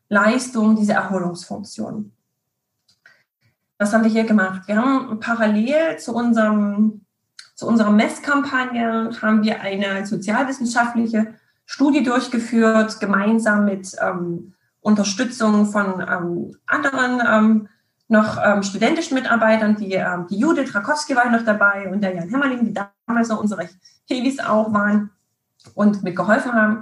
Leistung, 0.09 0.75
diese 0.75 0.93
Erholungsfunktion? 0.93 2.11
Was 3.77 3.93
haben 3.93 4.03
wir 4.03 4.11
hier 4.11 4.25
gemacht? 4.25 4.67
Wir 4.67 4.77
haben 4.77 5.19
parallel 5.19 5.97
zu 5.97 6.13
unserem 6.13 7.01
zu 7.61 7.67
unserer 7.67 7.91
Messkampagne 7.91 9.11
haben 9.21 9.43
wir 9.43 9.61
eine 9.61 10.03
sozialwissenschaftliche 10.07 11.35
Studie 11.67 12.01
durchgeführt, 12.01 12.99
gemeinsam 12.99 13.65
mit 13.65 13.95
ähm, 14.01 14.55
Unterstützung 14.81 15.67
von 15.67 16.01
ähm, 16.01 16.57
anderen 16.65 17.21
ähm, 17.25 17.69
noch 18.07 18.37
ähm, 18.43 18.61
studentischen 18.61 19.15
Mitarbeitern. 19.15 19.77
Die, 19.77 19.93
ähm, 19.93 20.27
die 20.29 20.37
Judith 20.37 20.75
Rakowski 20.75 21.15
war 21.15 21.29
noch 21.29 21.45
dabei 21.45 21.89
und 21.89 22.01
der 22.01 22.13
Jan 22.13 22.29
Hemmerling, 22.29 22.65
die 22.65 22.73
damals 22.73 23.29
noch 23.29 23.39
unsere 23.39 23.69
Helis 24.05 24.39
auch 24.39 24.73
waren 24.73 25.11
und 25.75 26.03
mitgeholfen 26.03 26.53
haben. 26.53 26.81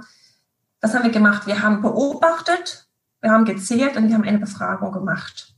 Was 0.80 0.94
haben 0.94 1.04
wir 1.04 1.10
gemacht? 1.10 1.46
Wir 1.46 1.62
haben 1.62 1.82
beobachtet, 1.82 2.88
wir 3.20 3.30
haben 3.30 3.44
gezählt 3.44 3.96
und 3.96 4.08
wir 4.08 4.14
haben 4.14 4.24
eine 4.24 4.38
Befragung 4.38 4.92
gemacht. 4.92 5.54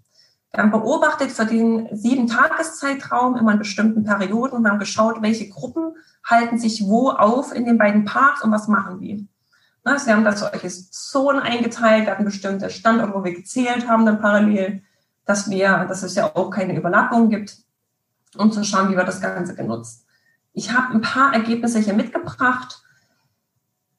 Wir 0.53 0.63
haben 0.63 0.71
beobachtet 0.71 1.31
für 1.31 1.47
den 1.47 1.89
sieben 1.97 2.27
Tageszeitraum 2.27 3.37
immer 3.37 3.53
in 3.53 3.59
bestimmten 3.59 4.05
Perioden 4.05 4.57
und 4.57 4.69
haben 4.69 4.79
geschaut, 4.79 5.23
welche 5.23 5.49
Gruppen 5.49 5.97
halten 6.25 6.59
sich 6.59 6.85
wo 6.85 7.11
auf 7.11 7.55
in 7.55 7.65
den 7.65 7.79
beiden 7.79 8.05
Parks 8.05 8.43
und 8.43 8.51
was 8.51 8.69
machen 8.69 8.99
die. 9.01 9.27
Also 9.85 10.07
wir 10.07 10.15
haben 10.15 10.25
da 10.25 10.37
solche 10.37 10.69
Zonen 10.69 11.41
eingeteilt, 11.41 12.07
wir 12.07 12.13
hatten 12.13 12.25
bestimmte 12.25 12.71
Standorte, 12.71 13.15
wo 13.15 13.25
wir 13.25 13.35
gezählt 13.35 13.89
haben 13.89 14.07
dann 14.07 14.21
parallel, 14.21 14.83
dass 15.25 15.51
wir, 15.51 15.87
dass 15.87 16.03
es 16.03 16.15
ja 16.15 16.35
auch 16.35 16.51
keine 16.51 16.77
Überlappung 16.77 17.31
gibt, 17.31 17.57
um 18.37 18.53
zu 18.53 18.65
schauen, 18.65 18.91
wie 18.91 18.97
wir 18.97 19.05
das 19.05 19.21
Ganze 19.21 19.55
genutzt. 19.55 20.07
Ich 20.53 20.73
habe 20.73 20.95
ein 20.95 21.01
paar 21.01 21.33
Ergebnisse 21.33 21.79
hier 21.81 21.95
mitgebracht. 21.95 22.83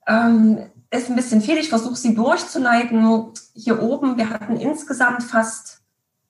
Ähm, 0.08 0.70
ist 0.92 1.10
ein 1.10 1.16
bisschen 1.16 1.42
viel, 1.42 1.58
ich 1.58 1.70
versuche 1.70 1.96
sie 1.96 2.14
durchzuleiten. 2.14 3.32
Hier 3.56 3.82
oben, 3.82 4.18
wir 4.18 4.30
hatten 4.30 4.58
insgesamt 4.58 5.24
fast 5.24 5.82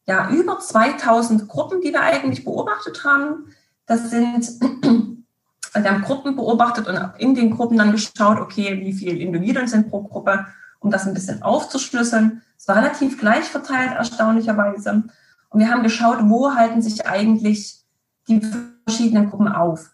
ja, 0.07 0.29
über 0.29 0.59
2000 0.59 1.47
Gruppen, 1.47 1.81
die 1.81 1.91
wir 1.91 2.01
eigentlich 2.01 2.45
beobachtet 2.45 3.03
haben. 3.03 3.53
Das 3.85 4.09
sind, 4.09 4.47
wir 5.73 5.91
haben 5.91 6.01
Gruppen 6.01 6.35
beobachtet 6.35 6.87
und 6.87 6.99
in 7.17 7.35
den 7.35 7.51
Gruppen 7.51 7.77
dann 7.77 7.91
geschaut, 7.91 8.39
okay, 8.39 8.79
wie 8.79 8.93
viele 8.93 9.17
Individuen 9.17 9.67
sind 9.67 9.89
pro 9.89 10.03
Gruppe, 10.03 10.45
um 10.79 10.91
das 10.91 11.07
ein 11.07 11.13
bisschen 11.13 11.41
aufzuschlüsseln. 11.41 12.41
Es 12.57 12.67
war 12.67 12.75
relativ 12.75 13.19
gleich 13.19 13.45
verteilt, 13.45 13.93
erstaunlicherweise. 13.93 15.03
Und 15.49 15.59
wir 15.59 15.69
haben 15.69 15.83
geschaut, 15.83 16.19
wo 16.23 16.53
halten 16.53 16.81
sich 16.81 17.07
eigentlich 17.07 17.81
die 18.27 18.41
verschiedenen 18.85 19.29
Gruppen 19.29 19.47
auf. 19.47 19.91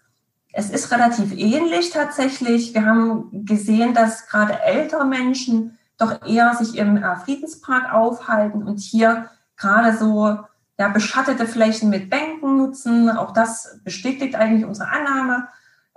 Es 0.51 0.69
ist 0.69 0.91
relativ 0.91 1.32
ähnlich 1.38 1.91
tatsächlich. 1.91 2.73
Wir 2.73 2.86
haben 2.86 3.45
gesehen, 3.45 3.93
dass 3.93 4.27
gerade 4.27 4.61
ältere 4.61 5.05
Menschen 5.05 5.77
doch 5.97 6.25
eher 6.25 6.55
sich 6.55 6.77
im 6.77 6.97
äh, 6.97 7.15
Friedenspark 7.17 7.93
aufhalten 7.93 8.63
und 8.63 8.80
hier 8.80 9.30
gerade 9.57 9.95
so 9.95 10.39
ja, 10.80 10.88
beschattete 10.88 11.45
Flächen 11.45 11.89
mit 11.89 12.09
Bänken 12.09 12.57
nutzen. 12.57 13.09
Auch 13.09 13.32
das 13.32 13.80
bestätigt 13.84 14.36
eigentlich 14.36 14.65
unsere 14.65 14.89
Annahme. 14.89 15.47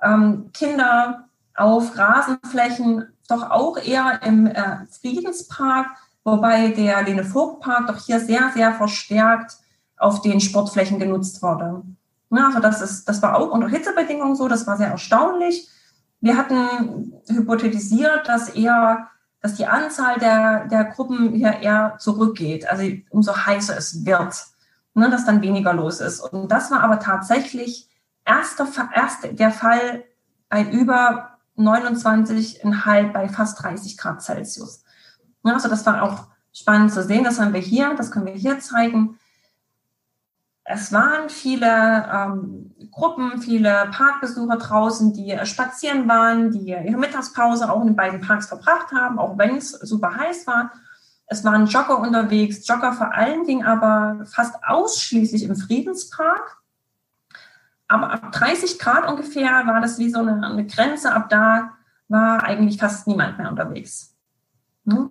Ähm, 0.03 0.51
Kinder 0.53 1.29
auf 1.55 1.97
Rasenflächen 1.97 3.09
doch 3.29 3.51
auch 3.51 3.79
eher 3.79 4.21
im 4.23 4.47
äh, 4.47 4.87
Friedenspark, 5.01 5.87
wobei 6.25 6.69
der 6.69 7.03
Lene 7.03 7.25
Vogt 7.25 7.61
Park 7.61 7.87
doch 7.87 8.05
hier 8.05 8.21
sehr, 8.21 8.51
sehr 8.55 8.75
verstärkt 8.75 9.57
auf 9.97 10.23
den 10.23 10.41
Sportflächen 10.41 10.99
genutzt 10.99 11.43
wurde. 11.43 11.83
Ja, 12.31 12.47
also 12.47 12.61
das, 12.61 12.81
ist, 12.83 13.09
das 13.09 13.23
war 13.23 13.37
auch 13.37 13.51
unter 13.51 13.69
Hitzebedingungen 13.69 14.37
so, 14.37 14.49
das 14.49 14.67
war 14.67 14.77
sehr 14.77 14.89
erstaunlich. 14.89 15.69
Wir 16.21 16.37
hatten 16.37 17.13
hypothetisiert, 17.29 18.29
dass 18.29 18.49
eher 18.51 19.09
dass 19.43 19.57
die 19.57 19.67
Anzahl 19.67 20.19
der, 20.21 20.69
der 20.69 20.85
Gruppen 20.85 21.35
hier 21.35 21.59
eher 21.61 21.97
zurückgeht, 21.99 22.71
also 22.71 22.85
umso 23.11 23.37
heißer 23.37 23.77
es 23.77 24.07
wird, 24.07 24.35
ne, 24.95 25.11
dass 25.11 25.27
dann 25.27 25.43
weniger 25.43 25.75
los 25.75 26.01
ist. 26.01 26.21
Und 26.21 26.51
das 26.51 26.71
war 26.71 26.83
aber 26.83 27.01
tatsächlich 27.01 27.89
erster, 28.25 28.69
erst 28.95 29.39
der 29.39 29.51
Fall 29.51 30.05
bei 30.49 30.65
über 30.65 31.39
29,5 31.57 33.13
bei 33.13 33.29
fast 33.29 33.63
30 33.63 33.97
Grad 33.99 34.23
Celsius. 34.23 34.85
Ja, 35.45 35.55
also 35.55 35.69
das 35.69 35.85
war 35.87 36.03
auch 36.03 36.27
spannend 36.53 36.93
zu 36.93 37.03
sehen. 37.03 37.25
Das 37.25 37.41
haben 37.41 37.53
wir 37.53 37.61
hier, 37.61 37.95
das 37.95 38.11
können 38.11 38.27
wir 38.27 38.35
hier 38.35 38.61
zeigen. 38.61 39.19
Es 40.65 40.93
waren 40.93 41.29
viele 41.29 42.09
ähm, 42.13 42.73
Gruppen, 42.93 43.43
viele 43.43 43.91
Parkbesucher 43.91 44.57
draußen, 44.57 45.13
die 45.13 45.37
spazieren 45.45 46.09
waren, 46.09 46.53
die 46.53 46.69
ihre 46.69 46.99
Mittagspause 46.99 47.71
auch 47.71 47.81
in 47.81 47.89
den 47.89 47.97
beiden 47.97 48.21
Parks 48.21 48.47
verbracht 48.47 48.93
haben, 48.93 49.19
auch 49.19 49.37
wenn 49.39 49.57
es 49.57 49.73
super 49.73 50.15
heiß 50.15 50.47
war. 50.47 50.73
Es 51.27 51.45
waren 51.45 51.67
Jogger 51.67 51.99
unterwegs, 51.99 52.67
Jogger 52.67 52.93
vor 52.93 53.13
allen 53.13 53.45
Dingen 53.45 53.65
aber 53.65 54.25
fast 54.27 54.55
ausschließlich 54.65 55.43
im 55.45 55.57
Friedenspark. 55.57 56.62
Aber 57.93 58.11
ab 58.11 58.33
30 58.33 58.79
Grad 58.79 59.07
ungefähr 59.07 59.67
war 59.67 59.83
das 59.83 59.99
wie 59.99 60.11
so 60.11 60.21
eine, 60.21 60.47
eine 60.47 60.67
Grenze. 60.67 61.13
Ab 61.13 61.29
da 61.29 61.73
war 62.09 62.43
eigentlich 62.43 62.79
fast 62.79 63.07
niemand 63.07 63.37
mehr 63.37 63.51
unterwegs. 63.51 64.15
Hm? 64.87 65.11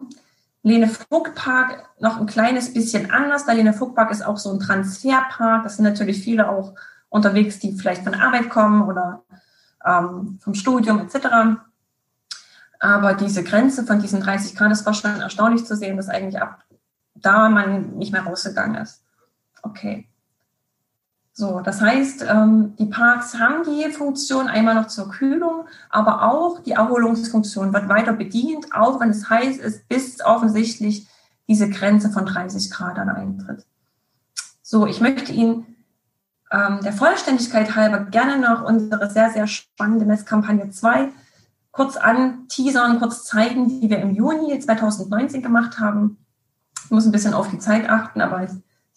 Lene 0.63 0.87
Vogt 0.87 1.35
Park 1.35 1.87
noch 1.99 2.19
ein 2.19 2.25
kleines 2.25 2.73
bisschen 2.73 3.11
anders. 3.11 3.45
Der 3.45 3.53
Lene 3.53 3.73
Vogt 3.73 3.95
Park 3.95 4.09
ist 4.09 4.25
auch 4.25 4.37
so 4.37 4.51
ein 4.51 4.59
Transferpark. 4.59 5.63
Das 5.63 5.75
sind 5.75 5.85
natürlich 5.85 6.23
viele 6.23 6.49
auch 6.49 6.73
unterwegs, 7.09 7.59
die 7.59 7.73
vielleicht 7.73 8.03
von 8.03 8.15
Arbeit 8.15 8.49
kommen 8.49 8.81
oder 8.87 9.23
ähm, 9.85 10.39
vom 10.41 10.55
Studium 10.55 11.01
etc. 11.01 11.59
Aber 12.79 13.13
diese 13.13 13.43
Grenze 13.43 13.85
von 13.85 13.99
diesen 13.99 14.21
30 14.21 14.55
Grad, 14.55 14.71
das 14.71 14.87
war 14.87 14.95
schon 14.95 15.21
erstaunlich 15.21 15.65
zu 15.65 15.75
sehen, 15.75 15.97
dass 15.97 16.09
eigentlich 16.09 16.41
ab 16.41 16.63
da 17.13 17.47
man 17.47 17.97
nicht 17.97 18.11
mehr 18.11 18.23
rausgegangen 18.23 18.81
ist. 18.81 19.03
Okay. 19.61 20.10
So, 21.33 21.61
das 21.61 21.79
heißt, 21.81 22.25
ähm, 22.29 22.75
die 22.77 22.87
Parks 22.87 23.39
haben 23.39 23.63
die 23.63 23.89
Funktion 23.91 24.47
einmal 24.47 24.75
noch 24.75 24.87
zur 24.87 25.09
Kühlung, 25.09 25.65
aber 25.89 26.23
auch 26.23 26.59
die 26.59 26.73
Erholungsfunktion 26.73 27.73
wird 27.73 27.87
weiter 27.87 28.13
bedient, 28.13 28.73
auch 28.73 28.99
wenn 28.99 29.11
es 29.11 29.29
heiß 29.29 29.57
ist, 29.57 29.87
bis 29.87 30.23
offensichtlich 30.23 31.07
diese 31.47 31.69
Grenze 31.69 32.09
von 32.09 32.25
30 32.25 32.69
Grad 32.69 32.97
dann 32.97 33.09
eintritt. 33.09 33.65
So, 34.61 34.85
ich 34.85 34.99
möchte 34.99 35.31
Ihnen 35.31 35.65
ähm, 36.51 36.79
der 36.83 36.93
Vollständigkeit 36.93 37.75
halber 37.75 37.99
gerne 37.99 38.37
noch 38.37 38.63
unsere 38.63 39.09
sehr, 39.09 39.29
sehr 39.31 39.47
spannende 39.47 40.05
Messkampagne 40.05 40.69
2 40.69 41.09
kurz 41.71 41.95
anteasern, 41.95 42.99
kurz 42.99 43.23
zeigen, 43.23 43.79
die 43.79 43.89
wir 43.89 43.99
im 43.99 44.13
Juni 44.13 44.59
2019 44.59 45.41
gemacht 45.41 45.79
haben. 45.79 46.17
Ich 46.83 46.91
muss 46.91 47.05
ein 47.05 47.13
bisschen 47.13 47.33
auf 47.33 47.49
die 47.49 47.59
Zeit 47.59 47.89
achten, 47.89 48.19
aber 48.19 48.43
ich 48.43 48.51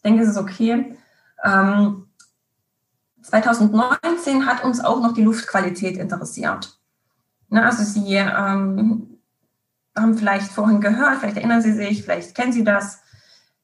denke, 0.05 0.22
es 0.22 0.30
ist 0.30 0.37
okay. 0.37 0.97
Ähm, 1.45 2.04
2019 3.25 4.47
hat 4.47 4.64
uns 4.64 4.81
auch 4.81 5.01
noch 5.01 5.12
die 5.14 5.22
Luftqualität 5.22 5.97
interessiert. 5.97 6.79
Ne, 7.49 7.64
also 7.64 7.83
Sie 7.83 8.14
ähm, 8.14 9.18
haben 9.97 10.18
vielleicht 10.18 10.53
vorhin 10.53 10.81
gehört, 10.81 11.18
vielleicht 11.18 11.37
erinnern 11.37 11.62
Sie 11.62 11.72
sich, 11.72 12.03
vielleicht 12.03 12.35
kennen 12.35 12.53
Sie 12.53 12.64
das. 12.64 12.99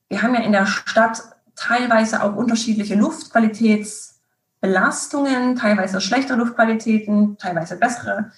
Wir 0.09 0.23
haben 0.23 0.35
ja 0.35 0.41
in 0.41 0.53
der 0.53 0.67
Stadt 0.67 1.23
teilweise 1.57 2.23
auch 2.23 2.37
unterschiedliche 2.37 2.95
Luftqualitätsbelastungen, 2.95 5.57
teilweise 5.57 6.01
schlechte 6.01 6.37
Luftqualitäten, 6.37 7.37
teilweise 7.37 7.77
bessere. 7.77 8.33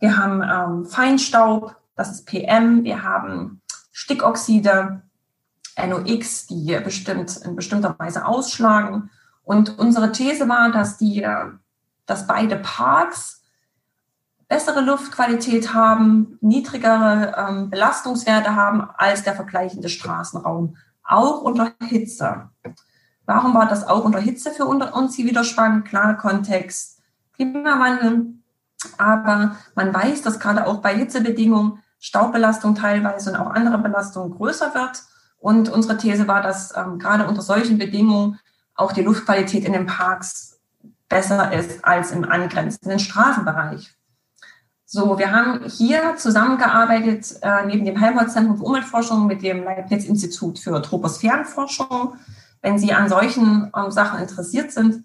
Wir 0.00 0.16
haben 0.16 0.42
ähm, 0.42 0.86
Feinstaub, 0.86 1.76
das 1.94 2.10
ist 2.10 2.26
PM. 2.26 2.82
Wir 2.82 3.04
haben 3.04 3.60
Stickoxide, 3.92 5.02
NOx, 5.78 6.46
die 6.46 6.76
bestimmt 6.82 7.36
in 7.44 7.54
bestimmter 7.54 7.94
Weise 7.98 8.26
ausschlagen. 8.26 9.10
Und 9.44 9.78
unsere 9.78 10.12
These 10.12 10.48
war, 10.48 10.72
dass 10.72 10.96
die, 10.96 11.26
dass 12.06 12.26
beide 12.26 12.56
Parks 12.56 13.42
bessere 14.48 14.80
Luftqualität 14.80 15.72
haben, 15.74 16.38
niedrigere 16.40 17.34
ähm, 17.36 17.70
Belastungswerte 17.70 18.54
haben 18.54 18.88
als 18.96 19.22
der 19.22 19.34
vergleichende 19.34 19.88
Straßenraum, 19.88 20.76
auch 21.02 21.42
unter 21.42 21.72
Hitze. 21.82 22.50
Warum 23.26 23.54
war 23.54 23.66
das 23.66 23.86
auch 23.86 24.04
unter 24.04 24.20
Hitze 24.20 24.50
für 24.50 24.66
uns 24.66 25.14
hier 25.14 25.26
wieder 25.26 25.44
spannend? 25.44 25.86
Klar, 25.86 26.16
Kontext, 26.16 27.00
Klimawandel. 27.34 28.34
Aber 28.98 29.56
man 29.74 29.94
weiß, 29.94 30.22
dass 30.22 30.40
gerade 30.40 30.66
auch 30.66 30.82
bei 30.82 30.94
Hitzebedingungen 30.94 31.82
Staubbelastung 31.98 32.74
teilweise 32.74 33.30
und 33.30 33.36
auch 33.36 33.50
andere 33.50 33.78
Belastungen 33.78 34.36
größer 34.36 34.74
wird. 34.74 35.02
Und 35.38 35.70
unsere 35.70 35.96
These 35.96 36.28
war, 36.28 36.42
dass 36.42 36.76
ähm, 36.76 36.98
gerade 36.98 37.26
unter 37.26 37.40
solchen 37.40 37.78
Bedingungen 37.78 38.38
auch 38.74 38.92
die 38.92 39.02
Luftqualität 39.02 39.64
in 39.64 39.72
den 39.72 39.86
Parks 39.86 40.58
besser 41.08 41.52
ist 41.52 41.84
als 41.84 42.10
im 42.10 42.24
angrenzenden 42.24 42.98
Straßenbereich. 42.98 43.94
So, 44.86 45.18
wir 45.18 45.32
haben 45.32 45.64
hier 45.64 46.16
zusammengearbeitet 46.16 47.36
äh, 47.42 47.66
neben 47.66 47.84
dem 47.84 47.96
Helmholtz-Zentrum 47.96 48.58
für 48.58 48.64
Umweltforschung 48.64 49.26
mit 49.26 49.42
dem 49.42 49.64
Leibniz-Institut 49.64 50.58
für 50.58 50.80
Troposphärenforschung. 50.82 52.16
Wenn 52.62 52.78
Sie 52.78 52.92
an 52.92 53.08
solchen 53.08 53.72
ähm, 53.76 53.90
Sachen 53.90 54.20
interessiert 54.20 54.72
sind, 54.72 55.04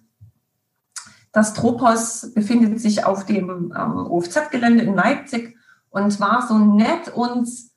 das 1.31 1.53
Tropos 1.53 2.31
befindet 2.33 2.79
sich 2.79 3.05
auf 3.05 3.25
dem 3.25 3.73
ähm, 3.75 4.07
OFZ-Gelände 4.11 4.83
in 4.83 4.95
Leipzig 4.95 5.57
und 5.89 6.19
war 6.19 6.47
so 6.47 6.57
nett, 6.57 7.09
uns 7.09 7.71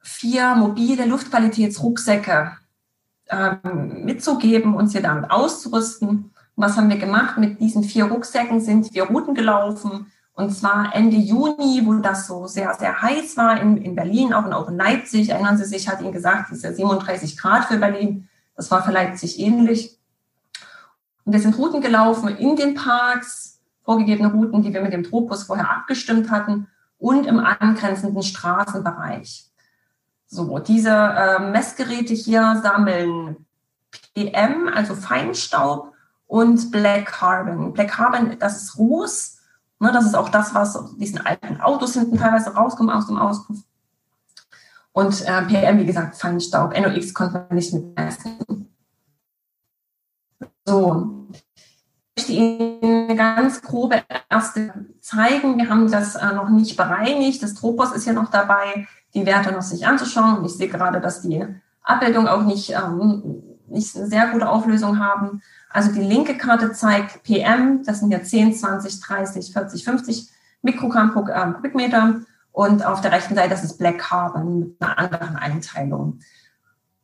vier 0.00 0.54
mobile 0.54 1.04
Luftqualitätsrucksäcke 1.06 2.56
ähm, 3.32 4.04
mitzugeben, 4.04 4.74
uns 4.74 4.92
hier 4.92 5.02
damit 5.02 5.30
auszurüsten. 5.30 6.08
Und 6.08 6.30
was 6.54 6.76
haben 6.76 6.90
wir 6.90 6.98
gemacht? 6.98 7.38
Mit 7.38 7.60
diesen 7.60 7.82
vier 7.82 8.04
Rucksäcken 8.04 8.60
sind 8.60 8.92
wir 8.94 9.04
Routen 9.04 9.34
gelaufen. 9.34 10.06
Und 10.34 10.50
zwar 10.50 10.94
Ende 10.94 11.16
Juni, 11.16 11.82
wo 11.84 11.94
das 11.94 12.26
so 12.26 12.46
sehr, 12.46 12.72
sehr 12.74 13.02
heiß 13.02 13.36
war 13.36 13.60
in, 13.60 13.76
in 13.76 13.94
Berlin, 13.94 14.32
auch 14.32 14.44
und 14.44 14.52
auch 14.52 14.68
in 14.68 14.76
Leipzig. 14.76 15.30
Erinnern 15.30 15.58
Sie 15.58 15.64
sich, 15.64 15.88
hat 15.88 16.00
Ihnen 16.00 16.12
gesagt, 16.12 16.50
es 16.50 16.58
ist 16.58 16.64
ja 16.64 16.72
37 16.72 17.36
Grad 17.36 17.66
für 17.66 17.78
Berlin. 17.78 18.28
Das 18.56 18.70
war 18.70 18.82
für 18.82 18.92
Leipzig 18.92 19.38
ähnlich. 19.38 19.98
Und 21.24 21.32
wir 21.32 21.40
sind 21.40 21.56
Routen 21.58 21.80
gelaufen 21.80 22.28
in 22.36 22.56
den 22.56 22.74
Parks, 22.74 23.60
vorgegebene 23.84 24.32
Routen, 24.32 24.62
die 24.62 24.72
wir 24.72 24.80
mit 24.80 24.92
dem 24.92 25.04
Tropus 25.04 25.44
vorher 25.44 25.70
abgestimmt 25.70 26.30
hatten 26.30 26.68
und 26.98 27.26
im 27.26 27.38
angrenzenden 27.38 28.22
Straßenbereich. 28.22 29.51
So, 30.32 30.58
diese 30.60 30.88
äh, 30.88 31.38
Messgeräte 31.40 32.14
hier 32.14 32.58
sammeln 32.62 33.44
PM, 34.14 34.66
also 34.74 34.94
Feinstaub 34.94 35.92
und 36.26 36.70
Black 36.70 37.04
Carbon. 37.04 37.74
Black 37.74 37.90
Carbon, 37.90 38.38
das 38.38 38.62
ist 38.62 38.78
Ruß. 38.78 39.40
Ne, 39.78 39.92
das 39.92 40.06
ist 40.06 40.14
auch 40.14 40.30
das, 40.30 40.54
was 40.54 40.74
aus 40.74 40.96
diesen 40.96 41.20
alten 41.20 41.60
Autos 41.60 41.92
hinten 41.92 42.16
teilweise 42.16 42.54
rauskommt 42.54 42.90
aus 42.90 43.08
dem 43.08 43.18
Auspuff. 43.18 43.58
Und 44.92 45.20
äh, 45.20 45.42
PM, 45.42 45.78
wie 45.80 45.84
gesagt, 45.84 46.16
Feinstaub. 46.16 46.74
NOx 46.78 47.12
konnte 47.12 47.34
man 47.34 47.54
nicht 47.54 47.74
mitmessen. 47.74 48.70
So, 50.64 51.28
ich 52.14 52.26
möchte 52.28 52.32
Ihnen 52.32 53.04
eine 53.10 53.16
ganz 53.16 53.60
grobe 53.60 54.02
erste 54.30 54.72
zeigen. 55.02 55.58
Wir 55.58 55.68
haben 55.68 55.90
das 55.90 56.14
äh, 56.14 56.32
noch 56.32 56.48
nicht 56.48 56.78
bereinigt. 56.78 57.42
Das 57.42 57.52
Tropos 57.52 57.92
ist 57.92 58.06
ja 58.06 58.14
noch 58.14 58.30
dabei 58.30 58.88
die 59.14 59.26
Werte 59.26 59.52
noch 59.52 59.62
sich 59.62 59.86
anzuschauen. 59.86 60.44
Ich 60.44 60.52
sehe 60.52 60.68
gerade, 60.68 61.00
dass 61.00 61.22
die 61.22 61.44
Abbildungen 61.82 62.28
auch 62.28 62.42
nicht, 62.42 62.70
ähm, 62.70 63.42
nicht 63.68 63.96
eine 63.96 64.06
sehr 64.06 64.28
gute 64.28 64.48
Auflösung 64.48 64.98
haben. 64.98 65.42
Also 65.70 65.92
die 65.92 66.02
linke 66.02 66.36
Karte 66.36 66.72
zeigt 66.72 67.22
PM, 67.22 67.82
das 67.84 68.00
sind 68.00 68.10
ja 68.10 68.22
10, 68.22 68.54
20, 68.54 69.00
30, 69.00 69.52
40, 69.52 69.84
50 69.84 70.28
Mikrogramm 70.62 71.12
pro 71.12 71.26
ähm, 71.28 71.54
Kubikmeter. 71.54 72.20
Und 72.52 72.84
auf 72.84 73.00
der 73.00 73.12
rechten 73.12 73.34
Seite, 73.34 73.50
das 73.50 73.64
ist 73.64 73.78
Black 73.78 73.98
Carbon 73.98 74.58
mit 74.58 74.76
einer 74.80 74.98
anderen 74.98 75.36
Einteilung. 75.36 76.20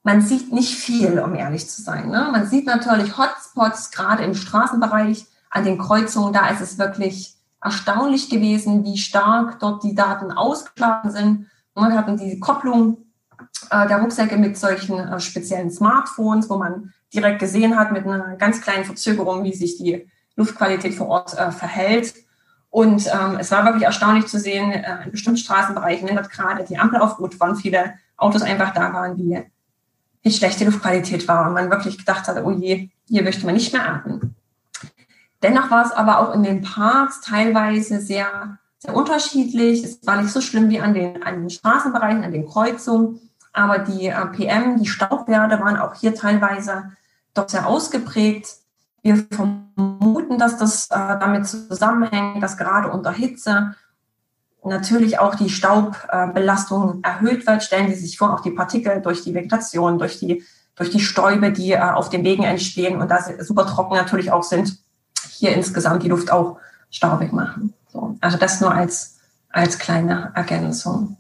Man 0.03 0.21
sieht 0.21 0.53
nicht 0.53 0.75
viel, 0.75 1.19
um 1.19 1.35
ehrlich 1.35 1.69
zu 1.69 1.83
sein. 1.83 2.11
Ne? 2.11 2.29
Man 2.31 2.47
sieht 2.47 2.67
natürlich 2.67 3.17
Hotspots, 3.17 3.91
gerade 3.91 4.25
im 4.25 4.35
Straßenbereich, 4.35 5.27
an 5.51 5.65
den 5.65 5.79
Kreuzungen. 5.79 6.33
Da 6.33 6.49
ist 6.49 6.61
es 6.61 6.79
wirklich 6.79 7.35
erstaunlich 7.63 8.29
gewesen, 8.31 8.85
wie 8.85 8.99
stark 8.99 9.59
dort 9.59 9.83
die 9.83 9.95
Daten 9.95 10.31
ausgeschlagen 10.31 11.11
sind. 11.11 11.47
Wir 11.81 11.97
hatten 11.97 12.17
die 12.17 12.41
Kopplung 12.41 12.99
äh, 13.71 13.87
der 13.87 13.99
Rucksäcke 13.99 14.37
mit 14.37 14.57
solchen 14.57 14.99
äh, 14.99 15.21
speziellen 15.21 15.71
Smartphones, 15.71 16.51
wo 16.51 16.57
man 16.57 16.93
direkt 17.15 17.39
gesehen 17.39 17.79
hat 17.79 17.93
mit 17.93 18.07
einer 18.07 18.37
ganz 18.37 18.61
kleinen 18.61 18.85
Verzögerung, 18.85 19.45
wie 19.45 19.55
sich 19.55 19.79
die 19.79 20.09
Luftqualität 20.37 20.95
vor 20.95 21.09
Ort 21.09 21.39
äh, 21.39 21.51
verhält. 21.51 22.15
Und 22.71 23.07
ähm, 23.07 23.39
es 23.39 23.51
war 23.51 23.65
wirklich 23.65 23.85
erstaunlich 23.85 24.27
zu 24.27 24.39
sehen, 24.39 24.73
äh, 24.73 25.05
in 25.05 25.13
bestimmten 25.13 25.39
Straßenbereichen, 25.39 26.09
wenn 26.09 26.17
dort 26.17 26.31
gerade 26.31 26.65
die 26.65 26.79
Ampel 26.79 27.01
auf 27.01 27.19
Rot 27.19 27.41
waren, 27.41 27.57
viele 27.57 27.95
Autos 28.17 28.43
einfach 28.43 28.75
da 28.75 28.93
waren, 28.93 29.17
schlecht 30.27 30.61
die 30.61 30.65
Luftqualität 30.65 31.27
war 31.27 31.47
und 31.47 31.55
man 31.55 31.71
wirklich 31.71 31.97
gedacht 31.97 32.29
hat, 32.29 32.45
oh 32.45 32.51
je, 32.51 32.91
hier 33.07 33.23
möchte 33.23 33.47
man 33.47 33.55
nicht 33.55 33.73
mehr 33.73 33.89
atmen. 33.89 34.35
Dennoch 35.43 35.71
war 35.71 35.87
es 35.87 35.93
aber 35.93 36.19
auch 36.19 36.35
in 36.35 36.43
den 36.43 36.63
Parks 36.63 37.21
teilweise 37.21 38.01
sehr 38.01 38.59
sehr 38.79 38.95
unterschiedlich. 38.95 39.85
Es 39.85 40.07
war 40.07 40.21
nicht 40.21 40.33
so 40.33 40.41
schlimm 40.41 40.71
wie 40.71 40.81
an 40.81 40.95
den, 40.95 41.23
an 41.23 41.41
den 41.41 41.51
Straßenbereichen, 41.51 42.25
an 42.25 42.33
den 42.33 42.47
Kreuzungen. 42.47 43.21
Aber 43.53 43.79
die 43.79 44.07
äh, 44.07 44.27
PM, 44.27 44.81
die 44.81 44.89
Staubwerte 44.89 45.59
waren 45.61 45.77
auch 45.77 45.95
hier 45.95 46.15
teilweise 46.15 46.93
doch 47.35 47.49
sehr 47.49 47.67
ausgeprägt. 47.67 48.49
Wir 49.03 49.25
vermuten, 49.31 50.39
dass 50.39 50.59
das 50.59 50.87
äh, 50.91 51.19
damit 51.19 51.47
zusammenhängt, 51.47 52.43
dass 52.43 52.57
gerade 52.57 52.91
unter 52.91 53.13
Hitze 53.13 53.75
natürlich 54.65 55.19
auch 55.19 55.35
die 55.35 55.49
Staubbelastung 55.49 57.01
erhöht 57.03 57.47
wird. 57.47 57.63
Stellen 57.63 57.89
Sie 57.89 58.01
sich 58.01 58.19
vor, 58.19 58.35
auch 58.35 58.41
die 58.41 58.51
Partikel 58.51 59.01
durch 59.01 59.23
die 59.23 59.35
Vegetation, 59.35 59.99
durch 59.99 60.19
die, 60.19 60.45
durch 60.75 60.91
die 60.91 61.01
Stäube, 61.01 61.53
die 61.53 61.73
äh, 61.73 61.81
auf 61.81 62.11
den 62.11 62.25
Wegen 62.25 62.45
entstehen 62.45 63.01
und 63.01 63.11
da 63.11 63.25
super 63.41 63.67
trocken 63.67 63.95
natürlich 63.95 64.31
auch 64.31 64.43
sind, 64.43 64.79
hier 65.31 65.55
insgesamt 65.55 66.03
die 66.03 66.09
Luft 66.09 66.31
auch 66.31 66.59
staubig 66.91 67.33
machen. 67.33 67.75
So, 67.89 68.17
also 68.21 68.39
das 68.39 68.61
nur 68.61 68.73
als, 68.73 69.19
als 69.49 69.79
kleine 69.79 70.33
Ergänzung. 70.35 71.17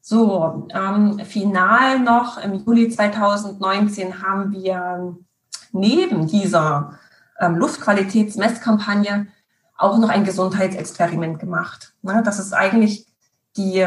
So, 0.00 0.66
ähm, 0.74 1.20
final 1.20 2.00
noch 2.00 2.38
im 2.38 2.64
Juli 2.64 2.88
2019 2.88 4.22
haben 4.22 4.52
wir 4.52 5.16
neben 5.72 6.26
dieser 6.26 6.98
ähm, 7.38 7.56
Luftqualitätsmesskampagne 7.56 9.28
auch 9.76 9.98
noch 9.98 10.08
ein 10.08 10.24
Gesundheitsexperiment 10.24 11.38
gemacht. 11.38 11.94
Ne, 12.02 12.22
das 12.24 12.38
ist 12.38 12.52
eigentlich 12.52 13.06
die, 13.56 13.86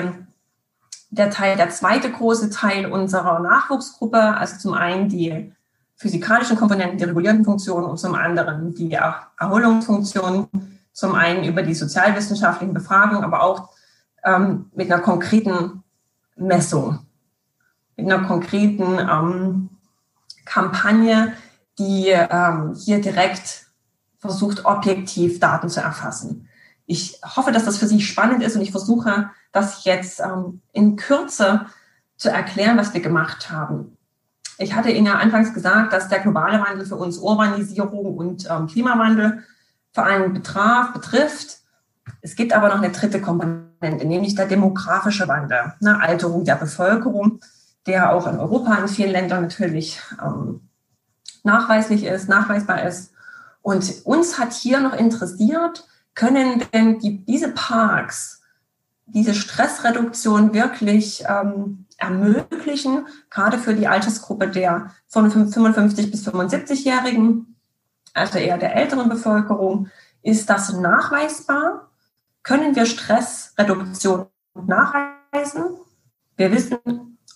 der 1.09 1.29
Teil, 1.29 1.55
der 1.55 1.69
zweite 1.69 2.11
große 2.11 2.49
Teil 2.49 2.91
unserer 2.91 3.39
Nachwuchsgruppe. 3.39 4.19
Also 4.19 4.57
zum 4.57 4.73
einen 4.73 5.09
die 5.09 5.53
physikalischen 5.95 6.57
Komponenten, 6.57 6.97
die 6.97 7.03
regulierenden 7.03 7.45
Funktionen 7.45 7.85
und 7.85 7.97
zum 7.97 8.15
anderen 8.15 8.73
die 8.73 8.97
Erholungsfunktionen. 9.37 10.47
Zum 10.93 11.15
einen 11.15 11.43
über 11.43 11.63
die 11.63 11.73
sozialwissenschaftlichen 11.73 12.73
Befragungen, 12.73 13.23
aber 13.23 13.41
auch 13.41 13.69
ähm, 14.23 14.71
mit 14.73 14.91
einer 14.91 15.01
konkreten 15.01 15.83
Messung, 16.35 16.99
mit 17.97 18.05
einer 18.05 18.25
konkreten 18.25 18.99
ähm, 18.99 19.69
Kampagne, 20.45 21.33
die 21.79 22.09
ähm, 22.09 22.75
hier 22.75 23.01
direkt 23.01 23.65
versucht, 24.19 24.65
objektiv 24.65 25.39
Daten 25.39 25.69
zu 25.69 25.81
erfassen. 25.81 26.47
Ich 26.85 27.19
hoffe, 27.35 27.51
dass 27.51 27.65
das 27.65 27.77
für 27.77 27.87
Sie 27.87 28.01
spannend 28.01 28.43
ist 28.43 28.55
und 28.55 28.61
ich 28.61 28.71
versuche, 28.71 29.29
das 29.51 29.83
jetzt 29.85 30.19
ähm, 30.19 30.61
in 30.71 30.95
Kürze 30.95 31.65
zu 32.17 32.29
erklären, 32.29 32.77
was 32.77 32.93
wir 32.93 33.01
gemacht 33.01 33.51
haben. 33.51 33.97
Ich 34.57 34.75
hatte 34.75 34.91
Ihnen 34.91 35.07
ja 35.07 35.15
anfangs 35.15 35.53
gesagt, 35.53 35.93
dass 35.93 36.09
der 36.09 36.19
globale 36.19 36.61
Wandel 36.61 36.85
für 36.85 36.95
uns 36.95 37.17
Urbanisierung 37.17 38.15
und 38.15 38.47
ähm, 38.49 38.67
Klimawandel 38.67 39.43
vor 39.93 40.05
allem 40.05 40.33
betraf, 40.33 40.93
betrifft. 40.93 41.59
Es 42.21 42.35
gibt 42.35 42.53
aber 42.53 42.69
noch 42.69 42.77
eine 42.77 42.91
dritte 42.91 43.21
Komponente, 43.21 44.05
nämlich 44.05 44.35
der 44.35 44.47
demografische 44.47 45.27
Wandel, 45.27 45.73
eine 45.79 46.01
Alterung 46.01 46.43
der 46.43 46.55
Bevölkerung, 46.55 47.39
der 47.85 48.13
auch 48.13 48.27
in 48.27 48.37
Europa 48.37 48.75
in 48.75 48.87
vielen 48.87 49.11
Ländern 49.11 49.43
natürlich 49.43 50.01
ähm, 50.21 50.61
nachweislich 51.43 52.03
ist, 52.03 52.29
nachweisbar 52.29 52.83
ist. 52.83 53.11
Und 53.61 54.05
uns 54.05 54.39
hat 54.39 54.53
hier 54.53 54.79
noch 54.79 54.93
interessiert, 54.93 55.85
können 56.15 56.63
denn 56.73 56.99
die, 56.99 57.23
diese 57.25 57.49
Parks 57.49 58.41
diese 59.05 59.33
Stressreduktion 59.33 60.53
wirklich 60.53 61.23
ähm, 61.27 61.85
ermöglichen, 61.97 63.05
gerade 63.29 63.57
für 63.57 63.73
die 63.73 63.87
Altersgruppe 63.87 64.47
der 64.47 64.91
von 65.07 65.29
55 65.29 66.09
bis 66.11 66.27
75-Jährigen, 66.27 67.52
also 68.13 68.37
eher 68.37 68.57
der 68.57 68.75
älteren 68.75 69.09
Bevölkerung, 69.09 69.89
ist 70.21 70.49
das 70.49 70.73
nachweisbar? 70.73 71.89
Können 72.43 72.75
wir 72.75 72.85
Stressreduktion 72.85 74.27
nachweisen? 74.53 75.63
Wir 76.37 76.51
wissen, 76.51 76.77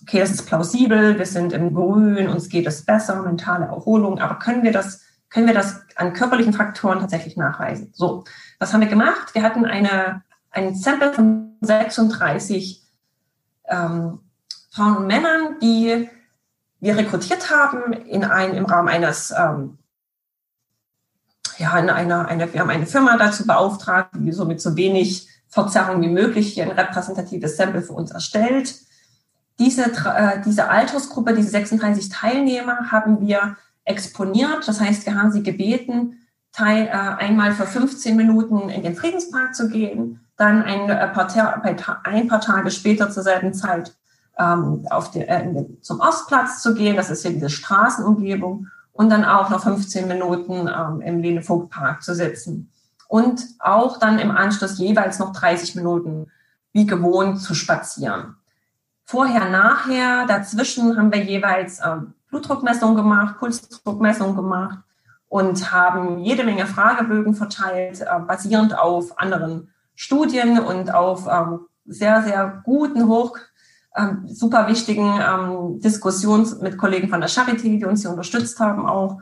okay, 0.02 0.20
das 0.20 0.30
ist 0.30 0.46
plausibel, 0.46 1.18
wir 1.18 1.26
sind 1.26 1.52
im 1.52 1.74
Grün, 1.74 2.28
uns 2.28 2.48
geht 2.48 2.66
es 2.66 2.84
besser, 2.84 3.22
mentale 3.22 3.66
Erholung, 3.66 4.18
aber 4.18 4.38
können 4.38 4.62
wir 4.62 4.72
das, 4.72 5.02
können 5.30 5.46
wir 5.46 5.54
das 5.54 5.82
an 5.96 6.12
körperlichen 6.12 6.52
Faktoren 6.52 7.00
tatsächlich 7.00 7.36
nachweisen? 7.36 7.90
So, 7.94 8.24
was 8.58 8.72
haben 8.72 8.80
wir 8.80 8.88
gemacht? 8.88 9.34
Wir 9.34 9.42
hatten 9.42 9.64
eine, 9.64 10.22
ein 10.50 10.74
Sample 10.74 11.12
von 11.12 11.56
36 11.60 12.82
ähm, 13.66 14.20
Frauen 14.70 14.96
und 14.98 15.06
Männern, 15.06 15.58
die 15.60 16.08
wir 16.80 16.96
rekrutiert 16.96 17.50
haben 17.50 17.92
in 17.92 18.24
ein, 18.24 18.54
im 18.54 18.64
Rahmen 18.64 18.88
eines, 18.88 19.32
ähm, 19.36 19.78
ja, 21.58 21.78
in 21.78 21.90
einer, 21.90 22.26
eine, 22.28 22.52
wir 22.52 22.60
haben 22.60 22.70
eine 22.70 22.86
Firma 22.86 23.16
dazu 23.16 23.46
beauftragt, 23.46 24.10
die 24.14 24.32
so 24.32 24.44
mit 24.44 24.60
so 24.60 24.76
wenig 24.76 25.28
Verzerrung 25.48 26.00
wie 26.02 26.08
möglich 26.08 26.52
hier 26.54 26.64
ein 26.64 26.70
repräsentatives 26.70 27.56
Sample 27.56 27.82
für 27.82 27.94
uns 27.94 28.10
erstellt. 28.10 28.74
Diese, 29.58 29.84
äh, 29.84 30.40
diese 30.44 30.68
Altersgruppe, 30.68 31.34
diese 31.34 31.50
36 31.50 32.10
Teilnehmer 32.10 32.90
haben 32.92 33.20
wir 33.20 33.56
exponiert. 33.84 34.68
Das 34.68 34.80
heißt, 34.80 35.06
wir 35.06 35.16
haben 35.16 35.32
sie 35.32 35.42
gebeten, 35.42 36.18
teil, 36.52 36.86
äh, 36.86 36.90
einmal 36.90 37.52
für 37.52 37.66
15 37.66 38.16
Minuten 38.16 38.68
in 38.68 38.82
den 38.82 38.94
Friedenspark 38.94 39.54
zu 39.54 39.68
gehen, 39.68 40.20
dann 40.36 40.62
ein 40.62 40.88
äh, 40.88 41.08
paar, 41.08 41.28
ein 42.04 42.28
paar 42.28 42.40
Tage 42.40 42.70
später 42.70 43.10
zur 43.10 43.22
selben 43.22 43.52
Zeit 43.52 43.96
ähm, 44.38 44.86
auf 44.90 45.10
die, 45.10 45.20
äh, 45.20 45.66
zum 45.80 46.00
Ostplatz 46.00 46.62
zu 46.62 46.74
gehen. 46.74 46.96
Das 46.96 47.10
ist 47.10 47.22
hier 47.22 47.32
diese 47.32 47.50
Straßenumgebung. 47.50 48.68
Und 48.98 49.10
dann 49.10 49.24
auch 49.24 49.48
noch 49.48 49.62
15 49.62 50.08
Minuten 50.08 50.68
ähm, 50.68 51.00
im 51.02 51.22
Lene 51.22 51.40
Vogt 51.40 51.70
Park 51.70 52.02
zu 52.02 52.16
sitzen. 52.16 52.72
Und 53.06 53.40
auch 53.60 54.00
dann 54.00 54.18
im 54.18 54.32
Anschluss 54.32 54.78
jeweils 54.78 55.20
noch 55.20 55.32
30 55.32 55.76
Minuten 55.76 56.32
wie 56.72 56.84
gewohnt 56.84 57.40
zu 57.40 57.54
spazieren. 57.54 58.34
Vorher, 59.04 59.48
nachher, 59.50 60.26
dazwischen 60.26 60.96
haben 60.96 61.12
wir 61.12 61.22
jeweils 61.22 61.78
ähm, 61.78 62.14
Blutdruckmessungen 62.28 62.96
gemacht, 62.96 63.38
Pulsdruckmessungen 63.38 64.34
gemacht 64.34 64.80
und 65.28 65.70
haben 65.72 66.18
jede 66.18 66.42
Menge 66.42 66.66
Fragebögen 66.66 67.34
verteilt, 67.34 68.00
äh, 68.00 68.18
basierend 68.26 68.76
auf 68.76 69.16
anderen 69.20 69.70
Studien 69.94 70.58
und 70.58 70.92
auf 70.92 71.28
ähm, 71.30 71.60
sehr, 71.86 72.24
sehr 72.24 72.62
guten, 72.64 73.06
hoch, 73.06 73.38
ähm, 73.98 74.22
super 74.26 74.68
wichtigen 74.68 75.20
ähm, 75.20 75.80
Diskussionen 75.80 76.46
mit 76.60 76.78
Kollegen 76.78 77.08
von 77.08 77.20
der 77.20 77.28
Charité, 77.30 77.78
die 77.78 77.84
uns 77.84 78.02
hier 78.02 78.10
unterstützt 78.10 78.60
haben 78.60 78.86
auch. 78.86 79.20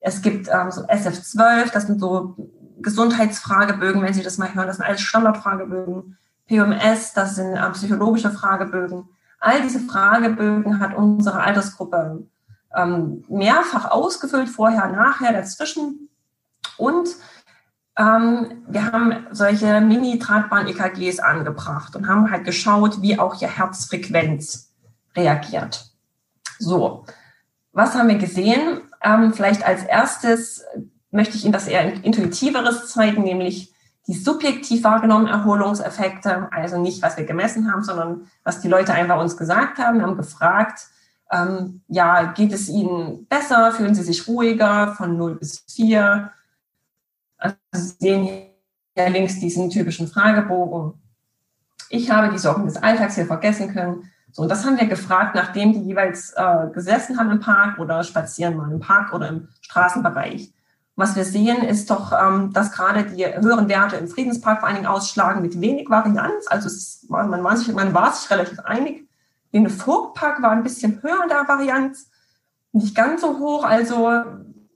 Es 0.00 0.22
gibt 0.22 0.48
ähm, 0.48 0.70
so 0.70 0.82
SF12, 0.82 1.72
das 1.72 1.86
sind 1.86 2.00
so 2.00 2.36
Gesundheitsfragebögen, 2.80 4.02
wenn 4.02 4.14
Sie 4.14 4.22
das 4.22 4.38
mal 4.38 4.54
hören, 4.54 4.66
das 4.66 4.76
sind 4.76 4.86
alles 4.86 5.00
Standardfragebögen. 5.00 6.16
PMS, 6.46 7.14
das 7.14 7.36
sind 7.36 7.56
äh, 7.56 7.70
psychologische 7.70 8.30
Fragebögen. 8.30 9.08
All 9.40 9.62
diese 9.62 9.80
Fragebögen 9.80 10.80
hat 10.80 10.94
unsere 10.94 11.40
Altersgruppe 11.40 12.26
ähm, 12.76 13.24
mehrfach 13.28 13.90
ausgefüllt, 13.90 14.48
vorher, 14.48 14.88
nachher, 14.88 15.32
dazwischen. 15.32 16.08
Und 16.76 17.08
ähm, 17.08 17.14
wir 17.96 18.92
haben 18.92 19.26
solche 19.30 19.80
mini-tragbaren 19.80 20.66
EKGs 20.66 21.20
angebracht 21.20 21.94
und 21.94 22.08
haben 22.08 22.30
halt 22.30 22.44
geschaut, 22.44 23.02
wie 23.02 23.18
auch 23.18 23.40
ihr 23.40 23.48
Herzfrequenz 23.48 24.72
reagiert. 25.14 25.92
So, 26.58 27.04
was 27.72 27.94
haben 27.94 28.08
wir 28.08 28.18
gesehen? 28.18 28.80
Ähm, 29.00 29.32
vielleicht 29.32 29.64
als 29.64 29.84
erstes 29.84 30.64
möchte 31.10 31.36
ich 31.36 31.44
Ihnen 31.44 31.52
das 31.52 31.68
eher 31.68 32.04
intuitiveres 32.04 32.88
zeigen, 32.88 33.22
nämlich 33.22 33.72
die 34.06 34.14
subjektiv 34.14 34.84
wahrgenommenen 34.84 35.32
Erholungseffekte, 35.32 36.48
also 36.50 36.80
nicht, 36.80 37.02
was 37.02 37.16
wir 37.16 37.24
gemessen 37.24 37.72
haben, 37.72 37.82
sondern 37.82 38.26
was 38.42 38.60
die 38.60 38.68
Leute 38.68 38.92
einfach 38.92 39.20
uns 39.20 39.36
gesagt 39.36 39.78
haben. 39.78 39.98
Wir 39.98 40.06
haben 40.06 40.16
gefragt, 40.16 40.88
ähm, 41.30 41.82
ja, 41.88 42.32
geht 42.32 42.52
es 42.52 42.68
Ihnen 42.68 43.26
besser? 43.26 43.72
Fühlen 43.72 43.94
Sie 43.94 44.02
sich 44.02 44.28
ruhiger 44.28 44.94
von 44.96 45.16
0 45.16 45.36
bis 45.36 45.64
4? 45.70 46.30
Also 47.38 47.56
Sie 47.72 47.94
sehen 47.98 48.24
hier 48.94 49.10
links 49.10 49.40
diesen 49.40 49.70
typischen 49.70 50.08
Fragebogen. 50.08 50.94
Ich 51.90 52.10
habe 52.10 52.32
die 52.32 52.38
Sorgen 52.38 52.64
des 52.64 52.76
Alltags 52.76 53.14
hier 53.14 53.26
vergessen 53.26 53.72
können. 53.72 54.10
So, 54.32 54.42
und 54.42 54.48
das 54.48 54.64
haben 54.64 54.78
wir 54.78 54.86
gefragt, 54.86 55.34
nachdem 55.36 55.72
die 55.72 55.82
jeweils 55.82 56.32
äh, 56.32 56.68
gesessen 56.72 57.18
haben 57.18 57.30
im 57.30 57.40
Park 57.40 57.78
oder 57.78 58.02
spazieren 58.02 58.56
mal 58.56 58.72
im 58.72 58.80
Park 58.80 59.12
oder 59.12 59.28
im 59.28 59.48
Straßenbereich. 59.60 60.52
Was 60.96 61.16
wir 61.16 61.24
sehen, 61.24 61.62
ist 61.62 61.90
doch, 61.90 62.12
ähm, 62.12 62.52
dass 62.52 62.72
gerade 62.72 63.04
die 63.04 63.26
höheren 63.26 63.68
Werte 63.68 63.96
im 63.96 64.08
Friedenspark 64.08 64.60
vor 64.60 64.68
allen 64.68 64.76
Dingen 64.76 64.88
ausschlagen 64.88 65.42
mit 65.42 65.60
wenig 65.60 65.90
Varianz. 65.90 66.46
Also 66.48 66.66
es, 66.68 67.06
man, 67.08 67.42
war 67.42 67.56
sich, 67.56 67.72
man 67.72 67.94
war 67.94 68.12
sich 68.12 68.30
relativ 68.30 68.60
einig. 68.60 69.08
In 69.50 69.68
Vogtpark 69.68 70.42
war 70.42 70.50
ein 70.50 70.62
bisschen 70.62 71.02
höher 71.02 71.22
in 71.22 71.28
der 71.28 71.46
Varianz, 71.46 72.10
nicht 72.72 72.94
ganz 72.94 73.20
so 73.20 73.38
hoch. 73.38 73.64
Also 73.64 74.24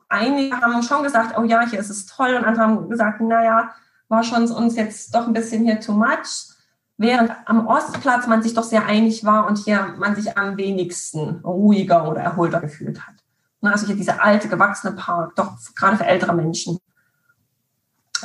einige 0.08 0.56
haben 0.60 0.82
schon 0.82 1.02
gesagt, 1.02 1.36
oh 1.38 1.44
ja, 1.44 1.66
hier 1.68 1.78
ist 1.78 1.90
es 1.90 2.06
toll. 2.06 2.34
Und 2.34 2.44
andere 2.44 2.64
haben 2.64 2.88
gesagt, 2.88 3.20
naja, 3.20 3.70
war 4.08 4.24
schon 4.24 4.50
uns 4.50 4.76
jetzt 4.76 5.14
doch 5.14 5.26
ein 5.26 5.32
bisschen 5.32 5.64
hier 5.64 5.80
too 5.80 5.92
much. 5.92 6.48
Während 6.96 7.30
am 7.44 7.66
Ostplatz 7.66 8.26
man 8.26 8.42
sich 8.42 8.54
doch 8.54 8.64
sehr 8.64 8.86
einig 8.86 9.24
war 9.24 9.46
und 9.46 9.58
hier 9.58 9.94
man 9.98 10.16
sich 10.16 10.36
am 10.36 10.56
wenigsten 10.56 11.40
ruhiger 11.44 12.08
oder 12.08 12.22
erholter 12.22 12.60
gefühlt 12.60 13.06
hat. 13.06 13.14
Also 13.62 13.86
hier 13.86 13.96
dieser 13.96 14.22
alte, 14.22 14.48
gewachsene 14.48 14.94
Park, 14.94 15.36
doch 15.36 15.52
gerade 15.74 15.96
für 15.96 16.06
ältere 16.06 16.34
Menschen 16.34 16.78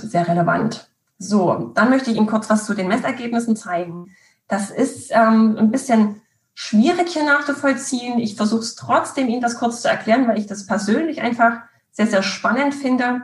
sehr 0.01 0.27
relevant. 0.27 0.89
So, 1.19 1.71
dann 1.75 1.89
möchte 1.89 2.11
ich 2.11 2.17
Ihnen 2.17 2.27
kurz 2.27 2.49
was 2.49 2.65
zu 2.65 2.73
den 2.73 2.87
Messergebnissen 2.87 3.55
zeigen. 3.55 4.15
Das 4.47 4.71
ist 4.71 5.11
ähm, 5.11 5.55
ein 5.57 5.71
bisschen 5.71 6.21
schwierig 6.53 7.09
hier 7.09 7.23
nachzuvollziehen. 7.23 8.19
Ich 8.19 8.35
versuche 8.35 8.61
es 8.61 8.75
trotzdem, 8.75 9.27
Ihnen 9.27 9.41
das 9.41 9.57
kurz 9.57 9.81
zu 9.81 9.87
erklären, 9.87 10.27
weil 10.27 10.37
ich 10.37 10.47
das 10.47 10.65
persönlich 10.65 11.21
einfach 11.21 11.61
sehr, 11.93 12.07
sehr 12.07 12.23
spannend 12.23 12.75
finde. 12.75 13.21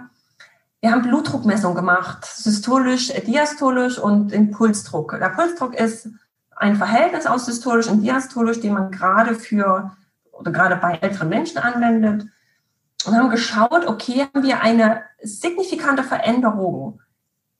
wir 0.79 0.91
haben 0.91 1.01
Blutdruckmessung 1.01 1.75
gemacht, 1.75 2.23
systolisch, 2.23 3.11
diastolisch 3.27 3.97
und 3.99 4.29
den 4.29 4.51
Pulsdruck. 4.51 5.17
Der 5.19 5.29
Pulsdruck 5.29 5.75
ist 5.75 6.07
ein 6.55 6.77
Verhältnis 6.77 7.25
aus 7.25 7.45
systolisch 7.45 7.87
und 7.87 8.01
diastolisch, 8.01 8.61
den 8.61 8.73
man 8.73 8.91
gerade 8.91 9.35
für 9.35 9.91
oder 10.31 10.51
gerade 10.51 10.77
bei 10.77 10.97
älteren 11.01 11.27
Menschen 11.27 11.57
anwendet. 11.57 12.27
Und 13.05 13.15
haben 13.15 13.29
geschaut, 13.29 13.87
okay, 13.87 14.27
haben 14.33 14.43
wir 14.43 14.61
eine 14.61 15.03
signifikante 15.21 16.03
Veränderung 16.03 17.01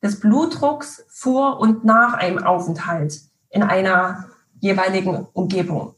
des 0.02 0.20
Blutdrucks 0.20 1.06
vor 1.10 1.60
und 1.60 1.84
nach 1.84 2.14
einem 2.14 2.44
Aufenthalt 2.44 3.20
in 3.50 3.64
einer 3.64 4.26
jeweiligen 4.60 5.28
Umgebung. 5.34 5.96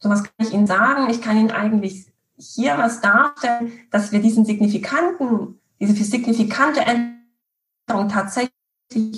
So 0.00 0.10
was 0.10 0.22
kann 0.22 0.32
ich 0.38 0.52
Ihnen 0.52 0.66
sagen? 0.66 1.08
Ich 1.10 1.22
kann 1.22 1.36
Ihnen 1.36 1.50
eigentlich 1.50 2.12
hier 2.38 2.78
was 2.78 3.00
darstellen, 3.00 3.72
dass 3.90 4.12
wir 4.12 4.20
diesen 4.20 4.44
signifikanten, 4.44 5.60
diese 5.80 5.92
signifikante 6.04 6.80
Änderung 6.80 8.08
tatsächlich 8.08 8.52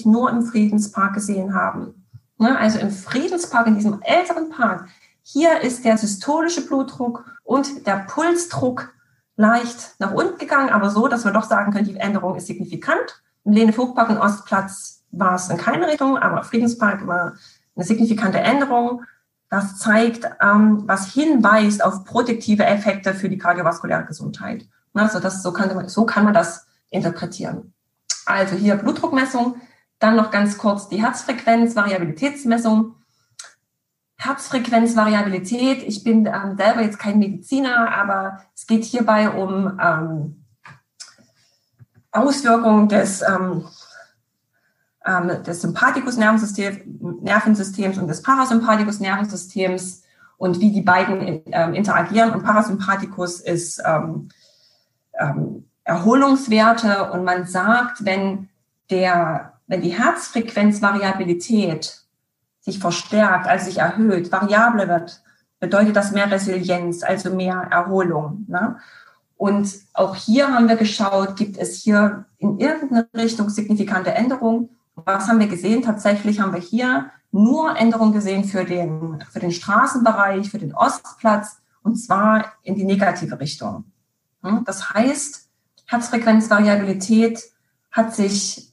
nur 0.04 0.30
im 0.30 0.42
Friedenspark 0.42 1.14
gesehen 1.14 1.54
haben. 1.54 2.06
Ne, 2.38 2.58
also 2.58 2.78
im 2.78 2.90
Friedenspark, 2.90 3.66
in 3.66 3.74
diesem 3.74 4.00
älteren 4.02 4.48
Park, 4.48 4.88
hier 5.22 5.60
ist 5.60 5.84
der 5.84 5.98
systolische 5.98 6.66
Blutdruck 6.66 7.24
und 7.44 7.86
der 7.86 8.06
Pulsdruck 8.08 8.94
leicht 9.36 9.94
nach 9.98 10.12
unten 10.12 10.38
gegangen, 10.38 10.70
aber 10.70 10.90
so, 10.90 11.06
dass 11.08 11.24
wir 11.24 11.32
doch 11.32 11.44
sagen 11.44 11.72
können, 11.72 11.86
die 11.86 11.96
Änderung 11.96 12.36
ist 12.36 12.46
signifikant. 12.46 13.22
Im 13.44 13.52
Lene-Vogtpark 13.52 14.10
und 14.10 14.18
Ostplatz 14.18 15.02
war 15.12 15.34
es 15.34 15.48
in 15.48 15.56
keine 15.56 15.86
Richtung, 15.86 16.18
aber 16.18 16.42
Friedenspark 16.42 17.06
war 17.06 17.34
eine 17.76 17.84
signifikante 17.84 18.38
Änderung. 18.38 19.04
Das 19.51 19.78
zeigt, 19.78 20.24
ähm, 20.40 20.84
was 20.86 21.12
hinweist 21.12 21.84
auf 21.84 22.05
protektive 22.05 22.64
Effekte 22.64 23.14
für 23.14 23.28
die 23.28 23.36
kardiovaskuläre 23.36 24.05
Gesundheit. 24.05 24.66
Also 24.94 25.18
das, 25.18 25.42
so, 25.42 25.53
kann, 25.53 25.88
so 25.88 26.07
kann 26.07 26.24
man 26.24 26.34
das 26.34 26.66
interpretieren. 26.90 27.74
Also 28.26 28.55
hier 28.55 28.76
Blutdruckmessung, 28.76 29.57
dann 29.98 30.16
noch 30.16 30.30
ganz 30.30 30.57
kurz 30.57 30.88
die 30.88 31.03
Herzfrequenz, 31.03 31.74
Variabilitätsmessung. 31.74 32.94
Herzfrequenzvariabilität. 34.16 35.82
Ich 35.82 36.05
bin 36.05 36.26
ähm, 36.26 36.57
selber 36.57 36.82
jetzt 36.82 36.98
kein 36.98 37.18
Mediziner, 37.18 37.92
aber 37.92 38.42
es 38.55 38.66
geht 38.66 38.84
hierbei 38.84 39.30
um 39.30 39.80
ähm, 39.82 40.44
Auswirkungen 42.12 42.88
des 42.88 43.22
ähm, 43.22 43.66
ähm, 45.11 45.42
des 45.42 45.62
Sympathikus-Nervensystems 45.62 47.98
und 47.98 48.08
des 48.08 48.22
Parasympathikus-Nervensystems 48.22 50.04
und 50.36 50.61
wie 50.61 50.70
die 50.72 50.82
beiden 50.82 51.42
ähm, 51.46 51.74
interagieren. 51.74 52.30
Und 52.30 52.44
Parasympathikus 52.44 53.40
ist 53.40 53.82
ähm, 53.84 54.28
ähm, 55.18 55.64
Erholungswerte 55.84 57.11
und 57.12 57.24
man 57.24 57.46
sagt, 57.46 58.04
wenn 58.04 58.48
der, 58.90 59.54
wenn 59.66 59.80
die 59.82 59.98
Herzfrequenzvariabilität 59.98 62.02
sich 62.61 62.78
verstärkt, 62.78 63.48
also 63.48 63.64
sich 63.64 63.78
erhöht, 63.78 64.30
variabler 64.30 64.86
wird, 64.88 65.22
bedeutet 65.58 65.96
das 65.96 66.12
mehr 66.12 66.30
Resilienz, 66.30 67.02
also 67.02 67.34
mehr 67.34 67.66
Erholung. 67.70 68.44
Ne? 68.48 68.76
Und 69.36 69.74
auch 69.94 70.14
hier 70.14 70.54
haben 70.54 70.68
wir 70.68 70.76
geschaut, 70.76 71.36
gibt 71.36 71.56
es 71.56 71.76
hier 71.76 72.26
in 72.38 72.58
irgendeiner 72.58 73.08
Richtung 73.14 73.48
signifikante 73.48 74.12
Änderungen 74.12 74.68
was 75.05 75.28
haben 75.28 75.40
wir 75.40 75.48
gesehen? 75.48 75.82
Tatsächlich 75.82 76.40
haben 76.40 76.53
wir 76.53 76.61
hier 76.61 77.11
nur 77.32 77.76
Änderungen 77.76 78.12
gesehen 78.12 78.44
für 78.44 78.64
den, 78.64 79.22
für 79.30 79.40
den 79.40 79.53
Straßenbereich, 79.53 80.51
für 80.51 80.59
den 80.59 80.74
Ostplatz, 80.74 81.61
und 81.82 81.96
zwar 81.96 82.53
in 82.62 82.74
die 82.74 82.84
negative 82.84 83.38
Richtung. 83.40 83.84
Hm? 84.42 84.64
Das 84.64 84.92
heißt, 84.92 85.48
Herzfrequenzvariabilität 85.86 87.42
hat 87.90 88.14
sich 88.14 88.72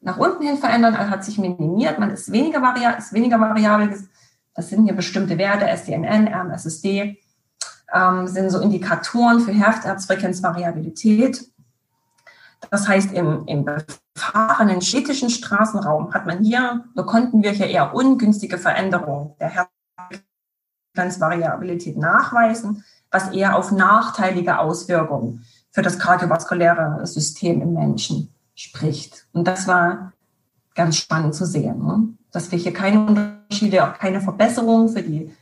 nach 0.00 0.16
unten 0.16 0.44
hin 0.44 0.58
verändert, 0.58 0.96
also 0.98 1.10
hat 1.10 1.24
sich 1.24 1.38
minimiert, 1.38 1.98
man 1.98 2.10
ist 2.10 2.30
weniger, 2.30 2.62
variabel, 2.62 2.98
ist 2.98 3.12
weniger 3.12 3.40
variabel. 3.40 4.08
Das 4.54 4.68
sind 4.68 4.84
hier 4.84 4.94
bestimmte 4.94 5.38
Werte, 5.38 5.68
SDNN, 5.68 6.28
RMSSD, 6.28 7.18
ähm, 7.92 8.26
sind 8.26 8.50
so 8.50 8.60
Indikatoren 8.60 9.40
für 9.40 9.52
Herzfrequenzvariabilität. 9.52 11.50
Das 12.70 12.88
heißt, 12.88 13.12
im, 13.12 13.46
im 13.46 13.64
befahrenen 13.64 14.82
städtischen 14.82 15.30
Straßenraum 15.30 16.12
hat 16.12 16.26
man 16.26 16.42
hier, 16.42 16.84
konnten 17.06 17.42
wir 17.42 17.52
hier 17.52 17.66
eher 17.66 17.94
ungünstige 17.94 18.58
Veränderungen 18.58 19.34
der 19.40 19.68
Herzfrequenzvariabilität 20.94 21.96
nachweisen, 21.96 22.84
was 23.10 23.28
eher 23.28 23.56
auf 23.56 23.72
nachteilige 23.72 24.58
Auswirkungen 24.58 25.44
für 25.70 25.82
das 25.82 25.98
kardiovaskuläre 25.98 27.06
System 27.06 27.62
im 27.62 27.74
Menschen 27.74 28.34
spricht. 28.54 29.26
Und 29.32 29.46
das 29.46 29.66
war 29.68 30.12
ganz 30.74 30.96
spannend 30.96 31.34
zu 31.34 31.46
sehen, 31.46 31.84
ne? 31.84 32.08
dass 32.32 32.50
wir 32.50 32.58
hier 32.58 32.72
keine 32.72 33.06
Unterschiede, 33.06 33.84
auch 33.84 33.98
keine 33.98 34.20
Verbesserungen 34.20 34.88
für 34.88 35.02
die, 35.02 35.32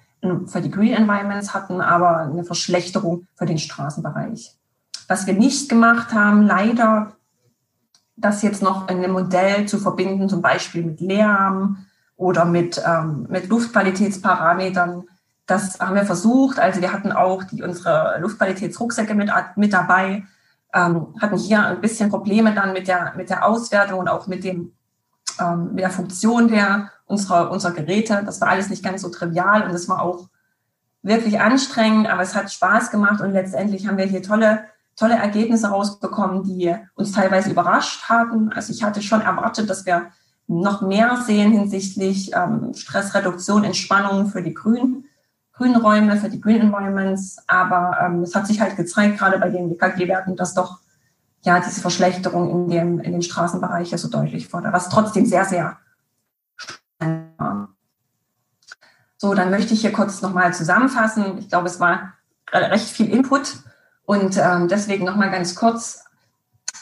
für 0.47 0.61
die 0.61 0.71
Green 0.71 0.93
Environments 0.93 1.55
hatten, 1.55 1.81
aber 1.81 2.19
eine 2.19 2.45
Verschlechterung 2.45 3.27
für 3.35 3.47
den 3.47 3.59
Straßenbereich. 3.59 4.57
Was 5.09 5.26
wir 5.26 5.34
nicht 5.34 5.68
gemacht 5.68 6.12
haben, 6.12 6.42
leider, 6.42 7.12
das 8.16 8.42
jetzt 8.42 8.62
noch 8.62 8.88
in 8.88 8.98
einem 8.98 9.12
Modell 9.12 9.66
zu 9.66 9.78
verbinden, 9.78 10.28
zum 10.28 10.42
Beispiel 10.42 10.84
mit 10.84 11.00
Lärm 11.00 11.86
oder 12.16 12.44
mit, 12.44 12.82
ähm, 12.84 13.26
mit 13.28 13.48
Luftqualitätsparametern. 13.48 15.04
Das 15.46 15.78
haben 15.78 15.94
wir 15.94 16.04
versucht. 16.04 16.59
Also 16.59 16.80
wir 16.80 16.92
hatten 16.92 17.12
auch 17.12 17.44
die, 17.44 17.62
unsere 17.62 18.18
Luftqualitätsrucksäcke 18.20 19.14
mit, 19.14 19.30
mit 19.57 19.72
dabei, 19.72 20.24
ähm, 20.74 21.14
hatten 21.20 21.36
hier 21.36 21.64
ein 21.64 21.80
bisschen 21.80 22.11
Probleme 22.11 22.52
dann 22.54 22.72
mit 22.72 22.88
der, 22.88 23.12
mit 23.16 23.30
der 23.30 23.44
Auswertung 23.46 24.00
und 24.00 24.09
auch 24.09 24.26
mit, 24.26 24.44
dem, 24.44 24.72
ähm, 25.38 25.74
mit 25.74 25.80
der 25.80 25.90
Funktion 25.90 26.48
der, 26.48 26.90
unserer, 27.04 27.50
unserer 27.50 27.72
Geräte. 27.72 28.22
Das 28.24 28.40
war 28.40 28.48
alles 28.48 28.70
nicht 28.70 28.82
ganz 28.82 29.02
so 29.02 29.09
trivial 29.09 29.62
und 29.62 29.70
es 29.70 29.88
war 29.88 30.02
auch 30.02 30.28
wirklich 31.02 31.40
anstrengend, 31.40 32.09
aber 32.09 32.22
es 32.22 32.34
hat 32.34 32.52
Spaß 32.52 32.90
gemacht 32.90 33.20
und 33.20 33.32
letztendlich 33.32 33.86
haben 33.86 33.96
wir 33.96 34.07
hier 34.07 34.22
tolle 34.22 34.64
tolle 34.97 35.14
Ergebnisse 35.14 35.68
rausbekommen, 35.68 36.42
die 36.42 36.74
uns 36.94 37.12
teilweise 37.12 37.51
überrascht 37.51 38.09
haben. 38.09 38.51
Also 38.53 38.72
ich 38.72 38.82
hatte 38.82 39.03
schon 39.03 39.20
erwartet, 39.20 39.68
dass 39.68 39.86
wir 39.86 40.07
noch 40.49 40.80
mehr 40.80 41.22
sehen 41.26 41.53
hinsichtlich 41.53 42.32
ähm, 42.34 42.72
Stressreduktion, 42.74 43.64
Entspannung 43.64 44.28
für 44.28 44.42
die 44.42 44.55
grünen, 44.55 45.05
grünen 45.53 45.76
Räume, 45.76 46.16
für 46.16 46.30
die 46.30 46.40
Green 46.40 46.61
Environments. 46.61 47.36
Aber 47.47 47.99
ähm, 48.01 48.22
es 48.22 48.34
hat 48.34 48.47
sich 48.47 48.61
halt 48.61 48.76
gezeigt, 48.76 49.18
gerade 49.18 49.38
bei 49.38 49.51
den 49.51 49.70
WKG-Werten, 49.70 50.36
dass 50.36 50.55
doch 50.55 50.78
ja 51.42 51.61
diese 51.61 51.80
Verschlechterung 51.80 52.51
in, 52.51 52.68
dem, 52.68 53.01
in 53.01 53.12
den 53.12 53.22
Straßenbereichen 53.22 53.99
so 53.99 54.09
deutlich 54.09 54.53
wurde, 54.53 54.72
was 54.72 54.88
trotzdem 54.88 55.26
sehr, 55.26 55.44
sehr 55.44 55.78
spannend 56.57 57.38
war. 57.38 57.68
So, 59.18 59.34
dann 59.34 59.51
möchte 59.51 59.74
ich 59.74 59.80
hier 59.80 59.92
kurz 59.92 60.22
nochmal 60.22 60.55
zusammenfassen. 60.55 61.38
Ich 61.38 61.49
glaube, 61.49 61.66
es 61.68 61.80
war 61.80 62.14
recht 62.53 62.88
viel 62.88 63.11
Input. 63.11 63.59
Und 64.07 64.38
ähm, 64.38 64.68
deswegen 64.68 65.04
nochmal 65.04 65.30
ganz 65.30 65.54
kurz, 65.54 66.04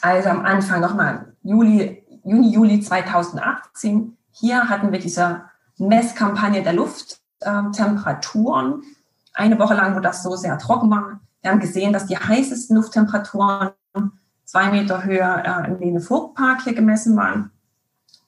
also 0.03 0.29
am 0.29 0.45
Anfang 0.45 0.81
nochmal 0.81 1.33
Juli, 1.43 2.05
Juni, 2.23 2.53
Juli 2.53 2.81
2018, 2.81 4.17
hier 4.31 4.69
hatten 4.69 4.93
wir 4.93 4.99
diese 4.99 5.43
Messkampagne 5.79 6.63
der 6.63 6.75
Lufttemperaturen. 6.75 8.73
Ähm, 8.75 8.83
Eine 9.33 9.59
Woche 9.59 9.75
lang, 9.75 9.97
wo 9.97 10.01
das 10.01 10.23
so 10.23 10.37
sehr 10.37 10.59
trocken 10.59 10.91
war. 10.91 11.19
Wir 11.41 11.51
haben 11.51 11.61
gesehen, 11.61 11.93
dass 11.93 12.07
die 12.07 12.17
heißesten 12.17 12.77
Lufttemperaturen 12.77 13.71
zwei 14.45 14.71
Meter 14.71 15.05
höher 15.05 15.43
äh, 15.45 15.67
im 15.69 15.79
Lene 15.79 16.01
Vogtpark 16.01 16.63
hier 16.63 16.75
gemessen 16.75 17.17
waren, 17.17 17.51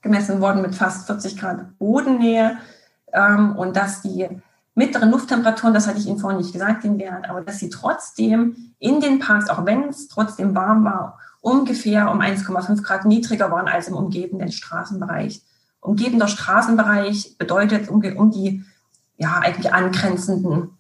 gemessen 0.01 0.40
worden 0.40 0.62
mit 0.62 0.74
fast 0.74 1.07
40 1.07 1.38
Grad 1.38 1.78
Bodennähe 1.78 2.59
ähm, 3.12 3.55
und 3.57 3.76
dass 3.76 4.03
die 4.03 4.28
mittleren 4.77 5.11
Lufttemperaturen, 5.11 5.74
das 5.74 5.89
hatte 5.89 5.99
ich 5.99 6.07
Ihnen 6.07 6.18
vorhin 6.18 6.39
nicht 6.39 6.53
gesagt, 6.53 6.85
den 6.85 6.99
Wert, 6.99 7.29
aber 7.29 7.41
dass 7.41 7.59
sie 7.59 7.70
trotzdem 7.70 8.74
in 8.79 9.01
den 9.01 9.18
Parks, 9.18 9.49
auch 9.49 9.64
wenn 9.64 9.85
es 9.85 10.07
trotzdem 10.07 10.55
warm 10.55 10.85
war, 10.85 11.18
ungefähr 11.41 12.11
um 12.11 12.20
1,5 12.20 12.83
Grad 12.83 13.07
niedriger 13.07 13.51
waren 13.51 13.68
als 13.68 13.89
im 13.89 13.95
umgebenden 13.95 14.53
Straßenbereich. 14.53 15.43
Umgebender 15.81 16.29
Straßenbereich 16.29 17.39
bedeutet 17.39 17.89
um, 17.89 18.03
um 18.16 18.31
die 18.31 18.64
ja 19.16 19.39
eigentlich 19.39 19.72
angrenzenden, 19.72 20.77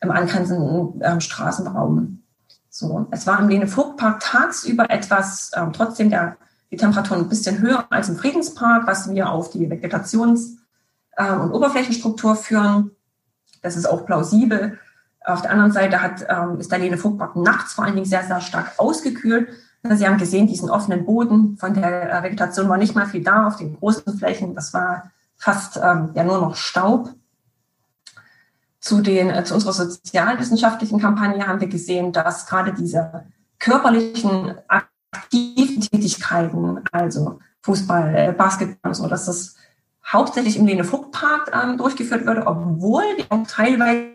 im 0.00 0.10
angrenzenden 0.10 1.00
ähm, 1.02 1.20
Straßenraum. 1.20 2.22
So, 2.68 3.06
es 3.12 3.28
war 3.28 3.38
im 3.38 3.48
Lene 3.48 3.68
Vogtpark 3.68 4.20
tagsüber 4.20 4.90
etwas, 4.90 5.52
ähm, 5.54 5.72
trotzdem 5.72 6.10
der, 6.10 6.36
die 6.72 6.76
Temperaturen 6.76 7.20
ein 7.20 7.28
bisschen 7.28 7.60
höher 7.60 7.86
als 7.90 8.08
im 8.08 8.16
Friedenspark, 8.16 8.88
was 8.88 9.08
wir 9.08 9.30
auf 9.30 9.50
die 9.50 9.68
Vegetations- 9.68 10.56
ähm, 11.16 11.42
und 11.42 11.52
Oberflächenstruktur 11.52 12.34
führen. 12.34 12.90
Das 13.66 13.76
ist 13.76 13.86
auch 13.86 14.06
plausibel. 14.06 14.78
Auf 15.24 15.42
der 15.42 15.50
anderen 15.50 15.72
Seite 15.72 16.00
hat, 16.00 16.24
ähm, 16.28 16.60
ist 16.60 16.70
der 16.70 16.78
Lene 16.78 16.96
Vogtpark 16.96 17.36
nachts 17.36 17.74
vor 17.74 17.84
allen 17.84 17.94
Dingen 17.94 18.06
sehr, 18.06 18.22
sehr 18.22 18.40
stark 18.40 18.74
ausgekühlt. 18.78 19.48
Sie 19.82 20.06
haben 20.06 20.18
gesehen, 20.18 20.46
diesen 20.46 20.70
offenen 20.70 21.04
Boden 21.04 21.56
von 21.58 21.74
der 21.74 22.12
äh, 22.12 22.22
Vegetation 22.22 22.68
war 22.68 22.76
nicht 22.76 22.94
mal 22.94 23.06
viel 23.06 23.22
da 23.22 23.46
auf 23.46 23.56
den 23.56 23.76
großen 23.76 24.18
Flächen. 24.18 24.54
Das 24.54 24.72
war 24.72 25.10
fast 25.36 25.76
ähm, 25.76 26.10
ja 26.14 26.24
nur 26.24 26.40
noch 26.40 26.56
Staub. 26.56 27.10
Zu, 28.80 29.00
den, 29.00 29.30
äh, 29.30 29.44
zu 29.44 29.54
unserer 29.54 29.72
sozialwissenschaftlichen 29.72 31.00
Kampagne 31.00 31.46
haben 31.46 31.60
wir 31.60 31.68
gesehen, 31.68 32.12
dass 32.12 32.46
gerade 32.46 32.72
diese 32.72 33.24
körperlichen 33.58 34.54
aktiven 34.68 35.80
Tätigkeiten, 35.80 36.80
also 36.92 37.40
Fußball, 37.62 38.14
äh, 38.14 38.32
Basketball 38.32 38.90
und 38.90 38.94
so, 38.94 39.08
dass 39.08 39.26
das 39.26 39.56
hauptsächlich 40.10 40.56
im 40.58 40.66
Lene-Vogt-Park 40.66 41.52
ähm, 41.52 41.78
durchgeführt 41.78 42.26
würde, 42.26 42.46
obwohl 42.46 43.02
wir 43.16 43.26
auch 43.30 43.46
teilweise 43.46 44.10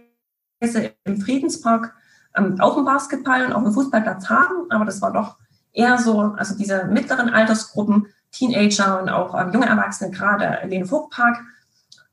im 1.03 1.21
Friedenspark 1.21 1.93
ähm, 2.35 2.59
auch 2.59 2.77
einen 2.77 2.85
Basketball 2.85 3.45
und 3.45 3.53
auch 3.53 3.63
einen 3.63 3.73
Fußballplatz 3.73 4.29
haben, 4.29 4.69
aber 4.69 4.85
das 4.85 5.01
war 5.01 5.11
doch 5.11 5.37
eher 5.73 5.97
so, 5.97 6.19
also 6.37 6.55
diese 6.55 6.85
mittleren 6.85 7.29
Altersgruppen, 7.29 8.07
Teenager 8.31 9.01
und 9.01 9.09
auch 9.09 9.39
ähm, 9.39 9.51
junge 9.51 9.67
Erwachsene, 9.67 10.11
gerade 10.11 10.59
Lene-Vogt-Park. 10.67 11.37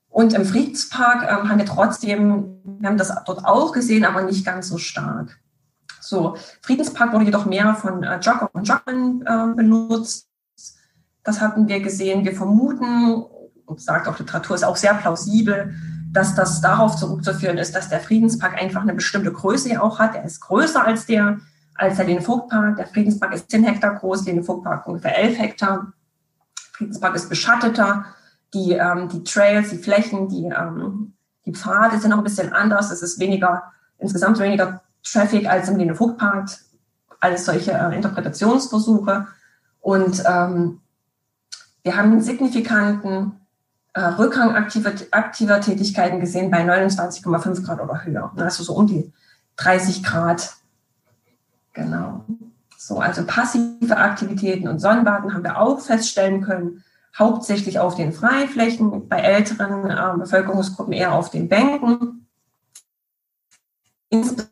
Und 0.09 0.33
im 0.33 0.45
Friedenspark 0.45 1.22
ähm, 1.22 1.49
haben 1.49 1.59
wir 1.59 1.66
trotzdem, 1.66 2.61
wir 2.64 2.89
haben 2.89 2.97
das 2.97 3.12
dort 3.26 3.45
auch 3.45 3.72
gesehen, 3.72 4.05
aber 4.05 4.22
nicht 4.22 4.45
ganz 4.45 4.68
so 4.68 4.79
stark. 4.79 5.39
So, 6.01 6.37
Friedenspark 6.62 7.12
wurde 7.12 7.26
jedoch 7.26 7.47
mehr 7.47 7.74
von 7.74 8.03
äh, 8.03 8.18
Jogger 8.18 8.51
und 8.53 8.66
Joggern 8.66 9.22
äh, 9.24 9.55
benutzt. 9.55 10.29
Das 11.22 11.41
hatten 11.41 11.68
wir 11.68 11.81
gesehen. 11.81 12.24
Wir 12.24 12.35
vermuten, 12.35 13.26
sagt 13.77 14.09
auch 14.09 14.19
Literatur, 14.19 14.57
ist 14.57 14.64
auch 14.64 14.77
sehr 14.77 14.95
plausibel, 14.95 15.75
dass 16.12 16.35
das 16.35 16.61
darauf 16.61 16.97
zurückzuführen 16.97 17.59
ist, 17.59 17.75
dass 17.75 17.89
der 17.89 18.01
Friedenspark 18.01 18.61
einfach 18.61 18.83
eine 18.83 18.95
bestimmte 18.95 19.33
Größe 19.33 19.71
ja 19.71 19.83
auch 19.83 19.99
hat. 19.99 20.14
Er 20.14 20.25
ist 20.25 20.41
größer 20.41 20.85
als 20.85 21.07
der, 21.07 21.39
als 21.75 21.97
der 21.97 22.07
Lene-Vogt-Park. 22.07 22.77
Der 22.77 22.87
Friedenspark 22.87 23.35
ist 23.35 23.51
10 23.51 23.64
Hektar 23.64 23.95
groß, 23.97 24.25
Lene-Vogt-Park 24.25 24.87
ungefähr 24.87 25.19
11 25.19 25.39
Hektar. 25.39 25.93
Friedenspark 26.73 27.14
ist 27.14 27.29
beschatteter. 27.29 28.07
Die, 28.55 28.73
ähm, 28.73 29.09
die 29.11 29.23
Trails, 29.25 29.71
die 29.71 29.77
Flächen, 29.77 30.29
die, 30.29 30.45
ähm, 30.45 31.12
die 31.45 31.53
Pfade 31.53 31.99
sind 31.99 32.11
noch 32.11 32.19
ein 32.19 32.25
bisschen 32.25 32.53
anders. 32.55 32.91
Es 32.91 33.03
ist 33.03 33.19
weniger, 33.19 33.64
insgesamt 33.99 34.39
weniger 34.39 34.81
Traffic 35.05 35.47
als 35.47 35.69
im 35.69 35.77
Lene-Vogt-Park. 35.77 36.49
Alles 37.21 37.45
solche 37.45 37.73
äh, 37.73 37.95
Interpretationsversuche. 37.95 39.27
Und 39.81 40.23
ähm, 40.27 40.81
wir 41.83 41.97
haben 41.97 42.12
einen 42.12 42.23
signifikanten 42.23 43.38
äh, 43.99 44.15
Rückgang 44.15 44.55
aktiver, 44.55 44.93
aktiver 45.11 45.61
Tätigkeiten 45.61 46.21
gesehen 46.21 46.53
bei 46.53 46.63
29,5 46.63 47.65
Grad 47.65 47.81
oder 47.81 48.05
höher. 48.05 48.33
Also 48.37 48.63
so 48.63 48.75
um 48.75 48.87
die 48.87 49.13
30 49.57 50.05
Grad. 50.05 50.55
Genau. 51.73 52.25
So, 52.77 53.01
also 53.01 53.25
passive 53.27 53.97
Aktivitäten 53.97 54.69
und 54.69 54.79
Sonnenbaden 54.79 55.35
haben 55.35 55.43
wir 55.43 55.59
auch 55.59 55.81
feststellen 55.81 56.43
können, 56.43 56.85
hauptsächlich 57.19 57.81
auf 57.81 57.97
den 57.97 58.13
Freiflächen, 58.13 59.09
bei 59.09 59.19
älteren 59.19 59.91
äh, 59.91 60.17
Bevölkerungsgruppen 60.17 60.93
eher 60.93 61.13
auf 61.13 61.31
den 61.31 61.49
Bänken. 61.49 62.29
Insbesondere 64.11 64.49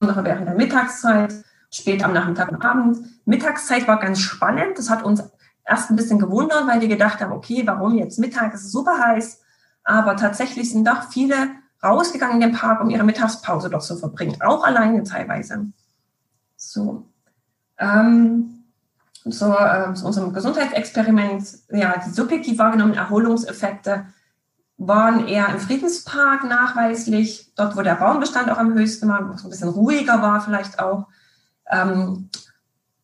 während 0.00 0.46
der 0.46 0.54
Mittagszeit, 0.54 1.34
spät 1.72 2.04
am 2.04 2.12
Nachmittag 2.12 2.52
und 2.52 2.64
Abend. 2.64 2.98
Mittagszeit 3.26 3.88
war 3.88 3.98
ganz 3.98 4.20
spannend. 4.20 4.78
Das 4.78 4.88
hat 4.88 5.02
uns 5.02 5.24
erst 5.64 5.90
ein 5.90 5.96
bisschen 5.96 6.18
gewundert, 6.18 6.66
weil 6.66 6.80
wir 6.80 6.88
gedacht 6.88 7.20
haben, 7.20 7.32
okay, 7.32 7.62
warum 7.66 7.96
jetzt 7.96 8.18
Mittag? 8.18 8.54
Es 8.54 8.62
ist 8.62 8.72
super 8.72 8.98
heiß. 8.98 9.40
Aber 9.84 10.16
tatsächlich 10.16 10.70
sind 10.70 10.86
doch 10.86 11.10
viele 11.10 11.50
rausgegangen 11.82 12.40
in 12.40 12.48
den 12.48 12.52
Park, 12.52 12.80
um 12.80 12.90
ihre 12.90 13.04
Mittagspause 13.04 13.68
dort 13.68 13.82
zu 13.82 13.96
verbringen, 13.96 14.40
auch 14.40 14.64
alleine 14.64 15.02
teilweise. 15.02 15.66
So. 16.56 17.06
Ähm, 17.78 18.64
so, 19.24 19.56
äh, 19.56 19.94
zu 19.94 20.06
unserem 20.06 20.32
Gesundheitsexperiment, 20.32 21.44
ja, 21.70 21.94
die 22.04 22.10
subjektiv 22.10 22.58
wahrgenommenen 22.58 22.98
Erholungseffekte 22.98 24.06
waren 24.78 25.28
eher 25.28 25.48
im 25.48 25.60
Friedenspark 25.60 26.44
nachweislich, 26.44 27.52
dort, 27.54 27.76
wo 27.76 27.82
der 27.82 27.94
Baumbestand 27.94 28.50
auch 28.50 28.58
am 28.58 28.74
höchsten 28.74 29.08
war, 29.08 29.28
wo 29.28 29.32
es 29.32 29.44
ein 29.44 29.50
bisschen 29.50 29.68
ruhiger 29.68 30.22
war 30.22 30.40
vielleicht 30.40 30.80
auch. 30.80 31.06
Ähm, 31.70 32.30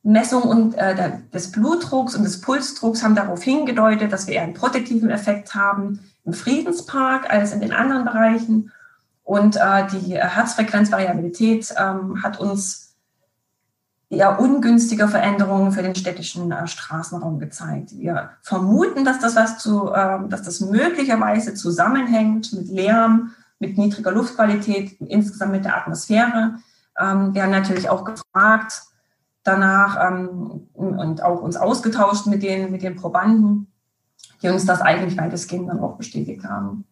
Messung 0.09 0.43
und, 0.43 0.75
äh, 0.75 1.13
des 1.33 1.53
Blutdrucks 1.53 2.15
und 2.15 2.25
des 2.25 2.41
Pulsdrucks 2.41 3.03
haben 3.03 3.15
darauf 3.15 3.43
hingedeutet, 3.43 4.11
dass 4.13 4.27
wir 4.27 4.35
eher 4.35 4.43
einen 4.43 4.55
protektiven 4.55 5.11
Effekt 5.11 5.55
haben 5.55 6.01
im 6.25 6.33
Friedenspark 6.33 7.31
als 7.31 7.53
in 7.53 7.61
den 7.61 7.73
anderen 7.73 8.05
Bereichen. 8.05 8.73
Und 9.23 9.57
äh, 9.57 9.87
die 9.93 10.17
Herzfrequenzvariabilität 10.17 11.75
ähm, 11.77 12.23
hat 12.23 12.41
uns 12.41 12.97
eher 14.09 14.41
ungünstige 14.41 15.09
Veränderungen 15.09 15.73
für 15.73 15.83
den 15.83 15.95
städtischen 15.95 16.51
äh, 16.51 16.67
Straßenraum 16.67 17.39
gezeigt. 17.39 17.91
Wir 17.93 18.31
vermuten, 18.41 19.05
dass 19.05 19.19
das 19.19 19.37
was 19.37 19.59
zu, 19.59 19.93
äh, 19.93 20.27
dass 20.29 20.43
das 20.43 20.61
möglicherweise 20.61 21.53
zusammenhängt 21.53 22.55
mit 22.55 22.69
Lärm, 22.69 23.33
mit 23.59 23.77
niedriger 23.77 24.13
Luftqualität, 24.13 24.99
insgesamt 25.03 25.53
mit 25.53 25.67
der 25.67 25.77
Atmosphäre. 25.77 26.55
Ähm, 26.99 27.35
wir 27.35 27.43
haben 27.43 27.51
natürlich 27.51 27.91
auch 27.91 28.05
gefragt, 28.05 28.88
danach 29.49 29.99
ähm, 30.07 30.69
und 30.75 31.23
auch 31.23 31.43
uns 31.43 31.57
ausgetauscht 31.57 32.27
mit 32.27 32.43
den, 32.43 32.71
mit 32.71 32.83
den 32.83 32.97
Probanden, 32.97 33.73
die 34.43 34.49
uns 34.49 34.67
das 34.67 34.81
eigentlich 34.81 35.19
weitestgehend 35.19 35.69
dann 35.69 35.81
auch 35.81 35.97
bestätigt 35.97 36.45
haben. 36.45 36.85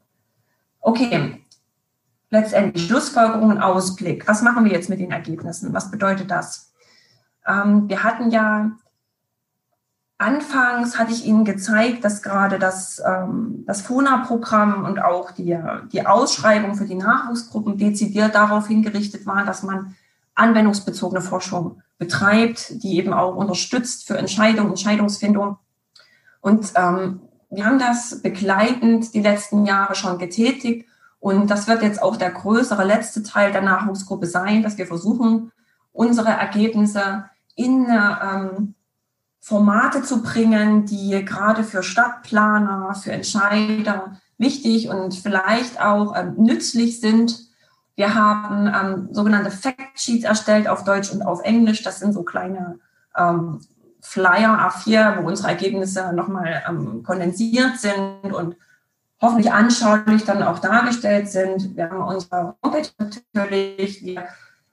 Okay, 0.81 1.45
letztendlich 2.31 2.87
Schlussfolgerung 2.87 3.51
und 3.51 3.61
Ausblick. 3.61 4.27
Was 4.27 4.43
machen 4.43 4.65
wir 4.65 4.73
jetzt 4.73 4.89
mit 4.89 5.01
den 5.01 5.13
Ergebnissen? 5.13 5.73
Was 5.73 5.91
bedeutet 5.91 6.31
das? 6.31 6.73
Ähm, 7.47 7.89
wir 7.89 8.03
hatten 8.03 8.31
ja 8.31 8.73
anfangs 10.19 10.99
hatte 10.99 11.13
ich 11.13 11.25
Ihnen 11.25 11.45
gezeigt, 11.45 12.05
dass 12.05 12.23
gerade 12.23 12.59
das, 12.59 13.03
ähm, 13.07 13.65
das 13.67 13.83
FONA-Programm 13.83 14.85
und 14.85 14.99
auch 14.99 15.31
die, 15.31 15.59
die 15.93 16.07
Ausschreibung 16.07 16.75
für 16.75 16.87
die 16.87 16.95
Nachwuchsgruppen 16.95 17.77
dezidiert 17.77 18.35
darauf 18.35 18.67
hingerichtet 18.67 19.27
waren, 19.27 19.47
dass 19.47 19.63
man 19.63 19.95
anwendungsbezogene 20.37 21.21
Forschung 21.21 21.83
betreibt, 21.99 22.83
die 22.83 22.97
eben 22.97 23.13
auch 23.13 23.35
unterstützt 23.35 24.07
für 24.07 24.17
Entscheidung, 24.17 24.69
Entscheidungsfindung. 24.69 25.57
Und 26.41 26.73
ähm, 26.77 27.21
wir 27.51 27.65
haben 27.65 27.79
das 27.79 28.23
begleitend 28.23 29.15
die 29.15 29.23
letzten 29.23 29.67
Jahre 29.67 29.95
schon 29.95 30.19
getätigt. 30.19 30.87
Und 31.19 31.51
das 31.51 31.67
wird 31.67 31.83
jetzt 31.83 32.03
auch 32.03 32.17
der 32.17 32.31
größere 32.31 32.85
letzte 32.85 33.23
Teil 33.23 33.51
der 33.51 33.63
Nachwuchsgruppe 33.63 34.27
sein, 34.27 34.63
dass 34.63 34.79
wir 34.79 34.87
versuchen, 34.87 35.51
unsere 35.93 36.29
Ergebnisse 36.29 37.25
in 37.55 37.87
ähm, 37.89 38.75
Formate 39.41 40.03
zu 40.03 40.23
bringen, 40.23 40.87
die 40.87 41.25
gerade 41.25 41.65
für 41.65 41.83
Stadtplaner, 41.83 42.95
für 42.95 43.13
Entscheider 43.13 44.19
wichtig 44.39 44.89
und 44.89 45.15
vielleicht 45.15 45.81
auch 45.81 46.15
ähm, 46.17 46.35
nützlich 46.37 47.01
sind, 47.01 47.46
wir 47.97 48.15
haben 48.15 48.67
ähm, 48.69 49.09
sogenannte 49.13 49.51
Factsheets 49.51 50.25
erstellt 50.25 50.69
auf 50.69 50.85
Deutsch 50.85 51.11
und 51.11 51.23
auf 51.23 51.43
Englisch. 51.43 51.83
Das 51.83 51.99
sind 51.99 52.13
so 52.13 52.23
kleine 52.23 52.79
ähm, 53.17 53.61
Flyer 54.03 54.71
A4, 54.71 55.23
wo 55.23 55.27
unsere 55.27 55.49
Ergebnisse 55.49 56.13
nochmal 56.13 56.63
ähm, 56.69 57.03
kondensiert 57.03 57.79
sind 57.79 58.33
und 58.33 58.57
hoffentlich 59.21 59.51
anschaulich 59.51 60.25
dann 60.25 60.43
auch 60.43 60.59
dargestellt 60.59 61.29
sind. 61.29 61.75
Wir 61.75 61.91
haben 61.91 62.03
unsere 62.03 62.55
Homepage 62.63 62.89
natürlich. 63.33 64.05
Wir 64.05 64.29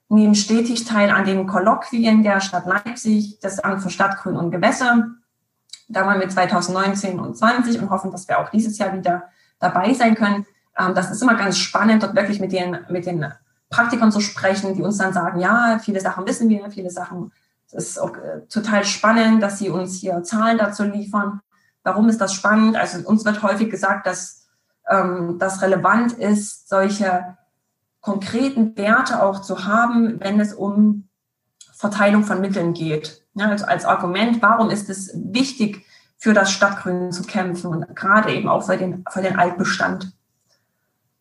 nehmen 0.10 0.36
stetig 0.36 0.84
teil 0.84 1.10
an 1.10 1.26
den 1.26 1.48
Kolloquien 1.48 2.24
der 2.24 2.42
Stadt 2.42 2.66
Leipzig, 2.66 3.40
das 3.40 3.60
Amt 3.60 3.82
für 3.82 3.90
Stadtgrün 3.90 4.36
und 4.36 4.52
Gewässer. 4.52 5.08
Da 5.88 6.06
waren 6.06 6.20
wir 6.20 6.28
2019 6.28 7.20
und 7.20 7.38
20 7.38 7.82
und 7.82 7.90
hoffen, 7.90 8.12
dass 8.12 8.28
wir 8.28 8.40
auch 8.40 8.50
dieses 8.50 8.78
Jahr 8.78 8.94
wieder 8.94 9.30
dabei 9.60 9.94
sein 9.94 10.16
können. 10.16 10.46
Ähm, 10.78 10.94
das 10.96 11.12
ist 11.12 11.22
immer 11.22 11.36
ganz 11.36 11.58
spannend, 11.58 12.04
dort 12.04 12.16
wirklich 12.16 12.40
mit 12.40 12.52
den, 12.52 12.78
mit 12.90 13.06
den 13.06 13.26
Praktikern 13.70 14.12
zu 14.12 14.20
sprechen, 14.20 14.76
die 14.76 14.82
uns 14.82 14.98
dann 14.98 15.14
sagen, 15.14 15.40
ja, 15.40 15.80
viele 15.84 16.00
Sachen 16.00 16.28
wissen 16.28 16.50
wir, 16.50 16.70
viele 16.70 16.90
Sachen. 16.90 17.32
Es 17.68 17.90
ist 17.90 18.00
auch 18.00 18.16
äh, 18.16 18.42
total 18.50 18.86
spannend, 18.86 19.42
dass 19.42 19.60
sie 19.60 19.70
uns 19.70 20.00
hier 20.00 20.24
Zahlen 20.24 20.58
dazu 20.58 20.84
liefern. 20.84 21.42
Warum 21.84 22.08
ist 22.08 22.22
das 22.22 22.34
spannend? 22.34 22.78
Also 22.78 23.08
uns 23.08 23.26
wird 23.26 23.42
häufig 23.42 23.70
gesagt, 23.70 24.06
dass 24.06 24.48
ähm, 24.90 25.38
das 25.40 25.62
relevant 25.62 26.14
ist, 26.14 26.70
solche 26.70 27.38
konkreten 28.02 28.78
Werte 28.78 29.24
auch 29.24 29.42
zu 29.42 29.66
haben, 29.66 30.20
wenn 30.20 30.40
es 30.40 30.54
um 30.54 31.08
Verteilung 31.72 32.24
von 32.24 32.42
Mitteln 32.42 32.74
geht. 32.74 33.26
Ja, 33.34 33.50
also 33.50 33.66
als 33.66 33.86
Argument, 33.86 34.42
warum 34.42 34.70
ist 34.70 34.90
es 34.90 35.12
wichtig, 35.16 35.86
für 36.18 36.34
das 36.34 36.52
Stadtgrün 36.52 37.12
zu 37.12 37.24
kämpfen 37.24 37.68
und 37.68 37.96
gerade 37.96 38.34
eben 38.34 38.48
auch 38.48 38.66
für 38.66 38.78
den, 38.78 39.04
für 39.10 39.22
den 39.22 39.38
Altbestand. 39.38 40.14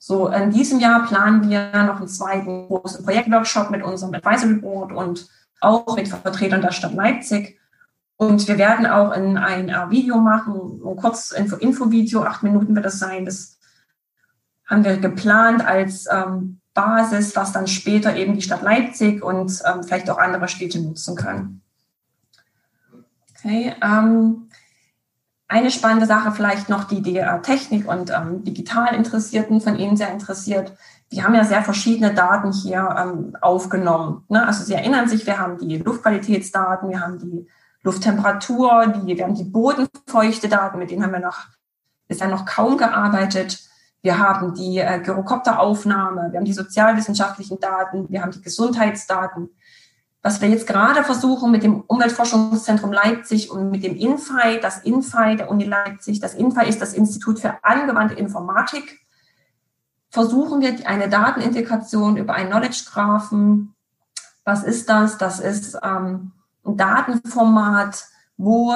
So, 0.04 0.26
in 0.26 0.50
diesem 0.50 0.80
Jahr 0.80 1.06
planen 1.06 1.48
wir 1.48 1.70
noch 1.84 1.98
einen 1.98 2.08
zweiten 2.08 2.66
großen 2.66 3.04
Projektworkshop 3.04 3.70
mit 3.70 3.84
unserem 3.84 4.12
Advisory 4.12 4.54
Board 4.54 4.90
und 4.90 5.28
auch 5.60 5.94
mit 5.94 6.08
Vertretern 6.08 6.60
der 6.60 6.72
Stadt 6.72 6.92
Leipzig. 6.92 7.60
Und 8.16 8.48
wir 8.48 8.58
werden 8.58 8.84
auch 8.84 9.12
in 9.12 9.38
ein 9.38 9.68
äh, 9.68 9.90
Video 9.90 10.18
machen, 10.18 10.82
ein 10.84 10.96
kurz 10.96 11.30
Info-Video, 11.30 12.24
acht 12.24 12.42
Minuten 12.42 12.74
wird 12.74 12.84
das 12.84 12.98
sein. 12.98 13.24
Das 13.24 13.60
haben 14.66 14.82
wir 14.82 14.96
geplant 14.96 15.64
als 15.64 16.08
ähm, 16.10 16.58
Basis, 16.74 17.36
was 17.36 17.52
dann 17.52 17.68
später 17.68 18.16
eben 18.16 18.34
die 18.34 18.42
Stadt 18.42 18.62
Leipzig 18.62 19.22
und 19.22 19.62
ähm, 19.64 19.84
vielleicht 19.84 20.10
auch 20.10 20.18
andere 20.18 20.48
Städte 20.48 20.80
nutzen 20.80 21.14
können. 21.14 21.62
Okay, 23.38 23.72
ähm, 23.80 24.48
eine 25.52 25.70
spannende 25.70 26.06
Sache 26.06 26.32
vielleicht 26.32 26.70
noch, 26.70 26.84
die 26.84 27.02
die 27.02 27.18
äh, 27.18 27.40
Technik 27.42 27.86
und 27.86 28.10
ähm, 28.10 28.42
digital 28.42 28.94
Interessierten 28.94 29.60
von 29.60 29.76
Ihnen 29.76 29.98
sehr 29.98 30.10
interessiert. 30.10 30.72
Die 31.12 31.22
haben 31.22 31.34
ja 31.34 31.44
sehr 31.44 31.62
verschiedene 31.62 32.14
Daten 32.14 32.52
hier 32.52 32.96
ähm, 32.98 33.36
aufgenommen. 33.38 34.24
Ne? 34.30 34.46
Also 34.46 34.64
Sie 34.64 34.72
erinnern 34.72 35.08
sich, 35.08 35.26
wir 35.26 35.38
haben 35.38 35.58
die 35.58 35.76
Luftqualitätsdaten, 35.76 36.88
wir 36.88 37.00
haben 37.00 37.18
die 37.18 37.46
Lufttemperatur, 37.82 38.86
die, 38.86 39.18
wir 39.18 39.24
haben 39.24 39.34
die 39.34 39.44
Bodenfeuchte-Daten, 39.44 40.78
mit 40.78 40.90
denen 40.90 41.04
haben 41.04 41.12
wir 41.12 41.20
noch 41.20 41.40
bisher 42.08 42.28
noch 42.28 42.46
kaum 42.46 42.78
gearbeitet. 42.78 43.60
Wir 44.00 44.18
haben 44.18 44.54
die 44.54 44.78
äh, 44.78 45.00
Gyrokopteraufnahme, 45.00 46.28
wir 46.30 46.38
haben 46.38 46.46
die 46.46 46.54
sozialwissenschaftlichen 46.54 47.60
Daten, 47.60 48.06
wir 48.08 48.22
haben 48.22 48.32
die 48.32 48.42
Gesundheitsdaten. 48.42 49.50
Was 50.22 50.40
wir 50.40 50.48
jetzt 50.48 50.68
gerade 50.68 51.02
versuchen 51.02 51.50
mit 51.50 51.64
dem 51.64 51.80
Umweltforschungszentrum 51.80 52.92
Leipzig 52.92 53.50
und 53.50 53.70
mit 53.72 53.82
dem 53.82 53.96
INFI, 53.96 54.60
das 54.60 54.78
INFI 54.84 55.36
der 55.36 55.50
Uni 55.50 55.64
Leipzig, 55.64 56.20
das 56.20 56.34
INFI 56.34 56.68
ist 56.68 56.80
das 56.80 56.94
Institut 56.94 57.40
für 57.40 57.64
angewandte 57.64 58.14
Informatik, 58.14 59.00
versuchen 60.10 60.60
wir 60.60 60.86
eine 60.86 61.08
Datenintegration 61.08 62.16
über 62.16 62.34
einen 62.34 62.50
Knowledge 62.50 62.84
Graphen. 62.92 63.74
Was 64.44 64.62
ist 64.62 64.88
das? 64.88 65.18
Das 65.18 65.40
ist 65.40 65.76
ähm, 65.82 66.32
ein 66.64 66.76
Datenformat, 66.76 68.04
wo 68.36 68.74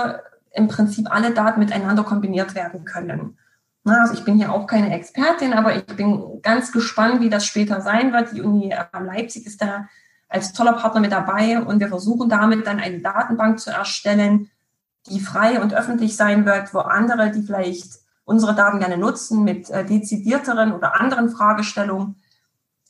im 0.51 0.67
Prinzip 0.67 1.15
alle 1.15 1.33
Daten 1.33 1.61
miteinander 1.61 2.03
kombiniert 2.03 2.57
werden 2.57 2.85
können. 2.85 3.39
Also 3.85 4.15
ich 4.15 4.25
bin 4.25 4.35
hier 4.35 4.53
auch 4.53 4.67
keine 4.67 4.93
Expertin, 4.93 5.53
aber 5.53 5.77
ich 5.77 5.85
bin 5.85 6.43
ganz 6.43 6.73
gespannt, 6.73 7.21
wie 7.21 7.31
das 7.31 7.47
später 7.47 7.81
sein 7.83 8.13
wird. 8.13 8.33
Die 8.33 8.43
Uni 8.43 8.73
äh, 8.73 8.85
Leipzig 8.99 9.47
ist 9.47 9.63
da 9.63 9.89
als 10.29 10.53
toller 10.53 10.73
Partner 10.73 11.01
mit 11.01 11.13
dabei 11.13 11.61
und 11.61 11.81
wir 11.81 11.89
versuchen 11.89 12.29
damit 12.29 12.67
dann 12.67 12.81
eine 12.81 13.01
Datenbank 13.01 13.61
zu 13.61 13.71
erstellen, 13.71 14.51
die 15.09 15.21
frei 15.21 15.61
und 15.61 15.75
öffentlich 15.75 16.17
sein 16.17 16.45
wird, 16.47 16.75
wo 16.75 16.81
andere, 16.81 17.31
die 17.31 17.43
vielleicht 17.43 18.01
unsere 18.25 18.55
Daten 18.55 18.81
gerne 18.81 18.99
nutzen, 18.99 19.45
mit 19.45 19.71
äh, 19.71 19.85
dezidierteren 19.85 20.73
oder 20.73 21.01
anderen 21.01 21.31
Fragestellungen 21.31 22.17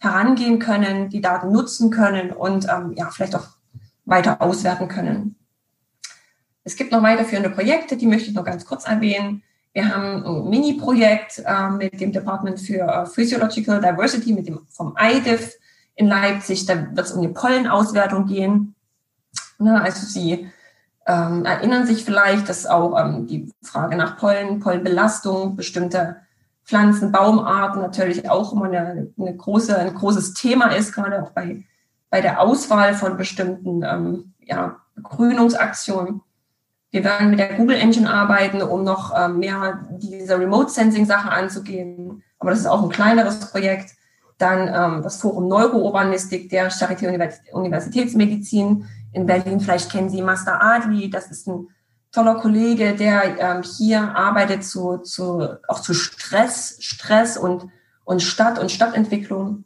herangehen 0.00 0.58
können, 0.58 1.10
die 1.10 1.20
Daten 1.20 1.52
nutzen 1.52 1.90
können 1.90 2.30
und 2.30 2.66
ähm, 2.68 2.92
ja, 2.96 3.10
vielleicht 3.10 3.34
auch 3.34 3.48
weiter 4.04 4.40
auswerten 4.40 4.88
können. 4.88 5.36
Es 6.64 6.76
gibt 6.76 6.90
noch 6.90 7.02
weiterführende 7.02 7.50
Projekte, 7.50 7.96
die 7.96 8.06
möchte 8.06 8.30
ich 8.30 8.34
noch 8.34 8.44
ganz 8.44 8.64
kurz 8.64 8.86
erwähnen. 8.86 9.42
Wir 9.72 9.94
haben 9.94 10.24
ein 10.24 10.48
Mini-Projekt 10.48 11.42
äh, 11.44 11.70
mit 11.70 12.00
dem 12.00 12.12
Department 12.12 12.58
für 12.58 12.80
äh, 12.80 13.06
Physiological 13.06 13.80
Diversity, 13.80 14.32
mit 14.32 14.48
dem 14.48 14.66
vom 14.70 14.96
IDIF 14.98 15.54
in 15.96 16.08
Leipzig. 16.08 16.66
Da 16.66 16.96
wird 16.96 17.06
es 17.06 17.12
um 17.12 17.22
die 17.22 17.28
Pollenauswertung 17.28 18.26
gehen. 18.26 18.74
Na, 19.58 19.82
also 19.82 20.06
Sie 20.06 20.48
ähm, 21.06 21.44
erinnern 21.44 21.86
sich 21.86 22.04
vielleicht, 22.04 22.48
dass 22.48 22.66
auch 22.66 22.98
ähm, 22.98 23.26
die 23.26 23.52
Frage 23.62 23.96
nach 23.96 24.16
Pollen, 24.16 24.60
Pollenbelastung, 24.60 25.56
bestimmte 25.56 26.16
Pflanzen, 26.64 27.12
Baumarten 27.12 27.80
natürlich 27.80 28.30
auch 28.30 28.52
immer 28.52 28.66
eine, 28.66 29.12
eine 29.18 29.36
große, 29.36 29.76
ein 29.76 29.94
großes 29.94 30.34
Thema 30.34 30.68
ist, 30.68 30.92
gerade 30.92 31.22
auch 31.22 31.30
bei 31.30 31.64
bei 32.10 32.20
der 32.20 32.40
Auswahl 32.40 32.94
von 32.94 33.16
bestimmten 33.16 33.82
ähm, 33.82 34.32
ja, 34.40 34.76
Grünungsaktionen. 35.02 36.22
Wir 36.90 37.04
werden 37.04 37.30
mit 37.30 37.38
der 37.38 37.54
Google 37.54 37.76
Engine 37.76 38.10
arbeiten, 38.10 38.62
um 38.62 38.84
noch 38.84 39.12
ähm, 39.14 39.38
mehr 39.38 39.86
diese 39.98 40.38
Remote 40.38 40.70
Sensing 40.70 41.04
Sache 41.04 41.30
anzugehen. 41.30 42.22
Aber 42.38 42.50
das 42.50 42.60
ist 42.60 42.66
auch 42.66 42.82
ein 42.82 42.88
kleineres 42.88 43.40
Projekt. 43.40 43.95
Dann 44.38 44.68
ähm, 44.68 45.02
das 45.02 45.20
Forum 45.20 45.48
Neurourbanistik 45.48 46.50
der 46.50 46.70
Charité 46.70 47.08
Universitätsmedizin 47.52 48.86
in 49.12 49.26
Berlin. 49.26 49.60
Vielleicht 49.60 49.90
kennen 49.90 50.10
Sie 50.10 50.22
Master 50.22 50.62
Adli. 50.62 51.08
Das 51.10 51.30
ist 51.30 51.48
ein 51.48 51.68
toller 52.12 52.36
Kollege, 52.36 52.94
der 52.94 53.38
ähm, 53.38 53.62
hier 53.62 54.16
arbeitet 54.16 54.64
zu, 54.64 54.98
zu, 54.98 55.58
auch 55.68 55.80
zu 55.80 55.94
Stress, 55.94 56.76
Stress 56.80 57.36
und, 57.36 57.68
und 58.04 58.22
Stadt 58.22 58.58
und 58.58 58.70
Stadtentwicklung 58.70 59.64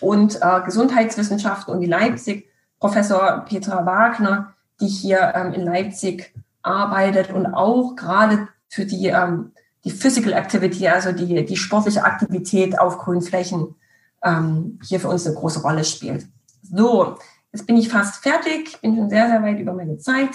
und 0.00 0.40
äh, 0.40 0.60
Gesundheitswissenschaften 0.64 1.74
und 1.74 1.80
die 1.80 1.86
Leipzig, 1.86 2.48
Professor 2.78 3.44
Petra 3.48 3.86
Wagner, 3.86 4.54
die 4.80 4.86
hier 4.86 5.32
ähm, 5.34 5.52
in 5.54 5.62
Leipzig 5.62 6.34
arbeitet 6.62 7.32
und 7.32 7.46
auch 7.46 7.96
gerade 7.96 8.48
für 8.68 8.84
die, 8.84 9.06
ähm, 9.06 9.52
die 9.86 9.92
Physical 9.92 10.32
Activity, 10.32 10.88
also 10.88 11.12
die, 11.12 11.44
die 11.44 11.56
sportliche 11.56 12.04
Aktivität 12.04 12.76
auf 12.76 12.98
Grünflächen, 12.98 13.76
ähm, 14.24 14.80
hier 14.82 14.98
für 14.98 15.08
uns 15.08 15.24
eine 15.24 15.36
große 15.36 15.62
Rolle 15.62 15.84
spielt. 15.84 16.26
So, 16.62 17.16
jetzt 17.52 17.68
bin 17.68 17.76
ich 17.76 17.88
fast 17.88 18.20
fertig, 18.20 18.80
bin 18.80 18.96
schon 18.96 19.08
sehr, 19.08 19.28
sehr 19.28 19.42
weit 19.44 19.60
über 19.60 19.72
meine 19.72 19.96
Zeit. 19.98 20.30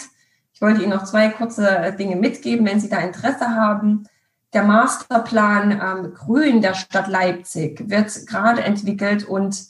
Ich 0.53 0.61
wollte 0.61 0.81
Ihnen 0.81 0.91
noch 0.91 1.03
zwei 1.03 1.27
kurze 1.27 1.93
Dinge 1.99 2.15
mitgeben, 2.15 2.65
wenn 2.65 2.79
Sie 2.79 2.87
da 2.87 2.99
Interesse 2.99 3.49
haben. 3.49 4.07
Der 4.53 4.63
Masterplan 4.63 5.71
ähm, 5.71 6.13
Grün 6.13 6.61
der 6.61 6.73
Stadt 6.73 7.09
Leipzig 7.09 7.89
wird 7.89 8.25
gerade 8.27 8.63
entwickelt 8.63 9.25
und 9.25 9.65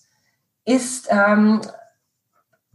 ist 0.64 1.08
ähm, 1.10 1.62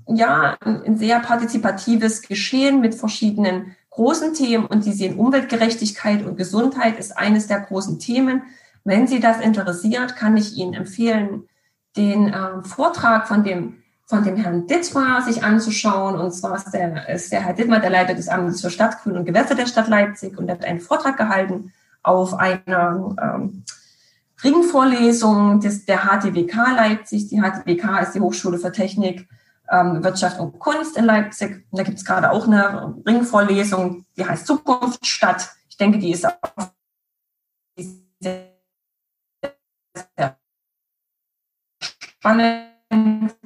ja 0.08 0.56
ein 0.60 0.96
sehr 0.96 1.20
partizipatives 1.20 2.22
Geschehen 2.22 2.80
mit 2.80 2.96
verschiedenen 2.96 3.76
großen 3.96 4.34
Themen 4.34 4.66
und 4.66 4.84
Sie 4.84 4.92
sehen 4.92 5.18
Umweltgerechtigkeit 5.18 6.24
und 6.24 6.36
Gesundheit 6.36 6.98
ist 6.98 7.16
eines 7.16 7.46
der 7.46 7.60
großen 7.60 7.98
Themen. 7.98 8.42
Wenn 8.84 9.06
Sie 9.06 9.20
das 9.20 9.40
interessiert, 9.40 10.16
kann 10.16 10.36
ich 10.36 10.54
Ihnen 10.56 10.74
empfehlen, 10.74 11.48
den 11.96 12.28
ähm, 12.28 12.62
Vortrag 12.62 13.26
von 13.26 13.42
dem 13.42 13.78
von 14.08 14.22
dem 14.22 14.36
Herrn 14.36 14.68
Dittmar 14.68 15.22
sich 15.22 15.42
anzuschauen. 15.42 16.16
Und 16.16 16.30
zwar 16.30 16.56
ist 16.56 16.70
der, 16.70 17.08
ist 17.08 17.32
der 17.32 17.44
Herr 17.44 17.54
Dittmar 17.54 17.80
der 17.80 17.90
Leiter 17.90 18.14
des 18.14 18.28
Amtes 18.28 18.60
für 18.60 18.70
Stadtgrün 18.70 19.16
und 19.16 19.24
Gewässer 19.24 19.56
der 19.56 19.66
Stadt 19.66 19.88
Leipzig 19.88 20.38
und 20.38 20.48
hat 20.48 20.64
einen 20.64 20.78
Vortrag 20.78 21.16
gehalten 21.16 21.72
auf 22.04 22.34
einer 22.34 23.16
ähm, 23.20 23.64
Ringvorlesung 24.44 25.58
des, 25.58 25.86
der 25.86 26.02
HTWK 26.04 26.54
Leipzig. 26.76 27.28
Die 27.28 27.40
HTWK 27.40 28.02
ist 28.02 28.12
die 28.12 28.20
Hochschule 28.20 28.58
für 28.58 28.70
Technik, 28.70 29.26
ähm, 29.70 30.02
Wirtschaft 30.02 30.38
und 30.40 30.58
Kunst 30.58 30.96
in 30.96 31.04
Leipzig. 31.04 31.66
Und 31.70 31.78
da 31.78 31.82
gibt 31.82 31.98
es 31.98 32.04
gerade 32.04 32.30
auch 32.30 32.46
eine 32.46 32.94
Ringvorlesung, 33.06 34.04
die 34.16 34.26
heißt 34.26 34.46
Zukunftsstadt. 34.46 35.50
Ich 35.68 35.76
denke, 35.76 35.98
die 35.98 36.12
ist 36.12 36.26
auch 36.26 36.70
sehr, 38.20 38.56
spannend. 42.26 43.36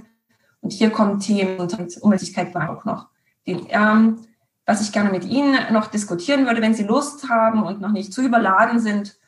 Und 0.61 0.73
hier 0.73 0.91
kommen 0.91 1.21
Themen 1.21 1.59
und 1.59 1.99
Umweltlichkeit 2.01 2.55
war 2.55 2.71
auch 2.71 2.85
noch. 2.85 3.09
Den, 3.47 3.67
ähm, 3.71 4.27
was 4.67 4.83
ich 4.83 4.93
gerne 4.93 5.11
mit 5.11 5.25
Ihnen 5.25 5.73
noch 5.73 5.89
diskutieren 5.89 6.47
würde, 6.47 6.63
wenn 6.63 6.75
Sie 6.75 6.85
Lust 6.85 7.29
haben 7.29 7.63
und 7.63 7.81
noch 7.81 7.93
nicht 7.93 8.13
zu 8.13 8.23
überladen 8.23 8.79
sind. 8.79 9.19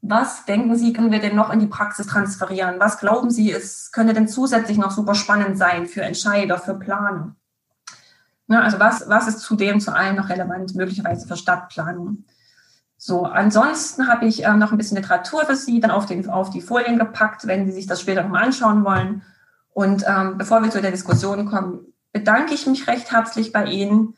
Was 0.00 0.44
denken 0.44 0.76
Sie, 0.76 0.92
können 0.92 1.10
wir 1.10 1.20
denn 1.20 1.34
noch 1.34 1.50
in 1.50 1.58
die 1.58 1.66
Praxis 1.66 2.06
transferieren? 2.06 2.78
Was 2.78 2.98
glauben 2.98 3.30
Sie, 3.30 3.52
es 3.52 3.90
könnte 3.90 4.14
denn 4.14 4.28
zusätzlich 4.28 4.78
noch 4.78 4.92
super 4.92 5.14
spannend 5.14 5.58
sein 5.58 5.86
für 5.86 6.02
Entscheider, 6.02 6.58
für 6.58 6.74
Planer? 6.74 7.34
Ne, 8.46 8.62
also 8.62 8.78
was, 8.78 9.08
was 9.08 9.28
ist 9.28 9.40
zudem 9.40 9.80
zu 9.80 9.94
allem 9.94 10.16
noch 10.16 10.28
relevant, 10.28 10.74
möglicherweise 10.74 11.26
für 11.26 11.36
Stadtplanung? 11.36 12.24
So, 12.96 13.24
ansonsten 13.24 14.08
habe 14.08 14.26
ich 14.26 14.44
äh, 14.44 14.56
noch 14.56 14.72
ein 14.72 14.78
bisschen 14.78 14.96
Literatur 14.96 15.44
für 15.44 15.56
Sie 15.56 15.80
dann 15.80 15.90
auf, 15.90 16.06
den, 16.06 16.28
auf 16.30 16.50
die 16.50 16.62
Folien 16.62 16.98
gepackt, 16.98 17.46
wenn 17.46 17.66
Sie 17.66 17.72
sich 17.72 17.86
das 17.86 18.00
später 18.00 18.22
nochmal 18.22 18.44
anschauen 18.44 18.84
wollen. 18.84 19.22
Und 19.70 20.04
ähm, 20.06 20.38
bevor 20.38 20.62
wir 20.62 20.70
zu 20.70 20.80
der 20.80 20.90
Diskussion 20.90 21.46
kommen, 21.46 21.92
bedanke 22.12 22.54
ich 22.54 22.66
mich 22.66 22.86
recht 22.86 23.12
herzlich 23.12 23.52
bei 23.52 23.66
Ihnen 23.66 24.16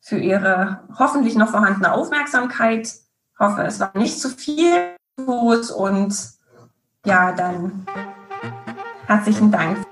für 0.00 0.18
Ihre 0.18 0.80
hoffentlich 0.98 1.36
noch 1.36 1.50
vorhandene 1.50 1.92
Aufmerksamkeit. 1.92 2.86
Ich 2.86 3.38
hoffe, 3.38 3.62
es 3.62 3.80
war 3.80 3.90
nicht 3.96 4.20
zu 4.20 4.28
viel 4.30 4.94
und 5.70 6.14
ja, 7.04 7.32
dann 7.32 7.86
herzlichen 9.06 9.50
Dank. 9.50 9.91